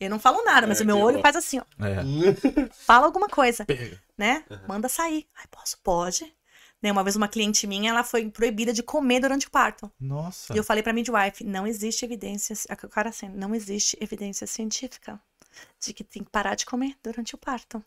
[0.00, 1.64] Eu não falo nada, mas É, o meu olho faz assim, ó.
[1.84, 2.68] É.
[2.72, 4.00] Fala alguma coisa Pega.
[4.16, 4.44] né?
[4.68, 5.26] Manda sair.
[5.34, 5.76] Ai, posso?
[5.82, 6.32] Pode.
[6.80, 9.90] Né, uma vez uma cliente minha, ela foi proibida de comer durante o parto.
[9.98, 10.54] Nossa.
[10.54, 15.20] E eu falei pra midwife, não existe evidência, a cara assim, não existe evidência científica
[15.80, 17.82] de que tem que parar de comer durante o parto.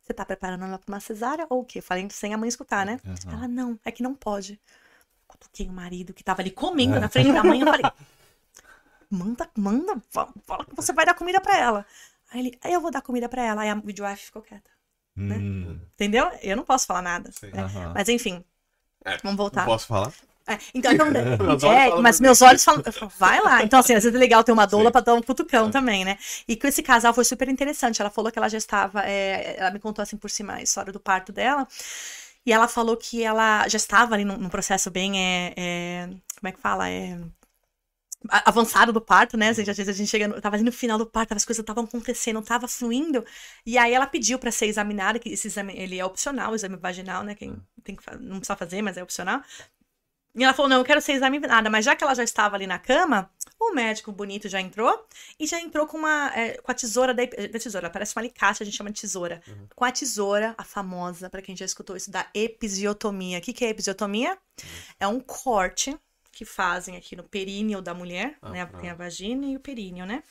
[0.00, 1.80] Você tá preparando ela pra uma cesárea ou o quê?
[1.80, 3.00] Falei sem a mãe escutar, né?
[3.04, 3.38] Aham.
[3.38, 4.60] Ela, não, é que não pode.
[5.26, 7.90] Cutuquei o marido que tava ali comendo na frente da mãe, eu falei,
[9.10, 11.86] manda, manda, fa- fala que você vai dar comida pra ela.
[12.30, 13.62] Aí ele, eu vou dar comida pra ela.
[13.62, 14.70] Aí a midwife ficou quieta.
[15.20, 15.78] Hum.
[15.94, 16.30] Entendeu?
[16.42, 17.30] Eu não posso falar nada.
[17.32, 17.50] Sim.
[17.52, 17.62] né?
[17.62, 17.92] Aham.
[17.94, 18.44] Mas enfim,
[19.04, 19.60] É, vamos voltar.
[19.60, 20.12] Não posso falar?
[20.46, 21.06] É, então, então
[21.72, 23.62] é, mas meus olhos falam, eu falo, vai lá.
[23.62, 25.70] Então, assim, às vezes é legal ter uma doula pra dar um cutucão É.
[25.70, 26.18] também, né?
[26.48, 28.00] E com esse casal foi super interessante.
[28.00, 30.92] Ela falou que ela já estava, é, ela me contou assim por cima a história
[30.92, 31.68] do parto dela.
[32.44, 36.06] E ela falou que ela já estava ali num, num processo bem, é, é,
[36.40, 36.88] como é que fala?
[36.88, 37.18] É,
[38.28, 39.52] avançado do parto, né?
[39.54, 41.84] Gente, às vezes a gente chega, no, tava no final do parto, as coisas estavam
[41.84, 43.24] acontecendo, tava fluindo.
[43.64, 46.76] E aí ela pediu pra ser examinada, que esse exame, ele é opcional, o exame
[46.76, 47.34] vaginal, né?
[47.34, 49.42] Quem tem que, não precisa fazer, mas é opcional.
[50.34, 51.70] E ela falou: não, eu quero ser examinada.
[51.70, 55.06] Mas já que ela já estava ali na cama, o médico bonito já entrou
[55.38, 57.90] e já entrou com uma é, com a tesoura da, da tesoura.
[57.90, 59.42] Parece uma alicate, a gente chama de tesoura.
[59.74, 63.38] Com a tesoura, a famosa, para quem já escutou isso, da episiotomia.
[63.38, 64.38] O que, que é episiotomia?
[65.00, 65.98] É um corte
[66.32, 68.66] que fazem aqui no períneo da mulher, Ah, né?
[68.66, 68.78] tá.
[68.80, 70.22] Tem a vagina e o períneo, né?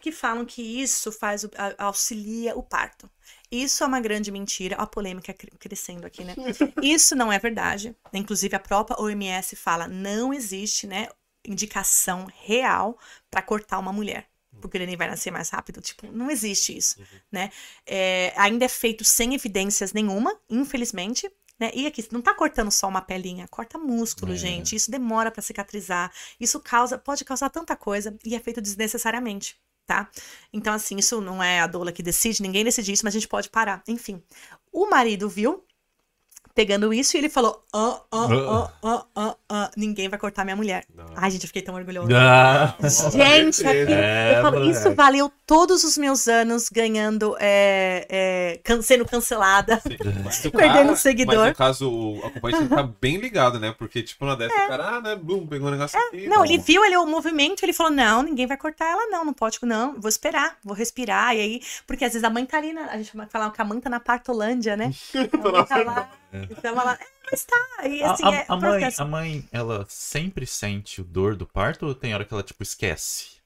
[0.00, 3.08] Que falam que isso faz o- auxilia o parto.
[3.50, 6.34] Isso é uma grande mentira, a polêmica cre- crescendo aqui, né?
[6.82, 7.96] Isso não é verdade.
[8.12, 11.08] Inclusive, a própria OMS fala, não existe, né,
[11.44, 12.98] indicação real
[13.30, 14.26] para cortar uma mulher.
[14.60, 15.80] Porque ele nem vai nascer mais rápido.
[15.80, 16.96] Tipo, não existe isso,
[17.30, 17.50] né?
[17.86, 21.30] É, ainda é feito sem evidências nenhuma, infelizmente.
[21.58, 21.70] Né?
[21.74, 24.36] E aqui, não tá cortando só uma pelinha, corta músculo, É.
[24.36, 24.74] gente.
[24.74, 26.12] Isso demora para cicatrizar.
[26.40, 29.56] Isso causa, pode causar tanta coisa e é feito desnecessariamente,
[29.86, 30.10] tá?
[30.52, 33.28] Então, assim, isso não é a doula que decide, ninguém decide isso, mas a gente
[33.28, 33.82] pode parar.
[33.86, 34.20] Enfim,
[34.72, 35.64] o marido viu,
[36.54, 40.56] pegando isso e ele falou: ó, ó, ó, ó, ó, ó, ninguém vai cortar minha
[40.56, 40.84] mulher.
[40.94, 41.04] Não.
[41.16, 42.08] Ai, gente, eu fiquei tão orgulhosa.
[42.16, 42.74] Ah,
[43.10, 44.78] Gente, aquilo- É, eu falo, moleque.
[44.78, 49.80] isso valeu todos os meus anos ganhando, é, é, can- sendo cancelada.
[49.84, 50.52] Perdendo
[50.86, 51.36] cara- seguidor.
[51.38, 53.74] Mas no caso, o acompanhante tá bem ligado, né?
[53.76, 56.24] Porque, tipo, na dessa, o cara, ah, né, blum, pegou um negócio aqui.
[56.24, 56.28] É.
[56.28, 56.64] Não, tá ele bom.
[56.64, 60.00] viu ele, o movimento, ele falou: não, ninguém vai cortar ela, não, não pode, não,
[60.00, 61.34] vou esperar, vou respirar.
[61.34, 63.64] E aí, porque às vezes a mãe tá ali, na, a gente fala que a
[63.64, 64.92] mãe tá na partolândia, né?
[65.44, 66.10] A mãe tá lá,
[66.50, 67.86] então ela, é, mas tá.
[67.88, 71.44] E A, assim, a- é a mãe, a mãe, ela sempre sente o dor do
[71.44, 73.40] parto ou tem hora que ela, tipo, esquece?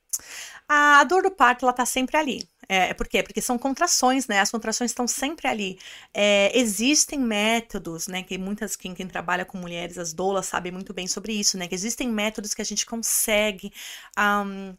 [0.69, 2.49] A dor do parto, ela tá sempre ali.
[2.71, 3.23] É, por quê?
[3.23, 4.41] Porque são contrações, né?
[4.41, 5.79] As contrações estão sempre ali.
[6.13, 8.23] É, existem métodos, né?
[8.23, 11.67] Que muitas, quem, quem trabalha com mulheres, as doulas, sabem muito bem sobre isso, né?
[11.67, 13.73] Que existem métodos que a gente consegue.
[14.17, 14.75] ahm,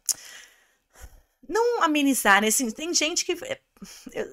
[1.48, 2.48] não amenizar, né?
[2.48, 3.32] Assim, tem gente que.
[3.44, 3.60] É,
[4.12, 4.28] é,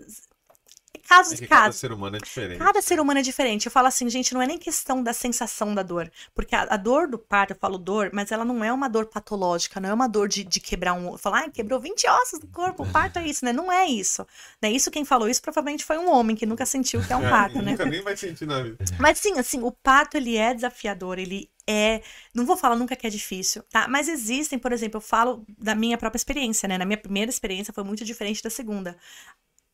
[1.08, 1.80] casos É que cada casos.
[1.80, 2.60] ser humano é diferente.
[2.60, 3.66] Cada ser humano é diferente.
[3.68, 6.12] Eu falo assim, gente, não é nem questão da sensação da dor.
[6.36, 9.06] Porque a, a dor do parto, eu falo dor, mas ela não é uma dor
[9.06, 11.18] patológica, não é uma dor de, de quebrar um.
[11.18, 13.54] Falo, ah, quebrou 20 ossos do corpo, o parto é isso, né?
[13.54, 14.26] Não é isso.
[14.62, 14.72] Né?
[14.72, 17.30] Isso quem falou isso provavelmente foi um homem que nunca sentiu que é um É,
[17.30, 17.72] parto, né?
[17.72, 18.78] Nunca nem vai sentir na vida.
[19.00, 22.02] Mas sim, assim, o parto ele é desafiador, ele é,
[22.34, 23.88] não vou falar nunca que é difícil, tá?
[23.90, 26.78] Mas existem, por exemplo, eu falo da minha própria experiência, né?
[26.78, 28.98] Na minha primeira experiência foi muito diferente da segunda.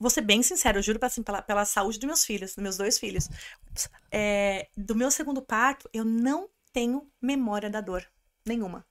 [0.03, 2.75] Vou ser bem sincero, eu juro assim, pela, pela saúde dos meus filhos, dos meus
[2.77, 3.29] dois filhos.
[4.11, 8.05] É, do meu segundo parto, eu não tenho memória da dor.
[8.45, 8.85] Nenhuma.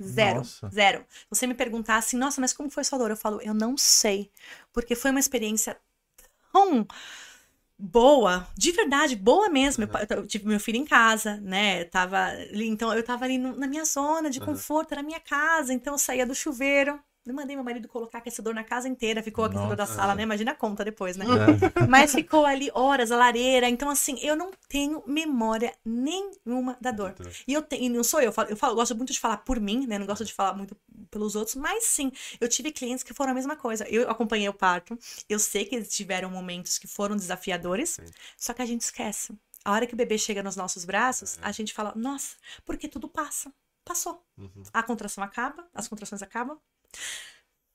[0.00, 0.38] Zero.
[0.38, 0.70] Nossa.
[0.70, 1.04] Zero.
[1.28, 3.10] Você me perguntar assim, nossa, mas como foi sua dor?
[3.10, 4.30] Eu falo, eu não sei.
[4.72, 5.76] Porque foi uma experiência
[6.52, 6.86] tão
[7.78, 9.84] boa, de verdade, boa mesmo.
[9.84, 11.82] Eu pa- Eu, tive meu filho em casa, né?
[11.82, 14.46] Eu tava ali, então eu tava ali no- na minha zona de Uhum.
[14.46, 17.00] conforto, era minha casa, então eu saía do chuveiro.
[17.24, 19.94] Eu mandei meu marido colocar aquecedor na casa inteira, ficou o aquecedor da Nossa.
[19.94, 20.24] sala, né?
[20.24, 21.24] Imagina a conta depois, né?
[21.24, 21.86] É.
[21.88, 23.68] Mas ficou ali horas, a lareira.
[23.68, 27.14] Então, assim, eu não tenho memória nenhuma da dor.
[27.46, 29.60] E eu tenho, não sou eu, eu falo, eu falo- gosto muito de falar por
[29.60, 29.98] mim, né?
[30.00, 30.76] Não gosto de falar muito
[31.12, 33.86] pelos outros, mas sim, eu tive clientes que foram a mesma coisa.
[33.88, 38.04] Eu acompanhei o parto, eu sei que eles tiveram momentos que foram desafiadores, Sim.
[38.36, 39.32] só que a gente esquece.
[39.64, 41.46] A hora que o bebê chega nos nossos braços, É.
[41.46, 42.34] a gente fala, nossa,
[42.64, 43.52] porque tudo passa.
[43.84, 44.24] Passou.
[44.38, 44.62] Uhum.
[44.72, 46.58] A contração acaba, as contrações acabam.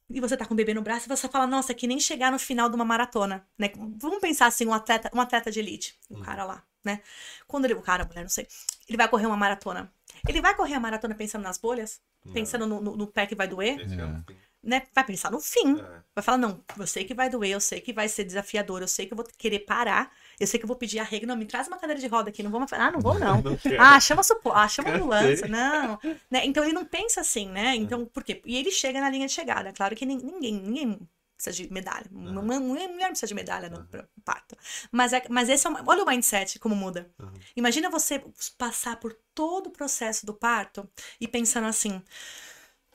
[0.09, 2.31] E você tá com o bebê no braço e você fala, nossa, que nem chegar
[2.31, 3.71] no final de uma maratona, né?
[3.97, 6.21] Vamos pensar assim, um atleta, um atleta de elite, o Uhum.
[6.23, 7.01] cara lá, né?
[7.45, 8.47] Quando ele, o cara, a mulher, não sei,
[8.87, 9.91] ele vai correr uma maratona.
[10.25, 12.01] Ele vai correr a maratona pensando nas bolhas?
[12.33, 13.79] Pensando no, no- no pé que vai doer?
[13.81, 14.23] Esse é É.
[14.63, 14.87] Né?
[14.93, 15.79] Vai pensar no fim.
[15.79, 16.03] É.
[16.15, 18.87] Vai falar, não, eu sei que vai doer, eu sei que vai ser desafiador, eu
[18.87, 21.25] sei que eu vou querer parar, eu sei que eu vou pedir arrego.
[21.25, 22.71] Não, me traz uma cadeira de roda aqui, não vou mais.
[22.73, 23.41] Ah, não vou não.
[23.41, 23.57] Não.
[23.79, 25.99] Ah, chama suporte, ah, chama ambulância, não.
[26.29, 26.45] Né?
[26.45, 27.75] Então ele não pensa assim, né?
[27.75, 28.41] Então, por quê?
[28.45, 29.71] E ele chega na linha de chegada.
[29.73, 30.99] Claro que nin- ninguém, ninguém
[31.35, 32.05] precisa de medalha.
[32.11, 33.87] Uma uma mulher não precisa de medalha no
[34.23, 34.55] parto.
[34.91, 37.09] Mas, é, mas esse é uma, olha o mindset como muda.
[37.19, 37.31] Uhum.
[37.55, 38.23] Imagina você
[38.57, 40.89] passar por todo o processo do parto
[41.21, 42.01] e pensando assim.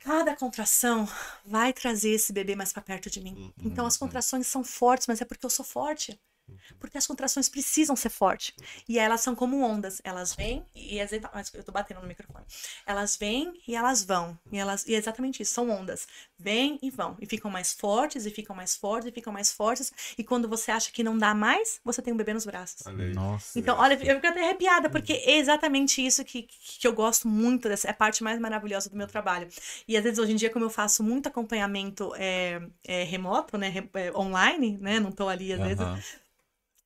[0.01, 1.09] Cada contração
[1.44, 3.35] vai trazer esse bebê mais pra perto de mim.
[3.36, 3.52] Uhum.
[3.66, 6.20] Então as contrações são fortes, mas é porque eu sou forte.
[6.79, 8.55] Porque as contrações precisam ser fortes.
[8.89, 10.01] E elas são como ondas.
[10.05, 12.45] Elas vêm e exata- mas eu tô batendo no microfone.
[12.87, 14.39] Elas vêm e elas vão.
[14.51, 16.07] E elas e é exatamente isso, são ondas.
[16.39, 17.16] Vêm e vão.
[17.20, 19.93] E ficam mais fortes, e ficam mais fortes, e ficam mais fortes.
[20.19, 22.87] E quando você acha que não dá mais, você tem um bebê nos braços.
[23.15, 23.59] Nossa.
[23.59, 27.69] Então, olha, eu fico até arrepiada, porque é exatamente isso que, que eu gosto muito,
[27.69, 29.49] dessa, é a parte mais maravilhosa do meu trabalho.
[29.87, 33.69] E às vezes, hoje em dia, como eu faço muito acompanhamento é, é, remoto, né,
[33.69, 35.79] re- é, online, né, não tô ali às vezes.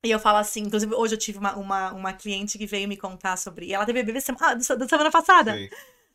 [0.06, 2.96] E eu falo assim, inclusive hoje eu tive uma, uma, uma cliente que veio me
[2.96, 5.68] contar sobre, ela teve bebê sema- ah, da semana passada, Sim.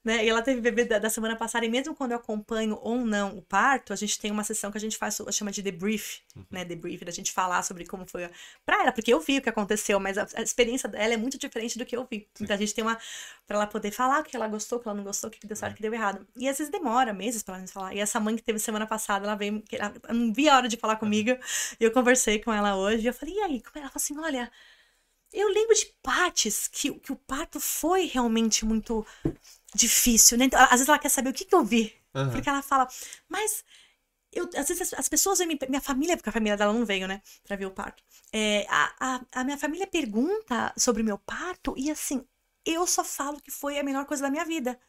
[0.04, 0.26] Né?
[0.26, 3.38] E ela teve bebê da, da semana passada, e mesmo quando eu acompanho ou não
[3.38, 6.20] o parto, a gente tem uma sessão que a gente faz, chama de debrief,
[6.50, 6.66] né?
[6.66, 8.32] Debrief, da gente falar sobre como foi a-
[8.66, 11.38] pra ela, porque eu vi o que aconteceu, mas a, a experiência dela é muito
[11.38, 12.28] diferente do que eu vi.
[12.40, 12.98] Então a gente tem uma.
[13.48, 15.46] pra ela poder falar o que ela gostou, o que ela não gostou, o que
[15.46, 16.26] deu certo, o que deu errado.
[16.36, 17.94] E às vezes demora meses pra ela nos falar.
[17.94, 19.64] E essa mãe que teve semana passada, ela veio.
[19.72, 21.32] Ela, não vi a hora de falar comigo.
[21.80, 23.62] E eu conversei com ela hoje, e eu falei, e aí?
[23.62, 23.78] Como?
[23.80, 24.52] Ela falou assim: olha.
[25.34, 29.06] Eu lembro de partes que, que o parto foi realmente muito
[29.76, 30.46] difícil, né?
[30.46, 31.94] Então, às vezes ela quer saber o que, que eu vi.
[32.14, 32.32] Aham.
[32.32, 32.88] Porque ela fala,
[33.30, 33.64] mas
[34.32, 37.22] eu, às vezes as, as pessoas minha família, porque a família dela não veio, né,
[37.44, 38.04] pra ver o parto.
[38.32, 42.26] É, a, a, a minha família pergunta sobre o meu parto e assim,
[42.66, 44.80] eu só falo que foi a melhor coisa da minha vida.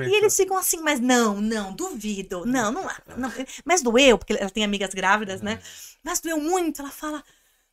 [0.00, 2.44] E eles ficam assim, mas não, não, duvido.
[2.44, 2.82] Não, não,
[3.16, 3.32] não.
[3.64, 5.60] Mas doeu, porque ela tem amigas grávidas, né?
[6.02, 6.82] Mas doeu muito.
[6.82, 7.24] Ela fala,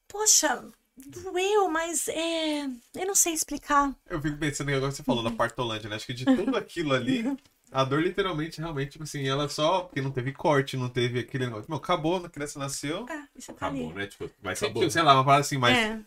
[0.07, 0.65] poxa,
[1.07, 2.65] doeu, mas é.
[2.95, 3.93] Eu não sei explicar.
[4.09, 5.95] Eu fico pensando em agora que você falou da partolândia, né?
[5.95, 7.35] Acho que de tudo aquilo ali,
[7.71, 9.81] a dor literalmente, realmente, tipo assim, ela só.
[9.81, 11.65] Porque não teve corte, não teve aquele negócio.
[11.69, 13.05] Meu, acabou, a criança nasceu.
[13.09, 13.99] Ah, isso tá Acabou, ali.
[13.99, 14.07] né?
[14.07, 14.89] Tipo, vai Acabou.
[14.89, 15.77] sei lá, uma parada assim, mas.
[15.77, 15.99] É.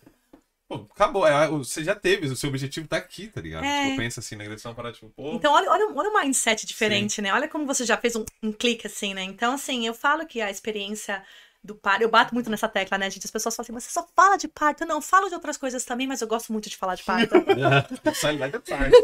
[0.68, 1.26] Pô, acabou.
[1.26, 3.64] É, você já teve, o seu objetivo tá aqui, tá ligado?
[3.64, 3.84] É.
[3.84, 5.34] Tipo, pensa assim na agressão para, tipo, pô.
[5.34, 7.32] Então, olha, olha, olha o mindset diferente, né?
[7.32, 9.22] Olha como você já fez um, um clique assim, né?
[9.22, 11.22] Então, assim, eu falo que a experiência
[11.64, 13.24] do parto, eu bato muito nessa tecla, né, gente?
[13.24, 14.84] As pessoas falam assim, mas você só fala de parto.
[14.84, 17.34] Não, eu falo de outras coisas também, mas eu gosto muito de falar de parto.
[18.14, 18.96] Sai lá da parte.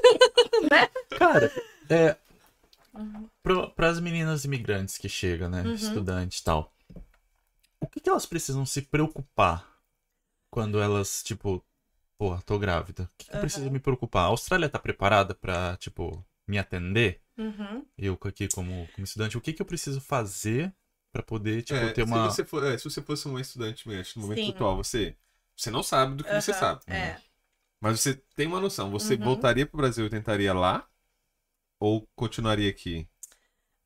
[1.16, 1.52] Cara,
[1.88, 2.16] é.
[3.76, 5.62] Para as meninas imigrantes que chegam, né?
[5.62, 5.74] Uhum.
[5.74, 6.72] Estudantes e tal.
[7.80, 9.64] O que, que elas precisam se preocupar
[10.50, 11.64] quando elas, tipo,
[12.18, 13.04] porra, tô grávida?
[13.04, 14.24] O que, que eu preciso me preocupar?
[14.24, 17.20] A Austrália tá preparada pra, tipo, me atender?
[17.36, 17.86] Uhum.
[17.96, 20.74] Eu aqui como, como estudante, o que, que eu preciso fazer
[21.18, 22.16] pra poder, tipo, É, ter uma.
[22.30, 24.50] se, você for, é, se você fosse uma estudante imigrante no momento Sim.
[24.50, 25.16] atual, você,
[25.56, 26.82] você não sabe do que você Aham, sabe.
[26.86, 27.20] É.
[27.80, 28.90] Mas você tem uma noção.
[28.90, 29.16] Você Uhum.
[29.16, 30.88] voltaria pro Brasil e tentaria lá?
[31.80, 33.08] Ou continuaria aqui?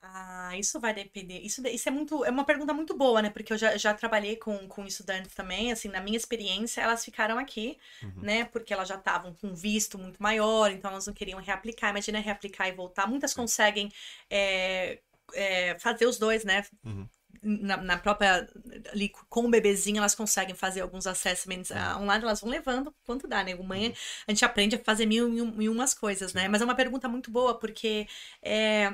[0.04, 1.38] Ah, isso vai depender.
[1.40, 3.30] Isso, isso é muito, é uma pergunta muito boa, né?
[3.30, 7.38] Porque eu já, já trabalhei com, com estudantes também, assim, na minha experiência, elas ficaram
[7.38, 8.20] aqui, Uhum.
[8.20, 8.44] né?
[8.46, 11.90] Porque elas já estavam com visto muito maior, então elas não queriam reaplicar.
[11.90, 13.06] Imagina reaplicar e voltar.
[13.06, 13.90] Muitas conseguem
[14.28, 14.98] é,
[15.34, 16.64] é, fazer os dois, né?
[16.84, 17.08] Uhum.
[17.42, 18.48] Na, na própria,
[18.92, 21.76] ali com o bebezinho, elas conseguem fazer alguns assessments Uhum.
[21.78, 23.54] ah, online, elas vão levando quanto dá, né?
[23.54, 23.94] Mãe,
[24.26, 25.28] a gente aprende a fazer mil
[25.60, 26.48] e umas coisas, né?
[26.48, 28.06] Mas é uma pergunta muito boa, porque
[28.42, 28.92] é,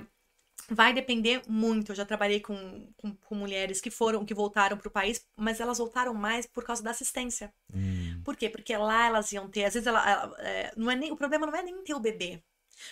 [0.70, 1.92] vai depender muito.
[1.92, 5.60] Eu já trabalhei com, com, com mulheres que foram, que voltaram para o país, mas
[5.60, 7.52] elas voltaram mais por causa da assistência.
[7.74, 8.48] Hum, Por quê?
[8.50, 11.46] Porque lá elas iam ter, às vezes ela, ela- é, não é nem, o problema
[11.46, 12.42] não é nem ter o bebê.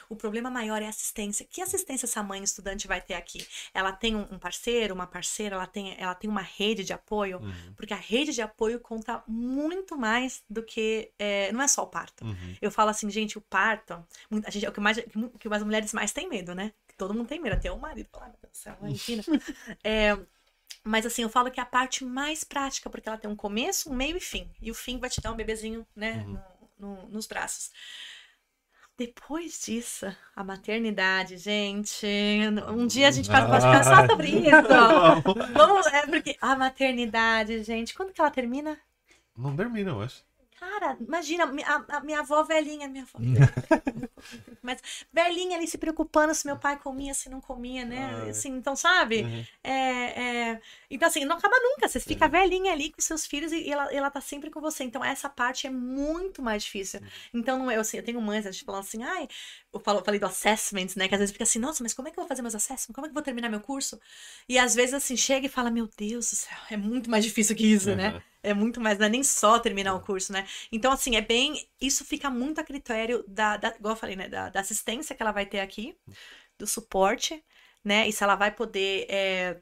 [0.08, 1.46] O problema maior é a assistência.
[1.50, 3.46] Que assistência essa mãe estudante vai ter aqui?
[3.74, 7.74] Ela tem um parceiro, uma parceira, ela tem, ela tem uma rede de apoio, Uhum.
[7.76, 11.10] porque a rede de apoio conta muito mais do que.
[11.18, 12.24] é, não é só o parto.
[12.24, 12.56] Uhum.
[12.60, 13.94] Eu falo assim, gente, o parto,
[14.44, 16.72] a gente, é o que, mais, que mu- que as mulheres mais têm medo, né?
[16.88, 19.22] Que todo mundo tem medo, até o marido fala, "Ai, meu Deus do céu, imagina.
[19.84, 20.18] É,
[20.84, 23.90] mas assim, eu falo que é a parte mais prática, porque ela tem um começo,
[23.90, 24.48] um meio e fim.
[24.60, 26.38] E o fim vai te dar um bebezinho, né, Uhum.
[26.78, 27.70] no- no- nos braços.
[28.98, 32.06] Depois disso, a maternidade, gente.
[32.68, 34.68] Um dia a gente pode conversar só sobre isso.
[35.52, 38.78] Vamos, é porque a maternidade, gente, quando que ela termina?
[39.36, 40.24] Não termina, eu acho.
[40.58, 43.18] Cara, imagina, a, a minha avó velhinha, minha avó.
[44.62, 44.80] Mas
[45.12, 48.22] velhinha ali se preocupando se meu pai comia, se não comia, né?
[48.22, 48.30] Ai.
[48.30, 49.22] Assim, então, sabe?
[49.22, 49.44] Uhum.
[49.62, 50.60] É, é,
[50.90, 51.86] Então, assim, não acaba nunca.
[51.88, 54.82] Você fica velhinha ali com seus filhos e ela, ela tá sempre com você.
[54.82, 57.00] Então, essa parte é muito mais difícil.
[57.34, 59.28] Então, não é assim, eu tenho mães, a gente falando assim, ai,
[59.76, 61.08] eu falo, falei do assessment, né?
[61.08, 62.94] Que às vezes fica assim, nossa, mas como é que eu vou fazer meus assessments?
[62.94, 64.00] Como é que eu vou terminar meu curso?
[64.48, 67.56] E às vezes, assim, chega e fala, meu Deus do céu, é muito mais difícil
[67.56, 68.14] que isso, né?
[68.14, 68.22] Uhum.
[68.42, 70.46] É muito mais, não é nem só terminar o curso, né?
[70.70, 71.68] Então, assim, é bem.
[71.80, 74.28] Isso fica muito a critério da, da igual eu falei, né?
[74.28, 75.96] Da, da assistência que ela vai ter aqui,
[76.58, 77.42] do suporte,
[77.84, 78.08] né?
[78.08, 79.06] E se ela vai poder.
[79.08, 79.60] é,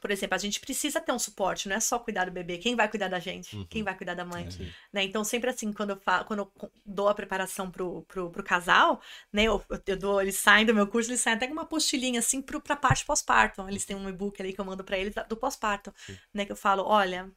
[0.00, 2.58] Por exemplo, a gente precisa ter um suporte, não é só cuidar do bebê.
[2.58, 3.56] Quem vai cuidar da gente?
[3.56, 3.66] Uhum.
[3.66, 4.50] Quem vai cuidar da mãe?
[4.50, 4.70] Sim.
[4.92, 5.02] né?
[5.04, 6.24] Então, sempre assim, quando eu, fa...
[6.24, 9.00] quando eu dou a preparação pro, pro, pro casal,
[9.32, 9.44] né?
[9.44, 12.42] Eu, eu dou, eles saem do meu curso, eles saem até com uma postilhinha assim
[12.42, 13.66] pro, pra parte pós-parto.
[13.68, 15.92] Eles têm um e-book ali que eu mando pra eles do pós-parto,
[16.34, 16.44] né?
[16.44, 17.30] Que eu falo, olha,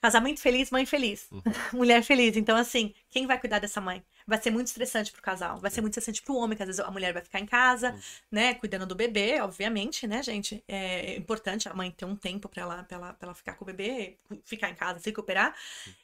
[0.00, 1.42] casamento feliz, mãe feliz, Uhum.
[1.72, 2.36] mulher feliz.
[2.36, 4.04] Então, assim, quem vai cuidar dessa mãe?
[4.26, 6.80] Vai ser muito estressante pro casal, vai ser muito estressante pro homem, que às vezes
[6.80, 7.94] a mulher vai ficar em casa,
[8.30, 8.54] né?
[8.54, 10.64] Cuidando do bebê, obviamente, né, gente?
[10.66, 13.64] É importante a mãe ter um tempo pra ela, pra ela, pra ela ficar com
[13.64, 15.54] o bebê, ficar em casa, se recuperar.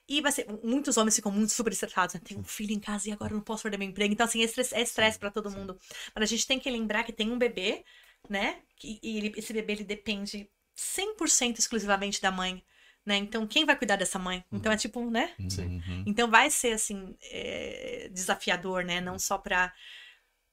[0.06, 0.46] E vai ser.
[0.62, 2.14] Muitos homens ficam muito super estressados.
[2.14, 2.20] Né?
[2.22, 4.12] Tem um filho em casa e agora eu não posso perder meu emprego.
[4.12, 5.78] Então, assim, é estresse, é estresse pra todo mundo.
[6.14, 7.84] Mas a gente tem que lembrar que tem um bebê,
[8.28, 8.58] né?
[8.76, 12.62] que- E ele- esse bebê ele depende 100% exclusivamente da mãe.
[13.04, 13.16] Né?
[13.16, 14.44] Então, quem vai cuidar dessa mãe?
[14.52, 15.34] Então, é tipo, né?
[15.48, 15.82] Sim.
[15.86, 16.04] uhum.
[16.06, 19.00] Então vai ser assim é, desafiador, né?
[19.00, 19.72] Não só para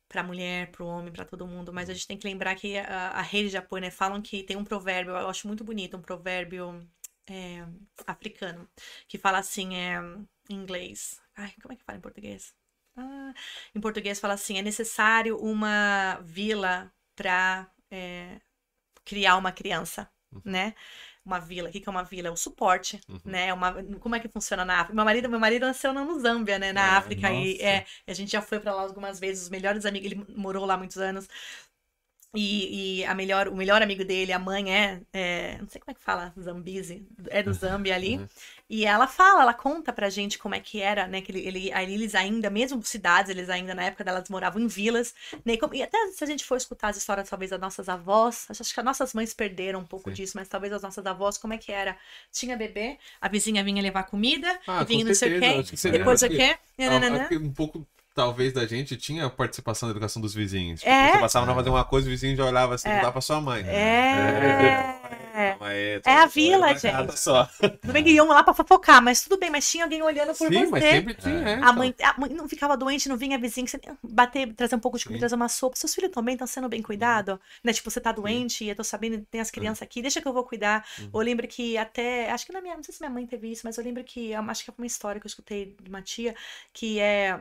[0.10, 2.78] para mulher, para o homem, para todo mundo, mas a gente tem que lembrar que
[2.78, 3.92] a, a rede de apoio, né?
[3.92, 6.80] Falam que tem um provérbio, eu acho muito bonito, um provérbio
[7.30, 7.66] é,
[8.06, 8.70] africano
[9.08, 10.00] que fala assim, é,
[10.50, 11.22] em inglês.
[11.36, 12.56] Ai, como é que fala em português?
[12.96, 13.34] Ah,
[13.76, 17.70] em português fala assim: é necessário uma vila para
[19.06, 20.10] criar uma criança,
[20.44, 20.74] né?
[21.28, 21.68] Uma vila.
[21.68, 22.30] O que é uma vila?
[22.30, 23.20] É o suporte, Uhum.
[23.26, 23.54] né?
[23.54, 24.96] Uma, como é que funciona na África?
[24.96, 26.72] Meu marido, meu marido nasceu no Zâmbia, né?
[26.72, 27.30] Na É, África.
[27.32, 29.44] E é, a gente já foi pra lá algumas vezes.
[29.44, 31.28] Os melhores amigos, ele morou lá muitos anos.
[32.40, 35.92] E, e a melhor, o melhor amigo dele, a mãe é, é- não sei como
[35.92, 38.18] é que fala, Zambise, é do Zâmbia ali.
[38.18, 38.28] Uhum.
[38.70, 41.22] E ela fala, ela conta pra gente como é que era, né?
[41.22, 44.68] Que ele, ele, aí eles ainda, mesmo cidades, eles ainda na época delas moravam em
[44.68, 45.16] vilas,
[45.46, 45.54] né?
[45.54, 48.46] E, como- e até se a gente for escutar as histórias, talvez, das nossas avós,
[48.50, 50.16] acho que as nossas mães perderam um pouco Sim.
[50.16, 51.98] disso, mas talvez as nossas avós, como é que era?
[52.32, 56.30] Tinha bebê, a vizinha vinha levar comida, Ah, vinha não sei o quê, depois o
[56.30, 56.58] quê?
[57.38, 60.80] Um pouco, talvez, da gente tinha a participação da educação dos vizinhos.
[60.80, 61.12] Tipo, É.
[61.12, 63.40] Você passava a fazer uma coisa, o vizinho já olhava assim, não dá pra sua
[63.40, 63.64] mãe.
[63.68, 64.98] É.
[65.38, 67.20] Calma aí, É, É a vila, gente.
[67.20, 67.46] Só.
[67.46, 70.48] Tudo bem que iam lá pra fofocar, mas tudo bem, mas tinha alguém olhando por
[70.52, 70.72] Sim, você.
[70.72, 71.54] mas sempre tinha, é.
[71.54, 71.74] A então.
[71.76, 75.06] mãe, a mãe não ficava doente, não vinha que você bater, trazer um pouco de
[75.06, 75.22] comida, Sim.
[75.22, 75.76] trazer uma sopa.
[75.76, 77.38] Seus filhos bem, estão sendo bem cuidados?
[77.64, 77.72] Né?
[77.72, 80.44] Tipo, você tá doente, eu tô sabendo, tem as crianças aqui, deixa que eu vou
[80.44, 80.84] cuidar.
[81.00, 81.10] Uhum.
[81.14, 83.62] Eu lembro que até, acho que na minha, não sei se minha mãe teve isso,
[83.64, 86.34] mas eu lembro que, acho que é uma história que eu escutei de uma tia,
[86.74, 87.40] que é...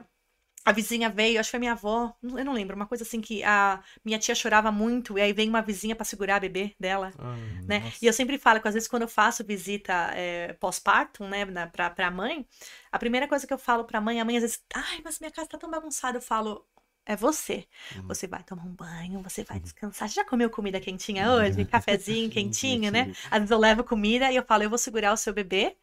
[0.66, 3.42] A vizinha veio, acho que foi minha avó, eu não lembro, uma coisa assim que
[3.44, 7.12] a minha tia chorava muito, e aí vem uma vizinha pra segurar a bebê dela
[7.18, 7.36] Ah,
[7.68, 7.78] né?
[7.78, 7.98] Nossa.
[8.02, 11.68] E eu sempre falo que às vezes quando eu faço visita é, pós-parto, né, na,
[11.68, 12.44] pra, pra mãe,
[12.90, 15.30] a primeira coisa que eu falo pra mãe, a mãe às vezes, ai, mas minha
[15.30, 16.66] casa tá tão bagunçada, eu falo,
[17.04, 17.64] é você.
[17.94, 18.08] Uhum.
[18.08, 20.08] Você vai tomar um banho, você vai descansar.
[20.08, 21.64] Você já comeu comida quentinha hoje?
[21.64, 23.12] Cafezinho quentinho, né?
[23.30, 25.76] Às vezes eu levo comida e eu falo, eu vou segurar o seu bebê,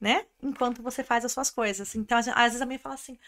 [0.00, 0.24] né?
[0.42, 1.94] Enquanto você faz as suas coisas.
[1.96, 3.18] Então, às vezes a mãe fala assim,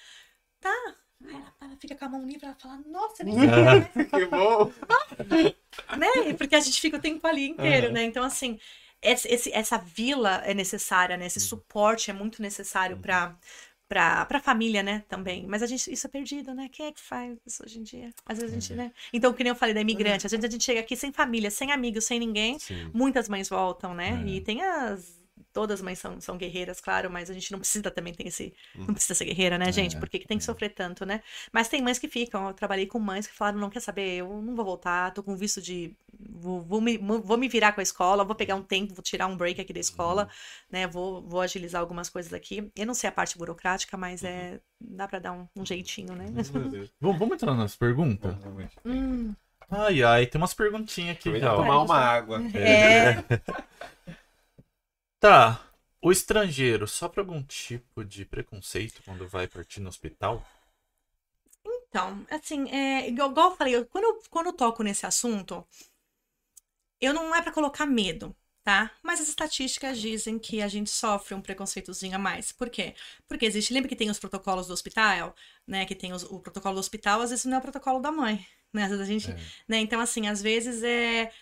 [0.61, 0.95] tá.
[1.29, 3.91] Aí ela, ela fica com a mão livre, ela fala, nossa, nem sabia, né?
[4.13, 4.73] que bom.
[5.97, 6.35] né?
[6.37, 7.95] Porque a gente fica o tempo ali inteiro, Aham.
[7.95, 8.05] né?
[8.05, 8.59] Então, assim,
[9.03, 11.23] esse, essa vila é necessária, né?
[11.25, 11.27] Uhum.
[11.27, 13.37] Esse suporte é muito necessário para
[13.89, 15.45] para a família, né, também.
[15.49, 16.69] Mas a gente, isso é perdido, né?
[16.71, 18.11] Quem é que faz isso hoje em dia?
[18.25, 18.61] Às vezes a Uhum.
[18.61, 18.93] gente, né?
[19.13, 21.51] Então, que nem eu falei da imigrante, às vezes a gente chega aqui sem família,
[21.51, 22.57] sem amigos, sem ninguém.
[22.57, 22.89] Sim.
[22.95, 24.23] Muitas mães voltam, né?
[24.25, 24.29] É.
[24.29, 25.20] E tem as.
[25.53, 28.55] Todas as mães são, são guerreiras, claro, mas a gente não precisa também ter esse.
[28.75, 29.97] Não precisa ser guerreira, né, gente?
[29.97, 31.23] É, Por que que tem que sofrer tanto, né?
[31.53, 32.47] Mas tem mães que ficam.
[32.49, 35.37] Eu trabalhei com mães que falaram: não quer saber, eu não vou voltar, tô com
[35.37, 35.95] visto de.
[36.19, 39.27] Vou, vou me, vou me virar com a escola, vou pegar um tempo, vou tirar
[39.27, 40.29] um break aqui da escola,
[40.71, 40.87] né?
[40.87, 42.71] Vou, vou agilizar algumas coisas aqui.
[42.77, 44.61] Eu não sei a parte burocrática, mas é.
[44.81, 46.27] Dá pra dar um, um jeitinho, né?
[46.31, 46.91] Meu Deus.
[47.01, 48.35] Vamos, vamos entrar nas perguntas?
[48.85, 49.35] Hum,
[49.71, 51.57] Ai, ai, tem umas perguntinhas aqui ó.
[51.57, 52.43] Tomar uma água.
[52.55, 53.23] é.
[55.21, 55.65] Tá.
[56.03, 60.43] O estrangeiro sofre algum tipo de preconceito quando vai partir no hospital?
[61.89, 65.67] Então, assim, é, igual, igual eu falei, quando, eu, quando eu toco nesse assunto,
[67.01, 68.91] eu não é pra colocar medo, tá?
[69.03, 72.53] Mas as estatísticas dizem que a gente sofre um preconceitozinho a mais.
[72.53, 72.95] Por quê?
[73.27, 75.35] Porque existe, lembra que tem os protocolos do hospital,
[75.67, 75.85] né?
[75.87, 78.47] Que tem os- o protocolo do hospital, às vezes não é o protocolo da mãe,
[78.73, 78.85] né?
[78.85, 79.37] Às vezes a gente, É.
[79.69, 79.79] né?
[79.79, 81.33] Então, assim, às vezes é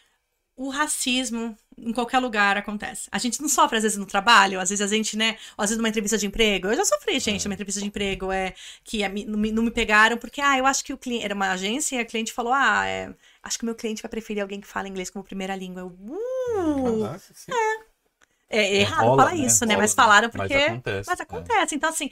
[0.58, 3.08] o racismo em qualquer lugar acontece.
[3.12, 5.38] A gente não sofre, às vezes, no trabalho, às vezes a gente, né?
[5.56, 6.66] Ou às vezes numa entrevista de emprego.
[6.66, 8.52] Eu já sofri, gente, numa entrevista de emprego, é
[8.82, 11.24] que a não, me, não me pegaram porque, ah, eu acho que o cliente.
[11.24, 14.10] Era uma agência e a cliente falou, ah, é, acho que o meu cliente vai
[14.10, 15.82] preferir alguém que fala inglês como primeira língua.
[15.82, 17.52] Eu, uh, Caraca, sim.
[18.50, 19.74] é errado Rola, falar isso, né?
[19.74, 20.54] Rola, Mas falaram Mas porque.
[20.54, 21.08] acontece.
[21.08, 21.22] Mas é.
[21.22, 21.74] acontece.
[21.76, 22.10] Então, assim,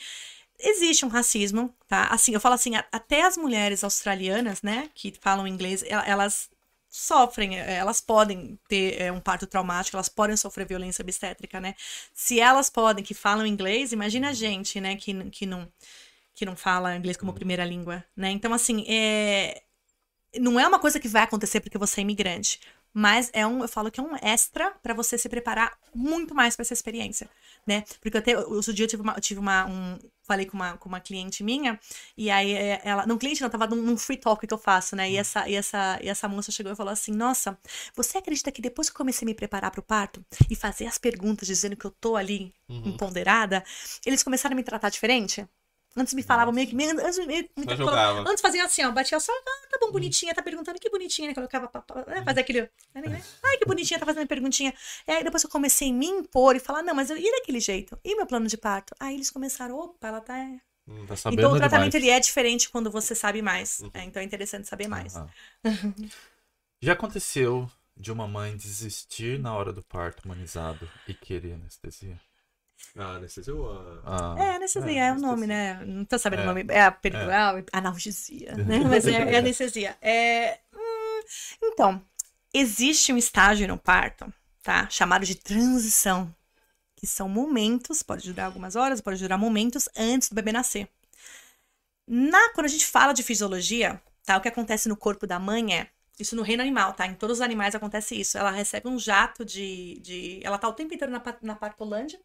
[0.61, 2.05] existe um racismo, tá?
[2.11, 6.49] Assim, eu falo assim, até as mulheres australianas, né, que falam inglês, el- elas
[6.97, 11.75] sofrem, eh, elas podem ter eh, um parto traumático, elas podem sofrer violência obstétrica, né?
[12.15, 15.71] Se elas podem, que falam inglês, imagina a gente, né, que, que não
[16.35, 18.31] que não fala inglês como primeira língua, né?
[18.31, 19.63] Então, assim, é...
[20.39, 22.61] não é uma coisa que vai acontecer porque você é imigrante,
[22.93, 26.57] mas é um, eu falo que é um extra para você se preparar muito mais
[26.57, 27.29] para essa experiência,
[27.67, 27.85] né?
[28.01, 30.89] Porque até outro dia eu tive uma, eu tive uma um, falei com uma, com
[30.89, 31.79] uma cliente minha,
[32.17, 34.97] e aí é, ela, não cliente não, tava num, num free talk que eu faço,
[34.97, 35.11] né?
[35.11, 37.59] E essa, e essa, e essa moça chegou e falou assim: Nossa,
[37.95, 40.99] você acredita que depois que eu comecei a me preparar pro parto e fazer as
[40.99, 43.65] perguntas dizendo que eu tô ali empoderada,
[44.05, 45.47] eles começaram a me tratar diferente?
[45.97, 46.75] Antes me falavam meio que.
[46.75, 47.51] meio- Antes, me, me,
[48.29, 51.35] antes faziam assim, ó, batia só, ah, tá bom, bonitinha, tá perguntando que bonitinha, né?
[51.35, 51.71] Colocava,
[52.07, 52.71] né, fazia aquele.
[53.43, 54.75] Ai, que bonitinha, tá fazendo perguntinha.
[55.07, 57.61] E aí depois eu comecei a me impor e falar, não, mas eu ia daquele
[57.61, 57.99] jeito.
[58.05, 58.95] E meu plano de parto?
[59.01, 60.35] Aí eles começaram, opa, ela tá.
[61.09, 62.05] Tá sabendo Então o tratamento demais.
[62.05, 63.83] ele é diferente quando você sabe mais.
[63.93, 65.15] É, então é interessante saber mais.
[66.81, 72.21] Já aconteceu de uma mãe desistir na hora do parto humanizado e querer anestesia?
[72.95, 73.71] Ah, anestesiou
[74.05, 74.35] a...
[74.37, 75.17] Ah, É, anestesia é, o anestesia.
[75.17, 75.85] nome, né?
[75.85, 76.43] Não tô sabendo É.
[76.45, 76.65] o nome.
[76.69, 78.81] É a peridural, analgesia, né?
[78.89, 79.97] Mas é, é anestesia.
[80.01, 81.23] É, hum,
[81.63, 82.03] então,
[82.55, 84.33] existe um estágio no parto,
[84.63, 84.89] tá?
[84.91, 86.35] Chamado de transição.
[86.97, 90.89] Que são momentos, pode durar algumas horas, pode durar momentos antes do bebê nascer.
[92.09, 94.37] Na, quando a gente fala de fisiologia, tá?
[94.37, 95.89] O que acontece no corpo da mãe é.
[96.19, 97.07] Isso no reino animal, tá?
[97.07, 98.39] Em todos os animais acontece isso.
[98.39, 99.99] Ela recebe um jato de.
[100.01, 102.19] de ela tá o tempo inteiro na, na partolândia.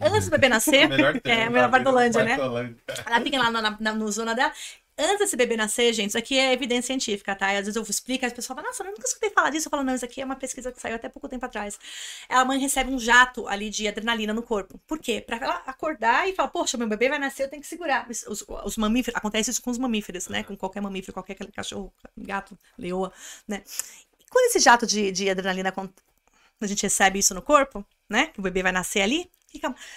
[0.00, 0.88] Antes do bebê nascer.
[0.88, 1.70] Melhor termo, É, a melhor?
[1.70, 2.36] Partolândia, né?
[2.36, 2.82] Partolândia.
[3.06, 4.52] Ela fica lá na, na, na- no zona dela.
[4.96, 7.52] Antes desse bebê nascer, gente, isso aqui é evidência científica, tá?
[7.52, 9.66] E às vezes eu explico, as pessoas falam, nossa, eu nunca escutei falar disso.
[9.66, 11.78] Eu falo, não, isso aqui é uma pesquisa que saiu até pouco tempo atrás.
[12.28, 14.78] A mãe recebe um jato ali de adrenalina no corpo.
[14.86, 15.20] Por quê?
[15.20, 18.06] Pra ela acordar e falar, poxa, meu bebê vai nascer, eu tenho que segurar.
[18.08, 20.44] Os, os- os mamíferos, acontece isso com os mamíferos, né?
[20.44, 23.12] Com qualquer mamífero, qualquer cachorro, gato, leoa,
[23.48, 23.62] né?
[24.20, 25.72] E quando esse jato de, de adrenalina,
[26.60, 28.26] a gente recebe isso no corpo, né?
[28.28, 29.30] Que o bebê vai nascer ali,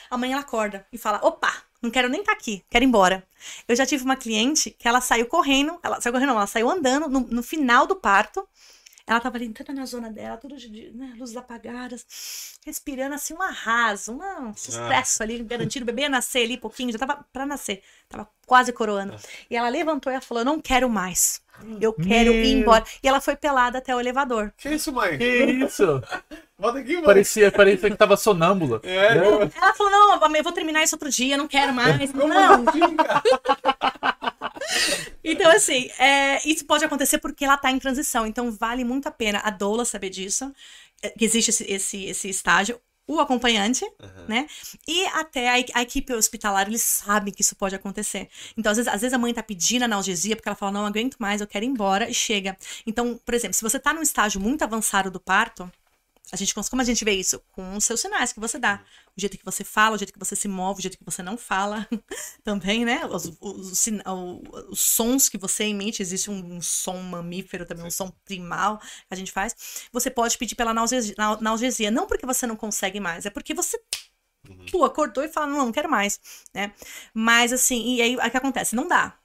[0.10, 1.52] a mãe ela acorda e fala, opa,
[1.82, 3.28] não quero nem estar aqui, quero ir embora.
[3.68, 6.70] Eu já tive uma cliente que ela saiu correndo, ela saiu correndo, não, ela saiu
[6.70, 8.48] andando no, no final do parto.
[9.06, 12.06] Ela tava ali entrando na zona dela, tudo de, né, luzes apagadas,
[12.66, 15.84] respirando assim um arraso, um sucesso ali, garantido.
[15.84, 19.16] O bebê ia nascer ali pouquinho, já tava pra nascer, tava quase coroando.
[19.50, 21.42] E ela levantou e ela falou: Não quero mais.
[21.82, 22.62] Eu quero ir Meu.
[22.62, 22.84] embora.
[23.04, 24.54] E ela foi pelada até o elevador.
[24.58, 25.18] Que isso, mãe?
[25.18, 26.02] Que isso?
[26.58, 27.04] Volta aqui, mãe.
[27.04, 28.80] Parecia, parecia que tava sonâmbula.
[28.84, 29.28] É, Né?
[29.28, 32.12] eu- Ela falou: Não, mãe, eu vou terminar isso outro dia, não quero mais.
[32.14, 33.24] Não, assim, cara?
[35.24, 38.26] Então, assim, é, isso pode acontecer porque ela tá em transição.
[38.26, 40.54] Então, vale muito a pena a doula saber disso,
[41.02, 42.80] é, que existe esse, esse, esse estágio.
[43.08, 43.90] O acompanhante,
[44.28, 44.48] né?
[44.88, 48.28] E até a, a equipe hospitalar, eles sabem que isso pode acontecer.
[48.58, 51.16] Então, às vezes, às vezes a mãe tá pedindo analgesia porque ela fala, não aguento
[51.18, 52.58] mais, eu quero ir embora, e chega.
[52.86, 55.72] Então, por exemplo, se você tá num estágio muito avançado do parto,
[56.32, 57.40] a gente, como a gente vê isso?
[57.54, 58.84] Com os seus sinais que você dá.
[59.16, 61.24] O jeito que você fala, o jeito que você se move, o jeito que você
[61.24, 61.88] não fala
[62.44, 63.06] também, né?
[63.06, 63.88] Os, os,
[64.70, 68.86] os sons que você emite, existe um, um som mamífero também, um som primal que
[69.12, 69.56] a gente faz.
[69.92, 73.54] Você pode pedir pela analgesia, na- analgesia, não porque você não consegue mais, é porque
[73.54, 73.80] você
[74.72, 76.20] pô, acordou e fala, não, não quero mais,
[76.54, 76.74] né?
[77.14, 78.76] Mas assim, e aí o que acontece?
[78.76, 79.17] Não dá.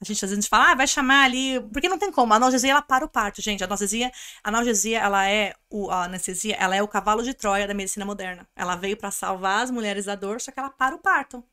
[0.00, 2.32] A gente às vezes fala, ah, vai chamar ali, porque não tem como.
[2.32, 3.62] A analgesia ela para o parto, gente.
[3.62, 4.10] A analgesia,
[4.42, 8.06] a analgesia ela é o a anestesia, ela é o cavalo de Troia da medicina
[8.06, 8.48] moderna.
[8.56, 11.44] Ela veio para salvar as mulheres da dor, só que ela para o parto.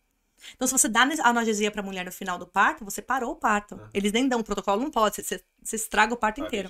[0.55, 3.31] Então, se você dá a analgesia para a mulher no final do parto, você parou
[3.31, 3.79] o parto.
[3.93, 6.69] Eles nem dão o protocolo, não pode, você, você estraga o parto inteiro.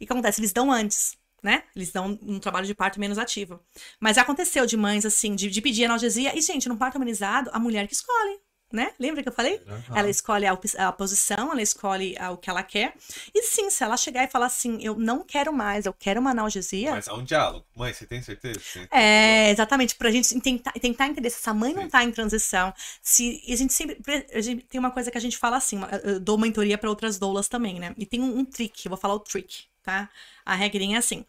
[0.00, 0.40] E o que acontece?
[0.40, 1.62] Eles dão antes, né?
[1.74, 3.60] Eles dão um trabalho de parto menos ativo.
[4.00, 6.36] Mas já aconteceu de mães, assim, de, de pedir analgesia.
[6.36, 8.40] E, gente, no parto humanizado, a mulher que escolhe,
[8.74, 8.92] né?
[8.98, 9.60] Lembra que eu falei?
[9.94, 12.94] Ela escolhe a, a posição, ela escolhe ah, o que ela quer.
[13.34, 16.30] E sim, se ela chegar e falar assim, eu não quero mais, eu quero uma
[16.32, 16.90] analgesia.
[16.90, 17.64] Mas há um diálogo.
[17.76, 18.60] Mãe, você tem certeza?
[18.60, 21.88] Você- É, exatamente, pra gente tentar, tentar entender se essa mãe não Sim.
[21.90, 23.98] tá em transição, se a gente sempre
[24.32, 27.18] a gente tem uma coisa que a gente fala assim, eu dou mentoria pra outras
[27.18, 27.94] doulas também, né?
[27.96, 30.08] E tem um, um trick, eu vou falar o trick, tá?
[30.44, 31.24] A regrinha é assim.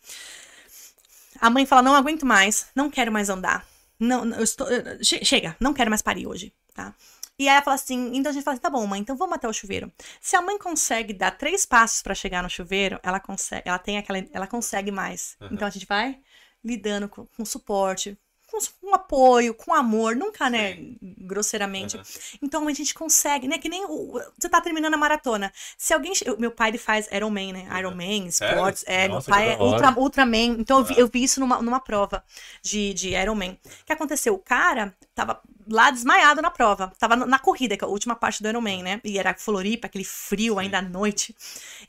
[1.39, 3.65] A mãe fala: "Não aguento mais, não quero mais andar.
[3.99, 4.67] Não, não, eu estou
[5.01, 6.93] chega, não quero mais parir hoje", tá?
[7.37, 9.35] E aí ela fala assim, então a gente fala assim, tá bom, mãe, então vamos
[9.35, 9.91] até o chuveiro.
[10.21, 13.97] Se a mãe consegue dar três passos pra chegar no chuveiro, ela consegue, ela tem
[13.97, 15.37] aquela, ela consegue mais.
[15.51, 16.19] Então a gente vai
[16.63, 18.17] lidando com, com suporte,
[18.47, 21.99] com, com apoio, com amor, nunca, né, grosseiramente.
[22.41, 25.51] Então a gente consegue, né, que nem o, você tá terminando a maratona.
[25.77, 28.55] Se alguém, meu pai ele faz Ironman, né, Ironman, Sério?
[28.55, 31.61] esportes, é, Nossa, meu pai é ultra, Ultraman, então eu vi, eu vi isso numa,
[31.61, 32.23] numa prova
[32.61, 33.59] de, de Ironman.
[33.81, 34.33] O que aconteceu?
[34.33, 38.41] O cara tava lá desmaiado na prova, tava na corrida, que é a última parte
[38.41, 41.35] do Ironman, né, e era Floripa, aquele frio ainda à noite.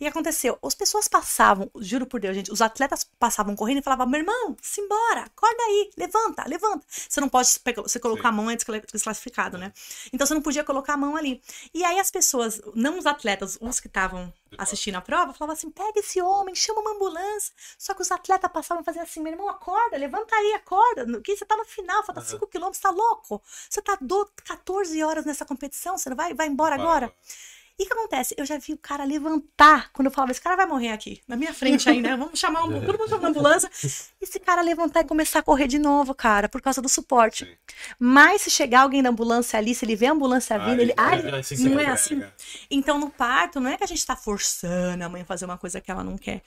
[0.01, 0.59] E aconteceu?
[0.63, 4.57] As pessoas passavam, juro por Deus, gente, os atletas passavam correndo e falavam: meu irmão,
[4.61, 6.85] simbora, acorda aí, levanta, levanta.
[6.89, 8.29] Você não pode você colocar Sim.
[8.29, 9.73] a mão é descla- desclassificado, né?
[10.13, 11.43] Então você não podia colocar a mão ali.
[11.73, 15.71] E aí as pessoas, não os atletas, os que estavam assistindo a prova, falavam assim:
[15.71, 17.53] pega esse homem, chama uma ambulância.
[17.79, 21.05] Só que os atletas passavam e faziam assim: meu irmão, acorda, levanta aí, acorda.
[21.07, 23.43] No- Que você tá no final, falta 5 quilômetros, tá louco?
[23.69, 27.13] Você tá do 14 horas nessa competição, você não vai, vai embora agora?
[27.79, 28.35] E o que acontece?
[28.39, 31.37] Eu já vi o cara levantar quando eu falava, esse cara vai morrer aqui, na
[31.37, 32.17] minha frente aí, né?
[32.17, 33.71] Vamos chamar um, todo mundo chama uma ambulância.
[34.19, 37.45] Esse cara levantar e começar a correr de novo, cara, por causa do suporte.
[37.45, 37.55] Sim.
[37.99, 40.95] Mas se chegar alguém da ambulância ali, se ele vê a ambulância vindo, Aí ele.
[40.95, 41.93] vai, Ai, vai se não é entrega.
[41.93, 42.23] assim.
[42.71, 45.59] Então, no parto, não é que a gente tá forçando a mãe a fazer uma
[45.59, 46.43] coisa que ela não quer.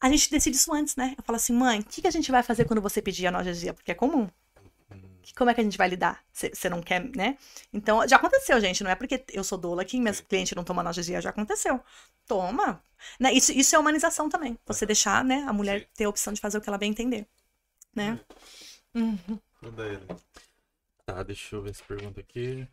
[0.00, 1.14] A gente decide isso antes, né?
[1.18, 3.74] Eu falo assim, mãe, o que, que a gente vai fazer quando você pedir analgesia?
[3.74, 4.28] Porque é comum.
[5.34, 6.22] Como é que a gente vai lidar?
[6.32, 7.38] Você não quer, né?
[7.72, 8.82] Então, já aconteceu, gente.
[8.82, 11.80] Não é porque eu sou doula que minhas clientes não tomam analgesia, já aconteceu.
[12.26, 12.82] Toma.
[13.18, 13.32] Né?
[13.32, 14.58] Isso, isso é humanização também.
[14.66, 15.86] Você deixar, né, a mulher Sim.
[15.94, 17.26] ter a opção de fazer o que ela bem entender.
[17.94, 18.18] Né?
[18.94, 19.38] Uhum.
[19.62, 20.06] Manda ele.
[21.06, 22.66] Tá, deixa eu ver essa pergunta aqui.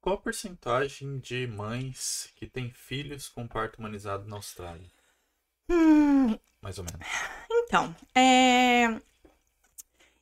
[0.00, 4.86] Qual a porcentagem de mães que têm filhos com parto humanizado na Austrália?
[5.68, 7.06] Hum, Mais ou menos.
[7.50, 9.00] Então, é...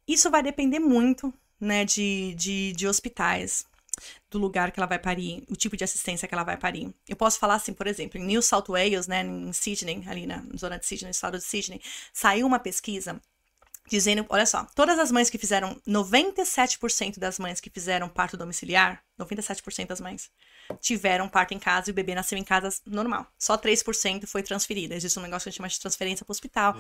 [0.09, 3.67] isso vai depender muito, né, de, de, de hospitais,
[4.31, 6.93] do lugar que ela vai parir, o tipo de assistência que ela vai parir.
[7.09, 10.43] Eu posso falar assim, por exemplo, em New South Wales, né, em Sydney, ali na
[10.57, 11.81] zona de Sydney, no estado de Sydney,
[12.13, 13.21] saiu uma pesquisa
[13.89, 19.03] dizendo, olha só, todas as mães que fizeram, 97% das mães que fizeram parto domiciliar,
[19.19, 20.31] 97% das mães,
[20.81, 23.27] tiveram parto em casa e o bebê nasceu em casa normal.
[23.39, 24.95] Só 3% foi transferida.
[24.95, 26.77] Existe um negócio que a gente chama de transferência para o hospital.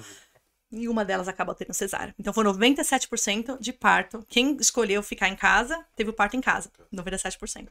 [0.70, 2.14] E uma delas acabou tendo cesárea.
[2.18, 4.24] Então foi 97% de parto.
[4.28, 6.70] Quem escolheu ficar em casa, teve o parto em casa.
[6.92, 7.68] 97%.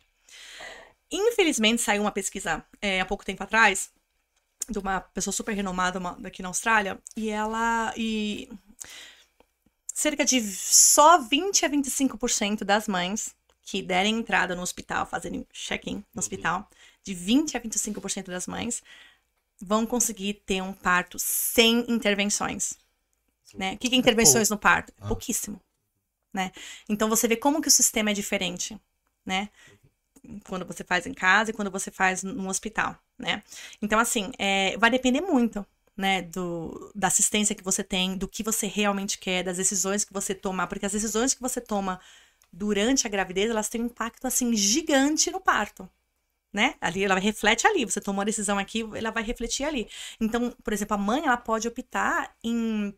[1.12, 3.92] Infelizmente, saiu uma pesquisa é, há pouco tempo atrás,
[4.70, 7.94] de uma pessoa super renomada uma- daqui na Austrália, e ela.
[7.96, 8.50] E
[9.94, 16.04] cerca de só 20 a 25% das mães que derem entrada no hospital, fazerem check-in
[16.14, 16.70] no hospital,
[17.04, 18.82] de 20 a 25% das mães,
[19.62, 22.78] vão conseguir ter um parto sem intervenções.
[23.56, 23.74] Né?
[23.74, 24.94] O que, que é intervenções no parto?
[25.00, 25.08] Ah.
[25.08, 25.62] Pouquíssimo.
[26.34, 26.52] Né?
[26.88, 28.80] Então você vê como que o sistema é diferente,
[29.26, 29.50] né?
[30.48, 33.44] Quando você faz em casa e quando você faz no hospital, né?
[33.82, 35.66] Então, assim, é, vai depender muito,
[35.96, 36.22] né?
[36.22, 40.36] Do, da assistência que você tem, do que você realmente quer, das decisões que você
[40.36, 42.00] toma, porque as decisões que você toma
[42.52, 45.90] durante a gravidez, elas têm um impacto, assim, gigante no parto,
[46.54, 46.76] né?
[46.82, 47.86] Ali ela reflete ali.
[47.86, 49.90] Você tomou a decisão aqui, ela vai refletir ali.
[50.20, 52.94] Então, por exemplo, a mãe ela pode optar em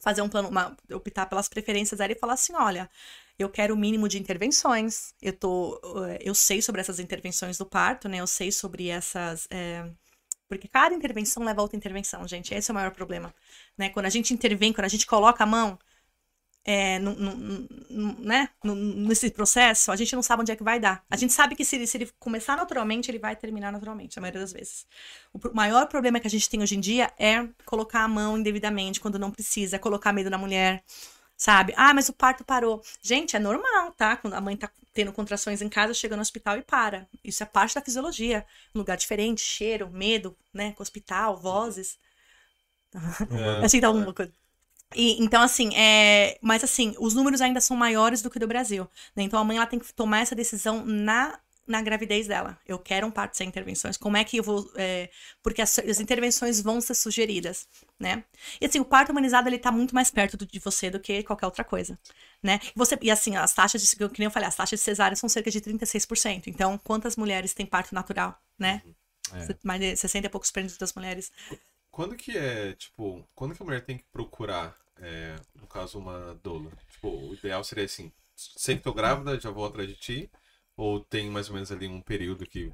[0.00, 2.90] fazer um plano, uma- optar pelas preferências dela e falar assim, olha,
[3.38, 5.14] eu quero o mínimo de intervenções.
[5.20, 8.18] Eu tô, eh, eu sei sobre essas intervenções do parto, né?
[8.20, 9.90] Eu sei sobre essas eh,
[10.48, 12.54] porque cada intervenção leva a outra intervenção, gente.
[12.54, 13.34] Esse é o maior problema,
[13.78, 13.90] né?
[13.90, 15.78] Quando a gente intervém, quando a gente coloca a mão
[16.68, 18.48] é, né?
[18.64, 21.04] nesse processo, a gente não sabe onde é que vai dar.
[21.08, 24.20] A gente sabe que se ele, se ele começar naturalmente, ele vai terminar naturalmente, a
[24.20, 24.84] maioria das vezes.
[25.32, 29.00] O maior problema que a gente tem hoje em dia é colocar a mão indevidamente
[29.00, 30.82] quando não precisa, colocar medo na mulher,
[31.36, 31.72] sabe?
[31.76, 32.82] Ah, mas o parto parou.
[33.00, 34.16] Gente, é normal, tá?
[34.16, 37.06] Quando a mãe tá tendo contrações em casa, chega no hospital e para.
[37.22, 38.44] Isso é parte da fisiologia.
[38.74, 40.72] Um lugar diferente, cheiro, medo, né?
[40.72, 41.96] Com hospital, vozes.
[43.62, 43.64] É.
[43.64, 44.32] Assim, tá alguma coisa.
[44.94, 46.38] E, então, assim, é...
[46.40, 48.88] mas assim, os números ainda são maiores do que do Brasil.
[49.14, 49.22] né?
[49.24, 52.56] Então, a mãe ela tem que tomar essa decisão na, na gravidez dela.
[52.66, 53.96] Eu quero um parto sem intervenções.
[53.96, 54.70] Como é que eu vou.
[54.76, 55.10] é,
[55.42, 57.66] Porque as, as intervenções vão ser sugeridas,
[57.98, 58.24] né?
[58.60, 61.22] E assim, o parto humanizado ele tá muito mais perto do- de você do que
[61.24, 61.98] qualquer outra coisa,
[62.42, 62.60] né?
[62.64, 63.96] E, você, e assim, as taxas de.
[63.96, 66.46] Que nem eu falei, as taxas de cesárea são cerca de 36%.
[66.48, 68.82] Então, quantas mulheres têm parto natural, né?
[69.32, 69.56] É.
[69.64, 71.32] Mais de 60 e poucos cento das mulheres.
[71.96, 76.34] Quando que é, tipo, quando que a mulher tem que procurar, é, no caso, uma
[76.42, 76.70] doula?
[76.90, 80.30] Tipo, o ideal seria assim, sempre tô grávida, já vou atrás de ti?
[80.76, 82.70] Ou tem mais ou menos ali um período que,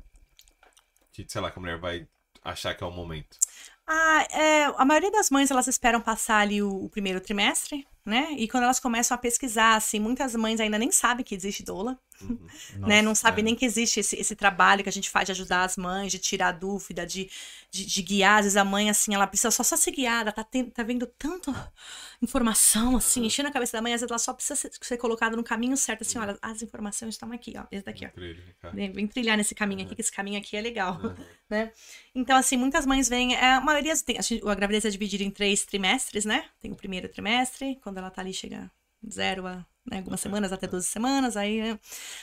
[1.12, 2.08] que sei lá, que a mulher vai
[2.42, 3.38] achar que é o momento?
[3.86, 8.32] Ah, é, a maioria das mães elas esperam passar ali o, o primeiro trimestre, né?
[8.36, 11.98] E quando elas começam a pesquisar, assim, muitas mães ainda nem sabem que existe doula,
[12.78, 13.00] né?
[13.02, 13.44] Não sabem é.
[13.44, 16.18] nem que existe esse, esse trabalho que a gente faz de ajudar as mães, de
[16.18, 17.30] tirar a dúvida, de,
[17.70, 18.38] de, de guiar.
[18.38, 21.72] Às vezes a mãe, assim, ela precisa só, só ser guiada, tá, tá vendo tanta
[22.20, 25.36] informação, assim, enchendo a cabeça da mãe, às vezes ela só precisa ser, ser colocada
[25.36, 28.70] no caminho certo, assim, olha, as informações estão aqui, ó, esse daqui, ó.
[28.72, 31.14] Vem, vem trilhar nesse caminho aqui, que esse caminho aqui é legal, Uhum.
[31.50, 31.72] né?
[32.14, 35.24] Então, assim, muitas mães vêm, é, a maioria, tem, a, gente- a gravidez é dividida
[35.24, 36.44] em três trimestres, né?
[36.60, 38.70] Tem o primeiro trimestre, quando ela tá ali, chega
[39.10, 41.78] zero a né, algumas semanas, até 12 semanas, aí, né?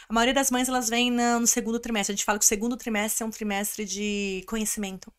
[0.08, 2.14] A maioria das mães, elas vêm na- no segundo trimestre.
[2.14, 5.12] A gente fala que o segundo trimestre é um trimestre de conhecimento.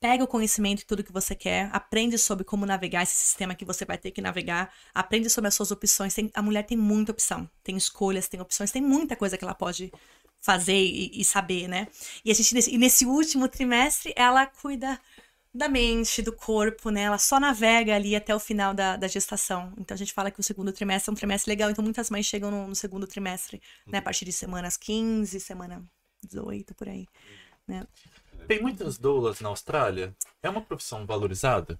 [0.00, 3.64] Pega o conhecimento e tudo que você quer, aprende sobre como navegar esse sistema que
[3.64, 6.14] você vai ter que navegar, aprende sobre as suas opções.
[6.14, 9.54] Tem- a mulher tem muita opção, tem escolhas, tem opções, tem muita coisa que ela
[9.54, 9.92] pode
[10.40, 11.88] fazer e, e saber, né?
[12.24, 15.00] E a gente e nesse último trimestre ela cuida
[15.54, 17.02] da mente, do corpo, né?
[17.02, 19.72] Ela só navega ali até o final da, da gestação.
[19.78, 21.70] Então a gente fala que o segundo trimestre é um trimestre legal.
[21.70, 23.98] Então muitas mães chegam no, no segundo trimestre, né?
[23.98, 25.82] A partir de semanas 15, semana
[26.22, 27.06] 18, por aí.
[28.46, 30.16] Tem muitas doulas na Austrália?
[30.42, 31.78] É uma profissão valorizada?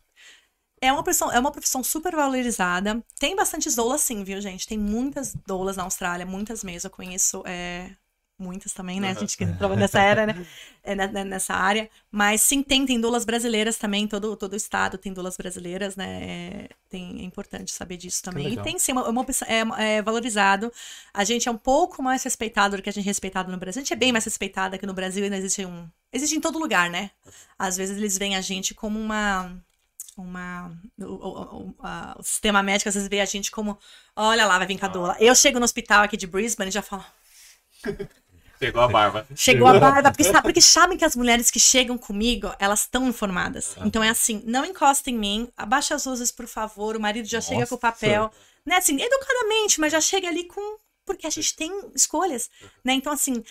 [0.81, 3.03] É uma profissão, é uma profissão super valorizada.
[3.19, 4.67] Tem bastante doulas, sim, viu, gente?
[4.67, 6.87] Tem muitas doulas na Austrália, muitas mesmo.
[6.87, 7.97] Eu conheço é,
[8.39, 9.11] muitas também, né?
[9.11, 10.37] A gente que trabalha nessa era, né?
[10.83, 11.91] É, na- na- nessa área.
[12.11, 14.07] Mas sim, tem, tem doulas brasileiras também.
[14.07, 16.23] Todo, todo o estado tem doulas brasileiras, né?
[16.23, 18.53] É, tem, é importante saber disso também.
[18.53, 20.73] E tem sim, uma, uma opção- é, é valorizado.
[21.13, 23.81] A gente é um pouco mais respeitado do que a gente é respeitado no Brasil.
[23.81, 25.89] A gente é bem mais respeitado aqui no Brasil, ainda existe um.
[26.13, 27.11] Existe em todo lugar, né?
[27.59, 29.53] Às vezes eles veem a gente como uma
[30.17, 33.79] uma o, o- o- a- o sistema médico às vezes vê a gente como
[34.17, 36.73] olha lá vai vir com a doula eu chego no hospital aqui de Brisbane e
[36.73, 37.05] já falo
[38.59, 39.27] Pegou a barba.
[39.35, 43.07] chegou a barba porque, sabe, porque sabem que as mulheres que chegam comigo elas estão
[43.09, 47.27] informadas então é assim não encosta em mim abaixa as luzes por favor o marido
[47.29, 48.31] já chega com o papel
[48.67, 52.51] né assim educadamente mas já chega ali com porque a gente tem escolhas,
[52.85, 52.93] né?
[52.93, 53.43] Então, assim,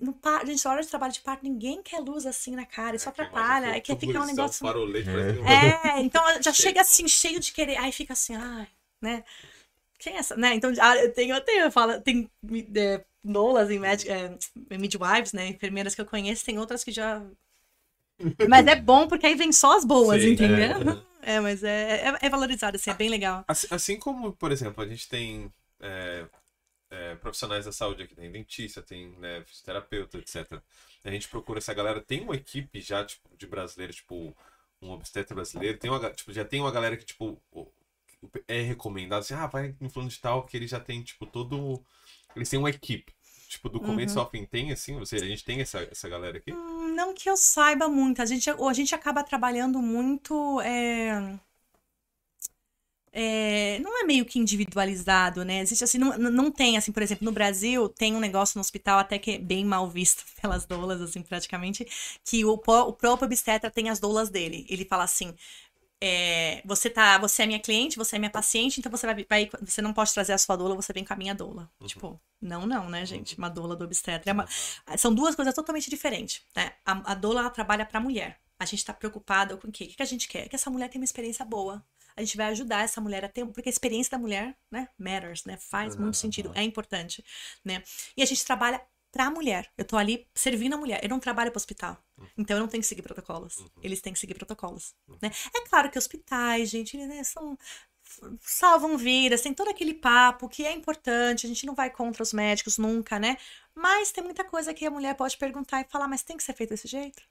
[0.00, 2.96] no par, gente, na hora de trabalho de parto, ninguém quer luz assim na cara,
[2.96, 7.06] isso atrapalha, é quer ficar um negócio Farolete, parece um- é, então já chega assim,
[7.06, 7.76] cheio de querer.
[7.76, 8.66] Aí fica assim, ai,
[8.98, 9.24] né?
[9.98, 10.36] Quem é essa?
[10.36, 10.54] Né?
[10.54, 12.30] Então, ah, eu tenho, eu tenho, eu falo, tem
[12.76, 14.36] é, nolas em med, é,
[14.76, 15.48] midwives, né?
[15.48, 17.22] Enfermeiras que eu conheço, tem outras que já.
[18.48, 21.02] Mas é bom porque aí vem só as boas, Sim, entendeu?
[21.22, 23.44] É, mas é, é, é valorizado, assim, é bem legal.
[23.46, 26.26] Assim, assim como, por exemplo, a gente tem é,
[26.90, 30.60] é, profissionais da saúde aqui, tem dentista, tem né, fisioterapeuta, etc.
[31.04, 34.36] A gente procura essa galera, tem uma equipe já tipo, de brasileiros, tipo,
[34.80, 37.40] um obstetra brasileiro, tem uma, tipo, já tem uma galera que, tipo,
[38.48, 41.82] é recomendado, assim, ah, vai no fulano de tal, que ele já tem, tipo, todo...
[42.36, 43.12] Eles têm uma equipe.
[43.48, 44.20] Tipo, do começo Uhum.
[44.20, 46.58] ao fim tem, assim, você, a gente tem essa, essa galera aqui?
[46.58, 48.22] Hum, não que eu saiba muito.
[48.22, 50.60] A gente, a gente acaba trabalhando muito.
[50.60, 51.38] é,
[53.14, 55.60] é, não é meio que individualizado, né?
[55.60, 58.98] Existe assim, não, não tem, assim, por exemplo, no Brasil tem um negócio no hospital
[58.98, 61.86] até que é bem mal visto pelas doulas, assim, praticamente,
[62.24, 64.66] que o, o próprio obstetra tem as doulas dele.
[64.68, 65.34] Ele fala assim.
[66.04, 69.50] É, você tá, você é minha cliente, você é minha paciente, então você vai, vai-
[69.64, 71.70] você não pode trazer a sua doula, você vem com a minha doula.
[71.86, 73.38] Tipo, não, não, né, gente?
[73.38, 74.28] Uma doula do obstetra.
[74.28, 74.48] É uma-
[74.98, 76.72] são duas coisas totalmente diferentes, né?
[76.84, 78.40] A, a doula ela trabalha para a mulher.
[78.58, 79.84] A gente tá preocupado com o quê?
[79.92, 80.48] O que a gente quer?
[80.48, 81.84] Que essa mulher tenha uma experiência boa.
[82.16, 85.44] A gente vai ajudar essa mulher a ter, porque a experiência da mulher, né, matters,
[85.44, 85.56] né?
[85.56, 87.24] Faz muito sentido, é importante,
[87.64, 87.82] né?
[88.16, 88.82] E a gente trabalha
[89.12, 89.70] pra mulher.
[89.78, 91.00] Eu tô ali servindo a mulher.
[91.02, 91.96] Eu não trabalho para hospital.
[92.36, 93.64] Então eu não tenho que seguir protocolos.
[93.82, 95.30] Eles têm que seguir protocolos, né?
[95.54, 97.56] É claro que hospitais, gente, né, são
[98.40, 102.32] salvam vidas, tem todo aquele papo que é importante, a gente não vai contra os
[102.32, 103.38] médicos nunca, né?
[103.74, 106.52] Mas tem muita coisa que a mulher pode perguntar e falar, mas tem que ser
[106.52, 107.22] feito desse jeito?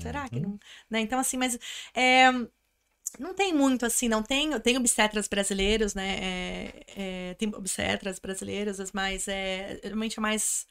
[0.00, 0.58] Será que não?
[0.90, 1.00] Né?
[1.00, 1.58] Então, assim, mas
[1.94, 2.30] é,
[3.18, 4.58] não tem muito assim, não tem.
[4.60, 6.18] Tem obstetras brasileiros, né?
[6.20, 10.66] é, é, tem obstetras brasileiras, mas é, realmente é mais.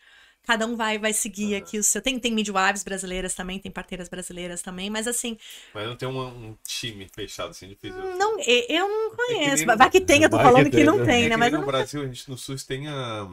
[0.49, 2.01] Cada um vai, vai seguir aqui o seu.
[2.01, 5.37] Tem, tem midwives brasileiras também, tem parteiras brasileiras também, mas assim,
[5.75, 6.19] Mas não tem um,
[6.49, 8.01] um time fechado assim, difícil.
[8.17, 9.57] não, e- eu não conheço.
[9.57, 11.05] nem no- Vai que tem, eu tô Vai que falando que, tem, não né?
[11.05, 11.35] tem, É né?
[11.35, 13.27] que Mas no não Brasil, a gente no SUS tem a,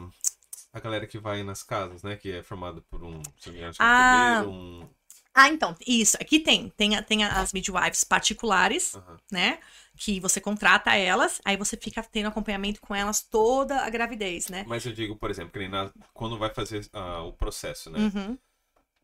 [0.71, 2.15] a galera que vai nas casas, né?
[2.15, 4.43] Que é formada por um, não que é Ah.
[4.45, 4.87] um...
[5.33, 6.17] Ah, então, isso.
[6.19, 6.69] Aqui tem.
[6.77, 8.93] Tem, a- tem as midwives particulares,
[9.31, 9.59] né?
[9.97, 14.63] Que você contrata elas, aí você fica tendo acompanhamento com elas toda a gravidez, né?
[14.67, 17.99] Mas eu digo, por exemplo, que na- quando vai fazer ah, o processo, né?
[17.99, 18.37] Uhum.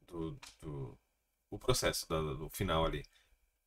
[0.07, 0.97] Do, do-
[1.49, 3.03] o processo do, do final ali.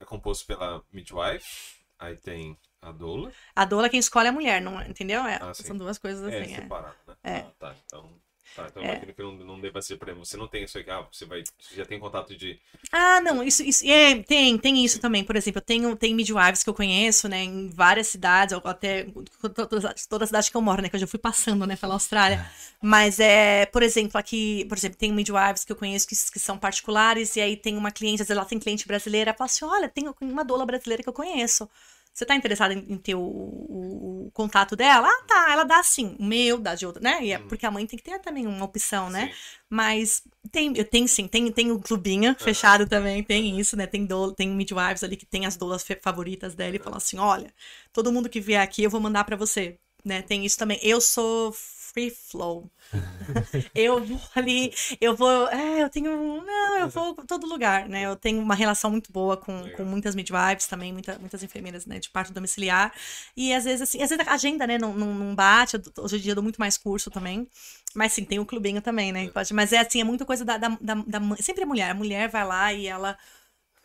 [0.01, 3.33] É composto pela midwife, aí tem a doula.
[3.55, 5.23] A doula quem escolhe é a mulher, não, é- entendeu?
[5.27, 6.53] É, Ah, são duas coisas É, assim.
[6.53, 6.57] É.
[6.57, 7.15] separado, né?
[7.25, 7.39] É.
[7.39, 8.26] Ah, tá, então...
[8.55, 8.87] Tá, então É.
[8.87, 11.25] eu imagino que não, não deva ser, exemplo, você não tem isso aqui, ah, você
[11.25, 12.59] vai, você já tem contato de...
[12.93, 15.25] Ah, não, isso, isso é, tem, tem isso também.
[15.25, 19.07] Por exemplo, eu tenho tem midwives que eu conheço, né, em várias cidades, ou até
[19.41, 21.95] toda, toda a cidade que eu moro, né, que eu já fui passando, né, pela
[21.95, 22.47] Austrália.
[22.81, 26.59] Mas é, por exemplo, aqui, por exemplo, tem midwives que eu conheço que, que são
[26.59, 29.65] particulares, e aí tem uma cliente, às vezes ela tem cliente brasileira, ela fala assim:
[29.65, 31.69] olha, tem uma doula brasileira que eu conheço.
[32.17, 35.07] Você tá interessada em, em ter o, o- o contato dela?
[35.07, 35.53] Ah, tá.
[35.53, 36.17] Ela dá sim.
[36.19, 37.23] O meu, dá de outra, né?
[37.23, 39.29] E é porque a mãe tem que ter também uma opção, né?
[39.29, 39.33] Sim.
[39.69, 43.87] Mas tem, eu tenho sim, tem, tem o clubinho fechado também, tem isso, né?
[43.87, 47.53] Tem, do, tem midwives ali que tem as doulas favoritas dela e falam assim: olha,
[47.93, 50.23] todo mundo que vier aqui eu vou mandar pra você, né?
[50.23, 50.79] Tem isso também.
[50.83, 51.53] Eu sou
[51.97, 52.71] free flow.
[53.75, 54.71] eu vou ali,
[55.01, 55.49] eu vou.
[55.49, 56.43] É, eu tenho.
[56.45, 58.03] Não, eu vou pra todo lugar, né?
[58.03, 61.99] Eu tenho uma relação muito boa com, com muitas midwives também, muita, muitas enfermeiras, né?
[61.99, 62.93] De parto domiciliar.
[63.35, 65.81] E às vezes, assim, às vezes a agenda, né, não, não, bate.
[65.99, 67.49] Hoje em dia eu dou muito mais curso também.
[67.95, 69.31] Mas sim, tem o clubinho também, né?
[69.31, 71.37] Pode, mas é assim, é muita coisa da, da, da, da.
[71.41, 71.91] Sempre a mulher.
[71.91, 73.17] A mulher vai lá e ela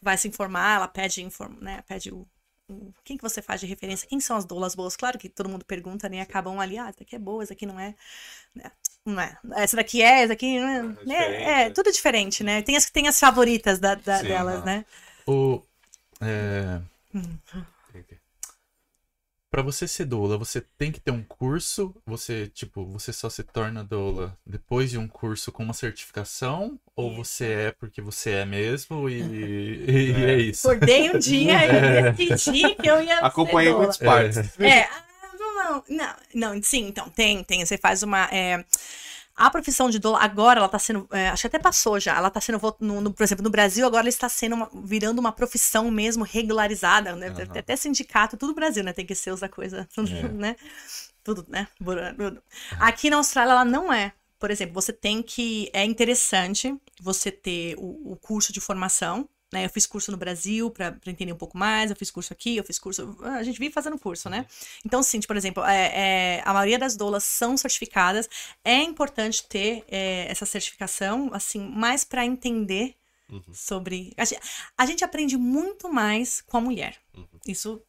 [0.01, 1.81] vai se informar, ela pede, inform, né?
[1.87, 2.27] Pede o.
[3.03, 4.07] Quem que você faz de referência?
[4.07, 4.95] Quem são as doulas boas?
[4.95, 6.21] Claro que todo mundo pergunta, né?
[6.21, 7.95] Acabam ali, ah, essa daqui é boa, essa aqui não é.
[8.55, 8.71] né?
[9.05, 9.37] Não é.
[9.55, 10.77] Essa daqui é, essa daqui não é.
[10.77, 11.43] É né?
[11.43, 11.69] É, né?
[11.71, 12.61] tudo diferente, né?
[12.61, 14.65] Tem as, tem as favoritas da, da- Sim, delas, aham.
[14.65, 14.85] né?
[15.27, 15.61] O,
[16.21, 16.81] é,
[19.51, 21.93] Pra você ser doula, você tem que ter um curso?
[22.05, 26.79] Você, tipo, você só se torna doula depois de um curso com uma certificação?
[26.95, 27.25] Ou Isso.
[27.25, 29.19] você é porque você é mesmo e,
[29.91, 30.37] e é.
[30.37, 30.69] isso?
[30.69, 31.53] Acordei um dia
[32.17, 33.17] e decidi que eu ia.
[33.17, 34.37] ser Acompanhei muitas partes.
[34.57, 35.03] É, ah,
[35.37, 38.63] não, não, não, não, sim, então, tem, tem, você faz uma, é,
[39.45, 42.29] a profissão de doula, agora ela tá sendo, é, acho que até passou já, ela
[42.29, 45.31] tá sendo, no, no- por exemplo, no Brasil, agora ela está sendo, uma- virando uma
[45.31, 47.57] profissão mesmo regularizada, né, Aham.
[47.57, 50.27] até sindicato, tudo Brasil, né, tem que ser essa coisa, tudo, É.
[50.29, 50.55] né,
[51.23, 51.67] tudo, né.
[52.79, 57.75] Aqui na Austrália ela não é, por exemplo, você tem que, é interessante você ter
[57.77, 59.65] o, o curso de formação, né?
[59.65, 62.63] Eu fiz curso no Brasil para entender um pouco mais, eu fiz curso aqui, eu
[62.63, 63.17] fiz curso.
[63.21, 64.45] A gente vive fazendo curso, né?
[64.85, 68.29] Então, sim, por exemplo, é, é, a maioria das doulas são certificadas.
[68.63, 72.95] É importante ter é, essa certificação, assim, mais para entender
[73.31, 73.41] Uhum.
[73.53, 74.13] sobre.
[74.17, 74.41] A gente,
[74.77, 76.97] a gente aprende muito mais com a mulher.
[77.15, 77.25] Uhum.
[77.47, 77.81] Isso.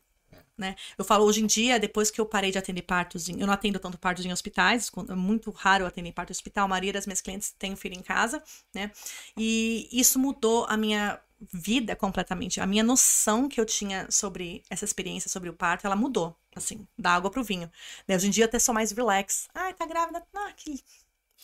[0.56, 0.76] Né?
[0.96, 3.54] Eu falo hoje em dia, depois que eu parei de atender partos, em, eu não
[3.54, 6.92] atendo tanto partos em hospitais, é muito raro eu atender parto em hospital, a maioria
[6.92, 8.40] das minhas clientes tem um filho em casa,
[8.72, 8.92] né?
[9.36, 11.18] E isso mudou a minha
[11.52, 12.60] vida completamente.
[12.60, 16.86] A minha noção que eu tinha sobre essa experiência, sobre o parto, ela mudou, assim,
[16.98, 17.70] da água pro vinho.
[18.06, 18.16] Né?
[18.16, 19.48] Hoje em dia eu até sou mais relax.
[19.54, 20.22] Ai, tá grávida?
[20.34, 20.82] Ah, que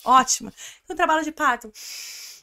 [0.03, 0.53] ótima.
[0.89, 1.71] Um trabalho de parto.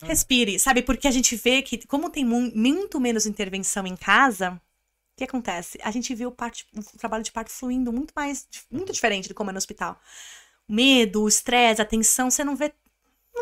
[0.02, 0.82] Respire, sabe?
[0.82, 5.24] Porque a gente vê que, como tem mu- muito menos intervenção em casa, o que
[5.24, 5.78] acontece?
[5.82, 9.34] A gente vê o, parto, o trabalho de parto fluindo muito mais, muito diferente de
[9.34, 9.98] como é no hospital.
[10.68, 12.74] O medo, o estresse, a tensão, você não vê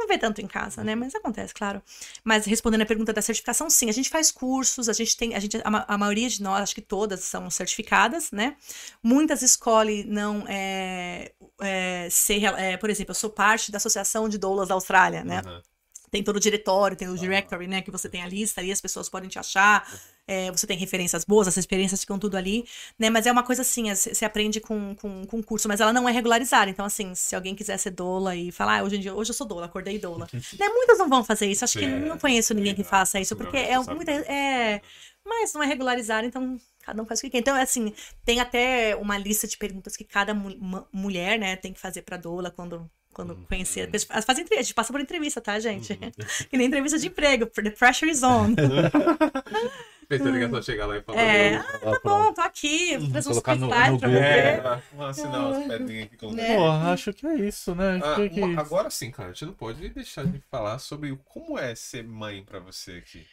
[0.00, 0.94] não vê tanto em casa, né?
[0.94, 1.82] Mas acontece, claro.
[2.22, 5.40] Mas respondendo a pergunta da certificação, sim, a gente faz cursos, a gente tem, a
[5.40, 8.56] gente, a, a maioria de nós, acho que todas são certificadas, né?
[9.02, 14.38] Muitas escolhem não é, é, ser, é, por exemplo, eu sou parte da Associação de
[14.38, 15.42] Doulas da Austrália, né?
[15.44, 15.62] Aham.
[16.10, 17.82] Tem todo o diretório, tem o directory, né?
[17.82, 19.84] Que você tem a lista ali, as pessoas podem te achar.
[20.26, 22.64] É, você tem referências boas, as experiências ficam tudo ali,
[22.98, 23.10] né?
[23.10, 26.08] Mas é uma coisa assim, é, você aprende com, com, com curso, mas ela não
[26.08, 26.70] é regularizada.
[26.70, 29.34] Então, assim, se alguém quiser ser doula e falar, ah, hoje em dia, hoje eu
[29.34, 30.26] sou doula, acordei doula.
[30.32, 30.68] né?
[30.68, 31.64] Muitas não vão fazer isso.
[31.64, 34.12] Acho que Sim, não conheço ninguém que faça isso, porque é muita.
[34.12, 34.80] É,
[35.24, 37.38] mas não é regularizado, então cada um faz o que quer.
[37.38, 37.92] Então, assim,
[38.24, 42.16] tem até uma lista de perguntas que cada mu- mulher, né, tem que fazer pra
[42.16, 42.90] doula quando.
[43.12, 43.88] Quando conhecer.
[44.10, 45.96] Elas fazem entrevista, a gente passa por entrevista, tá, gente?
[46.50, 47.46] que nem entrevista de emprego.
[47.46, 48.56] The pressure is on.
[50.08, 51.20] Pensando que é só chegar lá e falar.
[51.22, 52.96] É, "Eu- ah, tá bom, tô aqui.
[52.98, 54.22] Vou fazer uns Colocar no- slides no pra Google.
[54.22, 54.28] você.
[54.28, 56.56] É, vamos assinar umas pedrinhas aqui com Né?
[56.56, 58.00] Pô, acho que é isso, né?
[58.02, 61.58] Ah, que- uma- agora sim, cara, a gente não pode deixar de falar sobre como
[61.58, 63.24] é ser mãe pra você aqui.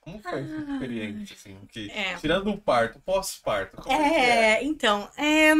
[0.00, 1.58] Como foi essa experiência, assim?
[1.70, 2.16] Que, É.
[2.16, 4.64] Tirando o parto, pós-parto, como é, é?
[4.64, 5.52] Então, é,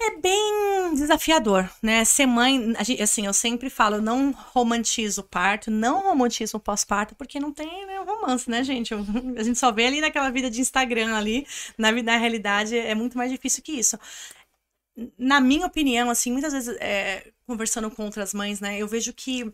[0.00, 2.04] é bem desafiador, né?
[2.04, 7.40] Ser mãe, assim, eu sempre falo, não romantizo o parto, não romantizo o pós-parto, porque
[7.40, 8.92] não tem né, romance, né, gente?
[9.38, 11.46] A gente só vê ali naquela vida de Instagram ali,
[11.78, 13.98] na, vida- na realidade é muito mais difícil que isso.
[15.18, 19.52] Na minha opinião, assim, muitas vezes, é, conversando com outras mães, né, eu vejo que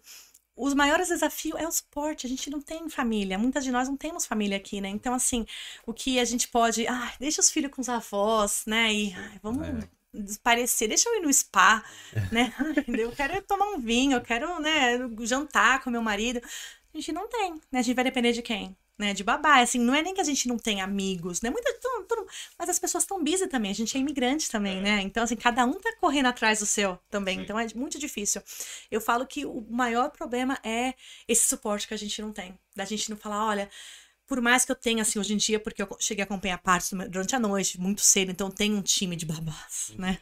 [0.61, 2.27] os maiores desafios é o suporte.
[2.27, 3.39] A gente não tem família.
[3.39, 4.89] Muitas de nós não temos família aqui, né?
[4.89, 5.47] Então, assim,
[5.87, 6.87] o que a gente pode.
[6.87, 8.93] Ai, deixa os filhos com os avós, né?
[8.93, 9.67] E vamos
[10.13, 10.89] desaparecer.
[10.89, 11.83] Deixa eu ir no spa,
[12.31, 12.53] né?
[12.89, 16.41] Eu quero é tomar um vinho, eu quero, né, jantar com meu marido.
[16.93, 17.79] A gente não tem, né?
[17.79, 18.77] A gente vai depender de quem?
[19.01, 21.49] Né, de babá, assim, não é nem que a gente não tem amigos, né?
[21.49, 21.71] Muita,
[22.59, 25.01] mas as pessoas estão busy também, a gente é imigrante também, né?
[25.01, 27.45] Então, assim, cada um tá correndo atrás do seu também, Sim.
[27.45, 28.43] então é muito difícil.
[28.91, 30.93] Eu falo que o maior problema é
[31.27, 32.59] esse suporte que a gente não tem.
[32.77, 33.71] Da gente não falar, olha,
[34.27, 36.91] por mais que eu tenha, assim, hoje em dia, porque eu cheguei a acompanhar partes
[37.09, 40.19] durante a noite, muito cedo, então tem um time de babás, né?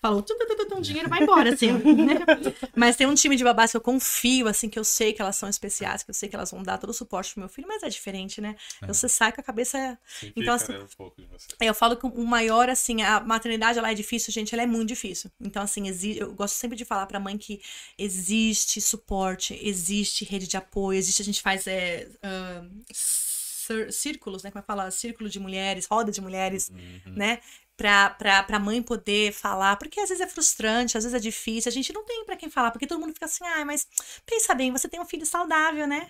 [0.00, 2.14] Falou, tum, tum, tum, dinheiro vai embora, assim, né?
[2.76, 5.36] Mas tem um time de babás que eu confio, assim, que eu sei que elas
[5.36, 7.68] são especiais, que eu sei que elas vão dar todo o suporte pro meu filho,
[7.68, 8.56] mas é diferente, né?
[8.86, 11.48] Você sai com a cabeça Sim, Então, fica, assim, né, um pouco de você.
[11.60, 14.66] é, Eu falo que o maior, assim, a maternidade, ela é difícil, gente, ela é
[14.66, 15.30] muito difícil.
[15.40, 17.60] Então, assim, exi- eu gosto sempre de falar pra mãe que
[17.98, 22.08] existe suporte, existe rede de apoio, existe, a gente faz é,
[22.92, 24.90] cir- círculos, né, como é que fala?
[24.90, 26.70] Círculo de mulheres, roda de mulheres,
[27.06, 27.40] né?
[27.80, 31.70] Pra, pra, pra mãe poder falar, porque às vezes é frustrante, às vezes é difícil,
[31.70, 33.88] a gente não tem pra quem falar, porque todo mundo fica assim, ai, mas
[34.26, 36.06] pensa bem, você tem um filho saudável, né?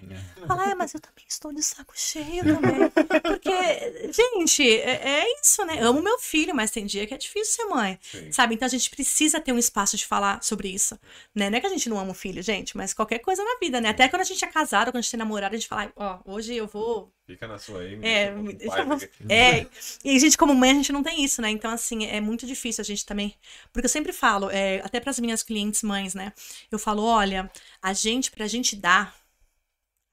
[0.48, 2.90] Fala, é, mas eu também estou de saco cheio também.
[3.22, 5.78] Porque, gente, é, é isso, né?
[5.80, 8.00] Amo meu filho, mas tem dia que é difícil ser mãe.
[8.02, 8.32] Sim.
[8.32, 8.56] Sabe?
[8.56, 10.98] Então a gente precisa ter um espaço de falar sobre isso.
[11.32, 11.50] Né?
[11.50, 13.80] Não é que a gente não ama o filho, gente, mas qualquer coisa na vida,
[13.80, 13.90] né?
[13.90, 16.18] Até quando a gente é casado, quando a gente tem namorado, a gente fala, ó,
[16.24, 17.12] hoje eu vou.
[17.30, 18.32] Fica na sua aí, É,
[18.66, 18.86] pai,
[19.28, 19.66] é,
[20.04, 21.48] e a gente, como mãe, a gente não tem isso, né?
[21.48, 23.36] Então, assim, é muito difícil a gente também.
[23.72, 26.32] Porque eu sempre falo, é, até para as minhas clientes mães, né?
[26.72, 27.48] Eu falo, olha,
[27.80, 29.14] a gente, pra gente dar,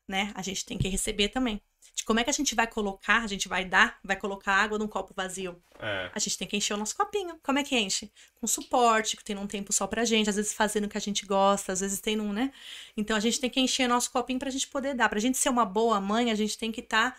[0.08, 0.32] né?
[0.36, 1.62] A gente tem que receber também.
[2.06, 4.88] Como é que a gente vai colocar, a gente vai dar, vai colocar água num
[4.88, 5.62] copo vazio.
[5.80, 7.38] É, A gente tem que encher o nosso copinho.
[7.44, 8.12] Como é que enche?
[8.40, 11.26] Com suporte, tendo um tempo só pra gente, às vezes fazendo o que a gente
[11.26, 12.52] gosta, às vezes tendo um, né?
[12.96, 15.10] Então a gente tem que encher nosso copinho pra gente poder dar.
[15.10, 17.18] Pra gente ser uma boa mãe, a gente tem que estar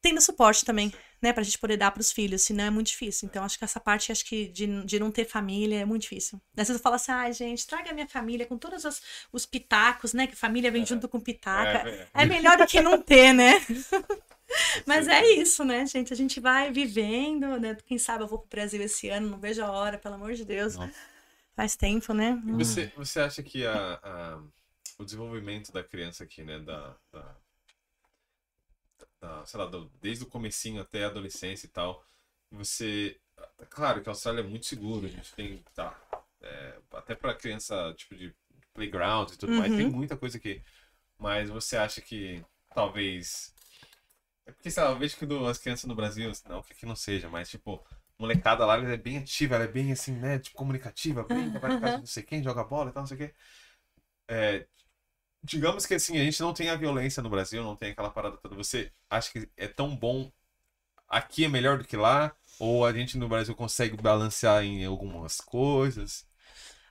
[0.00, 1.32] tendo suporte também, né?
[1.32, 3.28] Pra gente poder dar pros filhos, senão é muito difícil.
[3.28, 6.40] Então acho que essa parte, acho que de, de não ter família é muito difícil.
[6.56, 9.02] Às vezes eu falo assim, ai gente, traga a minha família com todos os,
[9.32, 10.26] os pitacos, né?
[10.26, 11.78] Que família vem junto com pitaca.
[11.88, 13.54] é, É melhor do que não ter, né?
[14.86, 16.12] Mas é isso, né, gente?
[16.12, 17.76] A gente vai vivendo, né?
[17.86, 20.44] Quem sabe eu vou pro Brasil esse ano, não vejo a hora, pelo amor de
[20.44, 20.76] Deus.
[20.76, 20.92] Nossa.
[21.56, 22.40] Faz tempo, né?
[22.50, 24.42] Você, você acha que a, a-
[24.98, 27.36] o desenvolvimento da criança aqui, né, da, da,
[29.20, 32.04] da- sei lá, do- desde o comecinho até a adolescência e tal,
[32.50, 33.18] você,
[33.70, 35.98] claro que a Austrália é muito seguro, a gente tem, tá,
[36.42, 38.34] é, até pra criança, tipo, de
[38.74, 39.92] playground e tudo mais, tem Uhum.
[39.92, 40.62] muita coisa aqui,
[41.18, 43.54] mas você acha que talvez,
[44.46, 46.86] é porque, sei lá, eu vejo que do- as crianças no Brasil, não que aqui
[46.86, 47.84] não seja, mas, tipo,
[48.18, 50.38] molecada lá, ela é bem ativa, ela é bem assim, né?
[50.38, 53.06] Tipo, comunicativa, brinca, vai na casa de não sei quem, joga bola e tal, não
[53.08, 53.34] sei o quê.
[54.28, 54.66] É,
[55.48, 58.36] digamos que assim, a gente não tem a violência no Brasil, não tem aquela parada
[58.36, 58.54] toda.
[58.54, 60.30] Você acha que é tão bom
[61.08, 62.34] aqui é melhor do que lá?
[62.58, 66.26] Ou a gente no Brasil consegue balancear em algumas coisas?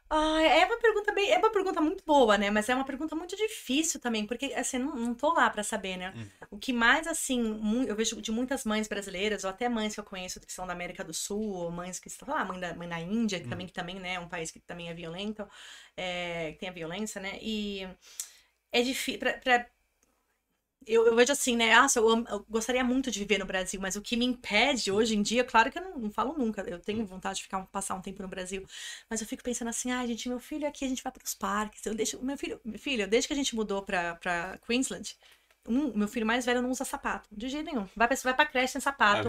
[0.09, 2.49] Ah, é uma pergunta bem, é uma pergunta muito boa, né?
[2.49, 5.97] Mas é uma pergunta muito difícil também, porque assim, não, não tô lá pra saber,
[5.97, 6.13] né?
[6.15, 6.27] Hum.
[6.51, 10.05] O que mais assim, eu vejo de muitas mães brasileiras, ou até mães que eu
[10.05, 12.87] conheço que são da América do Sul, ou mães que estão lá, mãe da, mãe
[12.87, 15.45] da Índia, que também que também, né, é um país que também é violento,
[15.97, 17.37] é, que tem a violência, né?
[17.41, 17.85] E
[18.71, 19.19] é difícil
[20.85, 21.73] eu, eu vejo assim, né?
[21.73, 25.15] Ah, eu, eu gostaria muito de viver no Brasil, mas o que me impede hoje
[25.15, 27.95] em dia, claro que eu não, não falo nunca, eu tenho vontade de ficar, passar
[27.95, 28.65] um tempo no Brasil,
[29.09, 31.33] mas eu fico pensando assim, ah, gente, meu filho aqui, a gente vai para os
[31.33, 35.17] parques, eu deixo, meu filho, meu filho, desde que a gente mudou pra, pra Queensland,
[35.67, 38.45] um, meu filho mais velho não usa sapato, de jeito nenhum, vai pra, vai pra
[38.45, 39.27] creche sem sapato,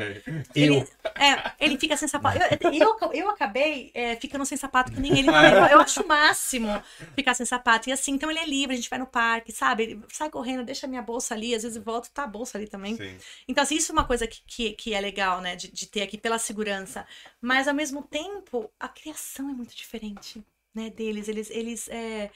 [0.54, 2.38] ele, é, ele fica sem sapato.
[2.38, 5.28] Eu, eu, eu acabei é, ficando sem sapato que nem ele.
[5.30, 5.52] também.
[5.52, 6.82] Eu, eu acho o máximo
[7.14, 7.88] ficar sem sapato.
[7.88, 9.82] E assim, então ele é livre, a gente vai no parque, sabe?
[9.82, 12.68] Ele sai correndo, deixa a minha bolsa ali, às vezes volta, tá a bolsa ali
[12.68, 12.96] também.
[12.96, 13.16] Sim.
[13.46, 15.56] Então, assim, isso é uma coisa que, que, que é legal, né?
[15.56, 17.06] De, de ter aqui pela segurança.
[17.40, 20.42] Mas, ao mesmo tempo, a criação é muito diferente,
[20.74, 20.90] né?
[20.90, 21.28] Deles.
[21.28, 22.30] Eles, eles é,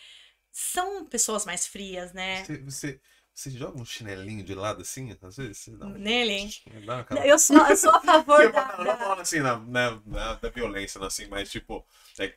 [0.50, 2.44] são pessoas mais frias, né?
[2.44, 3.00] Você, você,
[3.34, 5.59] você joga um chinelinho de lado assim, às vezes?
[5.59, 5.90] Você dá um...
[5.90, 6.50] Nele.
[6.86, 7.26] Dá aquela...
[7.26, 10.98] Eu sou, eu sou a favor da, não, falando assim na, na, na- da violência,
[11.00, 11.84] não, assim, mas tipo.
[12.18, 12.34] É,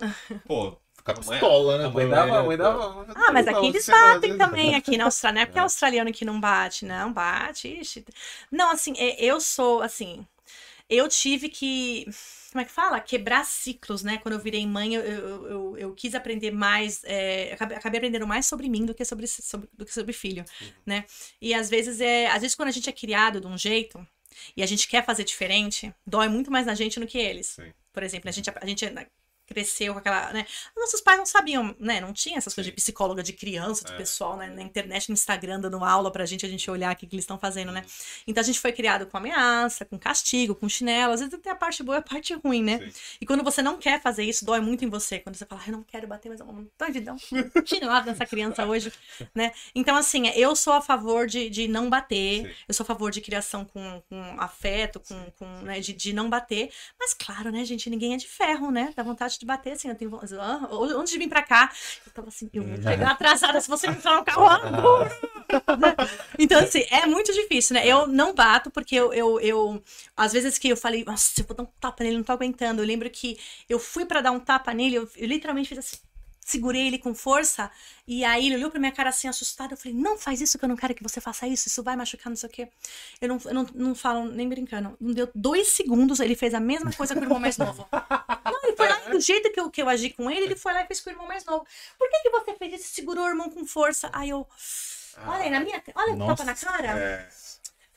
[0.46, 3.06] pô, ficar com Pistola, né, A mãe dava, a né, mãe dava.
[3.14, 5.34] Ah, mas aqui eles às batem vezes- também, aqui na Austrália.
[5.36, 7.68] Não é porque é australiano que não bate, não, bate.
[7.68, 8.04] Ixi.
[8.50, 10.26] Não, assim, é- eu sou, assim,
[10.88, 12.06] eu tive que,
[12.50, 13.00] como é que fala?
[13.00, 14.18] Quebrar ciclos, né?
[14.18, 18.26] Quando eu virei mãe, eu, eu, eu, eu quis aprender mais, é, acabei, acabei aprendendo
[18.26, 20.44] mais sobre mim do que sobre, sobre, do que sobre filho,
[20.86, 21.04] né?
[21.40, 24.06] E às vezes, é, às vezes quando a gente é criado de um jeito
[24.56, 27.48] e a gente quer fazer diferente, dói muito mais na gente do que eles.
[27.48, 27.72] Sim.
[27.92, 28.84] Por exemplo, a gente, a gente
[29.48, 30.46] cresceu com aquela, né?
[30.76, 32.00] Nossos pais não sabiam, né?
[32.00, 33.96] Não tinha essas coisas de psicóloga de criança, do É.
[33.96, 34.46] pessoal, né?
[34.48, 37.24] Na internet, no Instagram, dando aula pra gente, a gente olhar o que, que eles
[37.24, 37.82] estão fazendo, né?
[38.26, 41.14] Então a gente foi criado com ameaça, com castigo, com chinelo.
[41.14, 42.78] Às vezes tem a parte boa e a parte ruim, né?
[42.78, 43.00] Sim.
[43.22, 45.18] E quando você não quer fazer isso, dói muito em você.
[45.18, 47.18] Quando você fala, "Ai, eu não quero bater, mas eu não tô de dar um
[47.64, 48.92] chinelado nessa criança hoje,
[49.34, 49.52] né?
[49.74, 52.46] Então, assim, eu sou a favor de, de não bater.
[52.46, 52.54] Sim.
[52.68, 56.28] Eu sou a favor de criação com, com afeto, com, com né, de, de não
[56.28, 56.70] bater.
[56.98, 58.92] Mas, claro, né, gente, ninguém é de ferro, né?
[58.94, 60.34] Dá vontade de bater, assim, eu tenho vontade.
[60.38, 61.70] Ah, Antes de vir pra cá,
[62.06, 65.10] eu tava assim, eu vou chegar atrasada se você me entrar no carro agora.
[66.38, 67.86] Então, assim, é muito difícil, né?
[67.86, 69.82] Eu não bato, porque eu, eu, eu-
[70.16, 72.82] Às vezes que eu falei, nossa, eu vou dar um tapa nele, não tô aguentando.
[72.82, 73.38] Eu lembro que
[73.68, 75.96] eu fui pra dar um tapa nele, eu, eu literalmente fiz assim.
[76.44, 77.70] Segurei ele com força,
[78.06, 79.72] e aí ele olhou pra minha cara assim, assustado.
[79.72, 81.94] Eu falei, não faz isso que eu não quero que você faça isso, isso vai
[81.94, 82.68] machucar, não sei o quê.
[83.20, 84.96] Eu não, eu não, não falo nem brincando.
[84.98, 87.86] Não deu dois segundos, ele fez a mesma coisa com o irmão mais novo.
[89.10, 91.10] Do jeito que eu, que eu agi com ele, ele foi lá e fez com
[91.10, 91.66] o irmão mais novo.
[91.98, 92.94] Por que, que você fez isso?
[92.94, 94.10] Segurou o irmão com força.
[94.12, 94.46] Aí eu.
[95.26, 95.82] Olha aí, na minha.
[95.94, 96.98] Olha o tapa na cara.
[96.98, 97.28] É,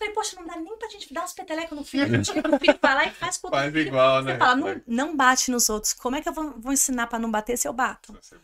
[0.02, 2.06] Falei, poxa, não dá nem pra gente dar uns petelecos no filho.
[2.06, 3.88] A gente chega pro filho, vai lá e faz com o faz filho.
[3.88, 4.38] igual, Você né?
[4.40, 5.94] fala, não, não bate nos outros.
[5.94, 8.12] Como é que eu vou, vou ensinar pra não bater se eu bato?
[8.14, 8.36] Você.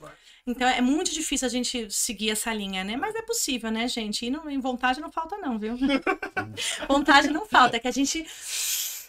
[0.45, 2.95] Então é muito difícil a gente seguir essa linha, né?
[2.95, 4.26] Mas é possível, né, gente?
[4.26, 5.76] E não, em vontade não falta, não, viu?
[6.88, 7.77] vontade não falta.
[7.77, 8.26] É que a gente.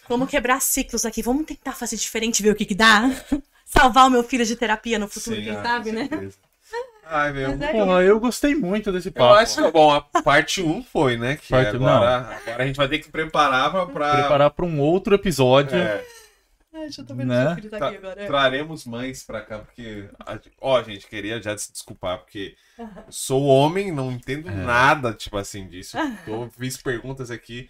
[0.09, 1.21] Vamos quebrar ciclos aqui.
[1.21, 3.03] Vamos tentar fazer diferente, ver o que, que dá.
[3.63, 6.09] Salvar o meu filho de terapia no futuro, Sim, quem ah, sabe, né?
[7.05, 7.51] Ai, meu.
[7.51, 9.33] É Porra, eu gostei muito desse Eu papo.
[9.35, 11.37] acho que, bom, a parte 1 foi, né?
[11.37, 14.15] Que Parte- agora, agora a gente vai ter que preparar pra.
[14.15, 15.75] Preparar pra um outro episódio.
[15.77, 16.03] É,
[16.71, 17.45] Ai, deixa eu tô vendo Né?
[17.69, 18.21] tá aqui agora.
[18.21, 18.27] é.
[18.27, 20.07] traremos mães pra cá, porque.
[20.61, 22.55] Ó, gente, queria já se desculpar, porque
[23.09, 24.51] sou homem, não entendo É.
[24.51, 25.97] nada, tipo assim, disso.
[26.25, 27.69] Tô, fiz perguntas aqui,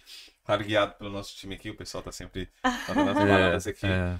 [0.50, 2.48] claro, guiado pelo nosso time aqui, o pessoal tá sempre
[2.94, 3.86] dando as palavras aqui.
[3.86, 4.16] é.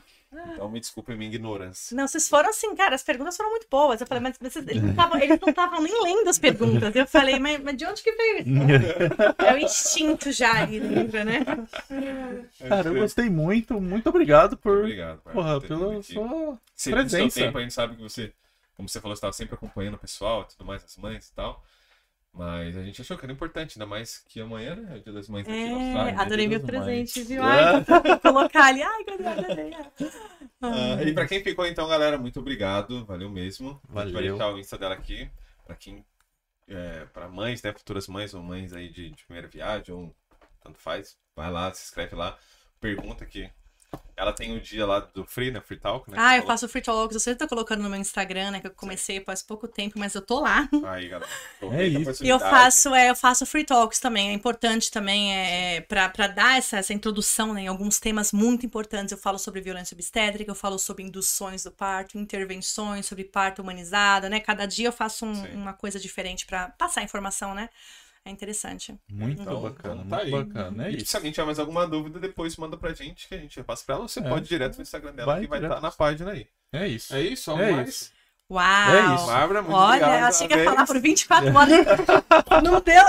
[0.52, 1.96] Então me desculpe a minha ignorância.
[1.96, 4.00] Não, vocês foram assim, cara, as perguntas foram muito boas.
[4.00, 6.94] Eu falei, mas vocês, eles não estavam nem lendo as perguntas.
[6.94, 8.50] Eu falei, mas, mas de onde que veio isso?
[9.44, 11.44] É o instinto já ali dentro, né?
[12.68, 13.80] Cara, eu gostei muito.
[13.80, 14.78] Muito obrigado por.
[14.78, 17.40] Obrigado, pai, Porra, pela sua no seu presença.
[17.40, 18.32] tempo, a gente sabe que você,
[18.76, 21.34] como você falou, você estava sempre acompanhando o pessoal e tudo mais, as mães e
[21.34, 21.60] tal.
[22.32, 24.94] Mas a gente achou que era importante, ainda mais que amanhã, né?
[24.94, 27.42] É o dia das mães aqui na É, adorei meu presente, viu?
[27.42, 28.82] Ai, vou colocar ali.
[28.82, 29.26] Ai, cadê?
[29.26, 29.72] Adorei.
[30.62, 33.04] Ah, e pra quem ficou, então, galera, muito obrigado.
[33.04, 33.70] Valeu mesmo.
[33.70, 34.36] A gente vai Valeu.
[34.36, 35.28] deixar o Insta dela aqui.
[35.66, 36.04] Pra quem.
[36.68, 37.72] É, pra mães, né?
[37.72, 40.14] Futuras mães ou mães aí de, de primeira viagem, ou
[40.62, 41.16] tanto faz.
[41.34, 42.38] Vai lá, se inscreve lá.
[42.80, 43.50] Pergunta aqui.
[44.16, 45.62] Ela tem o dia lá do Free, né?
[45.62, 46.16] Free Talk, né?
[46.20, 46.46] Ah, eu falou.
[46.48, 47.14] faço free talks.
[47.14, 48.60] Eu sempre tô colocando no meu Instagram, né?
[48.60, 50.68] Que eu comecei faz pouco tempo, mas eu tô lá.
[50.84, 51.30] Aí, galera.
[51.72, 52.22] É isso.
[52.22, 54.28] E eu faço, é, eu faço free talks também.
[54.28, 59.10] É importante também é, para dar essa, essa introdução né, em alguns temas muito importantes.
[59.10, 64.28] Eu falo sobre violência obstétrica, eu falo sobre induções do parto, intervenções sobre parto humanizado,
[64.28, 64.38] né?
[64.38, 65.54] Cada dia eu faço um- Sim.
[65.54, 67.70] uma coisa diferente para passar informação, né?
[68.30, 68.94] É interessante.
[69.10, 70.44] Muito Então, bacana, então tá muito aí.
[70.44, 70.86] bacana.
[70.86, 71.06] É E isso.
[71.06, 73.96] se alguém tiver mais alguma dúvida, depois manda pra gente que a gente passa pra
[73.96, 74.02] ela.
[74.04, 74.22] Ou você É.
[74.28, 76.46] pode ir direto no Instagram dela Vai que vai estar na página aí.
[76.72, 77.14] É isso.
[77.14, 77.50] É isso?
[77.50, 77.88] É mais?
[77.88, 78.12] isso.
[78.48, 78.62] Uau!
[78.64, 79.26] É isso.
[79.26, 80.20] Bárbara, muito Olha, obrigado.
[80.20, 81.86] eu achei que ia falar por 24 horas.
[82.64, 83.04] Não deu.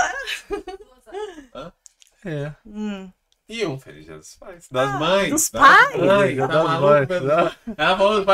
[2.24, 2.52] É.
[2.66, 3.10] Hum.
[3.48, 4.68] E um Feliz Dia dos Pais.
[4.70, 5.30] Das Ah, mães.
[5.30, 5.96] dos das pais.
[6.00, 6.80] mães, Das tá mães.
[7.08, 7.56] maluco?
[7.76, 8.24] Ela falou dos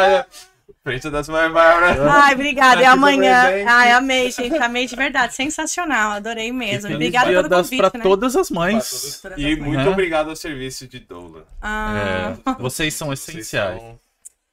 [1.01, 2.11] Dia das Mães, Bárbara.
[2.13, 2.83] Ai, obrigada.
[2.83, 3.43] E do amanhã.
[3.47, 3.69] presente.
[3.69, 4.57] Ai, amei, gente.
[4.57, 5.35] Amei de verdade.
[5.35, 6.13] Sensacional.
[6.13, 6.95] Adorei mesmo.
[6.95, 8.03] Obrigada pelo convite, pra né?
[8.03, 9.23] todas as mães.
[9.37, 9.93] E muito Uhum.
[9.93, 11.47] obrigado ao serviço de Doula.
[11.61, 13.81] Ah, É, vocês são Vocês essenciais.
[13.81, 13.99] são-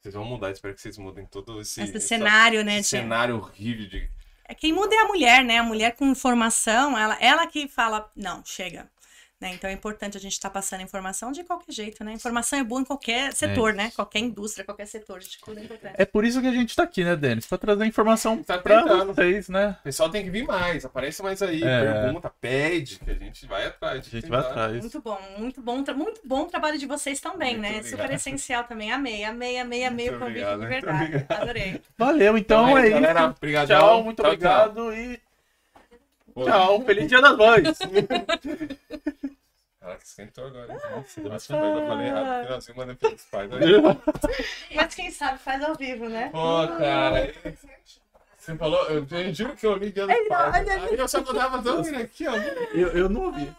[0.01, 2.77] Vocês vão mudar, espero que vocês mudem todo esse, esse essa- cenário, né?
[2.79, 4.07] esse cenário horrível de
[4.47, 5.57] É Quem muda é a mulher, né?
[5.57, 8.87] A mulher com informação, ela, ela que fala, não, chega.
[9.45, 9.51] Né?
[9.53, 12.13] Então é importante a gente estar passando informação de qualquer jeito, né?
[12.13, 13.91] Informação é boa em qualquer setor, né?
[13.95, 15.93] Qualquer indústria, qualquer setor, é importante.
[15.99, 17.45] É por isso que a gente tá aqui, né, Denis?
[17.45, 19.13] Pra trazer informação Tá tentando.
[19.13, 19.77] vocês, né?
[19.81, 22.01] O pessoal tem que vir mais, aparece mais aí, É.
[22.05, 24.07] pergunta, pede, que a gente vai atrás.
[24.07, 24.49] A gente vai tentar.
[24.51, 24.81] atrás.
[24.81, 27.69] Muito bom, muito bom, muito bom o trabalho de vocês também, Muito né?
[27.77, 27.89] obrigado.
[27.91, 28.91] Super essencial também.
[28.91, 31.03] Amei, amei, amei, amei Muito o convite obrigado, de verdade.
[31.05, 31.41] obrigado.
[31.43, 31.81] Adorei.
[31.95, 33.29] Valeu, então, aí, é galera, isso.
[33.37, 33.77] obrigadão.
[33.79, 35.19] Tchau, muito Tchau, obrigado e.
[36.43, 37.77] Tchau, feliz dia das mães.
[39.85, 40.73] Caraca, esquentou agora.
[40.73, 40.79] hein?
[40.95, 43.51] Nossa, Nossa, eu falei errado, finalzinho, mandei pelos pais.
[43.53, 44.75] Aí.
[44.75, 46.29] Mas quem sabe faz ao vivo, né?
[46.31, 47.31] Pô, cara.
[48.35, 50.69] Você falou, eu, eu juro que eu ouvi olha ali.
[50.71, 52.35] Aí eu só mandava tão aqui, ó.
[52.73, 53.51] Eu, eu não ouvi.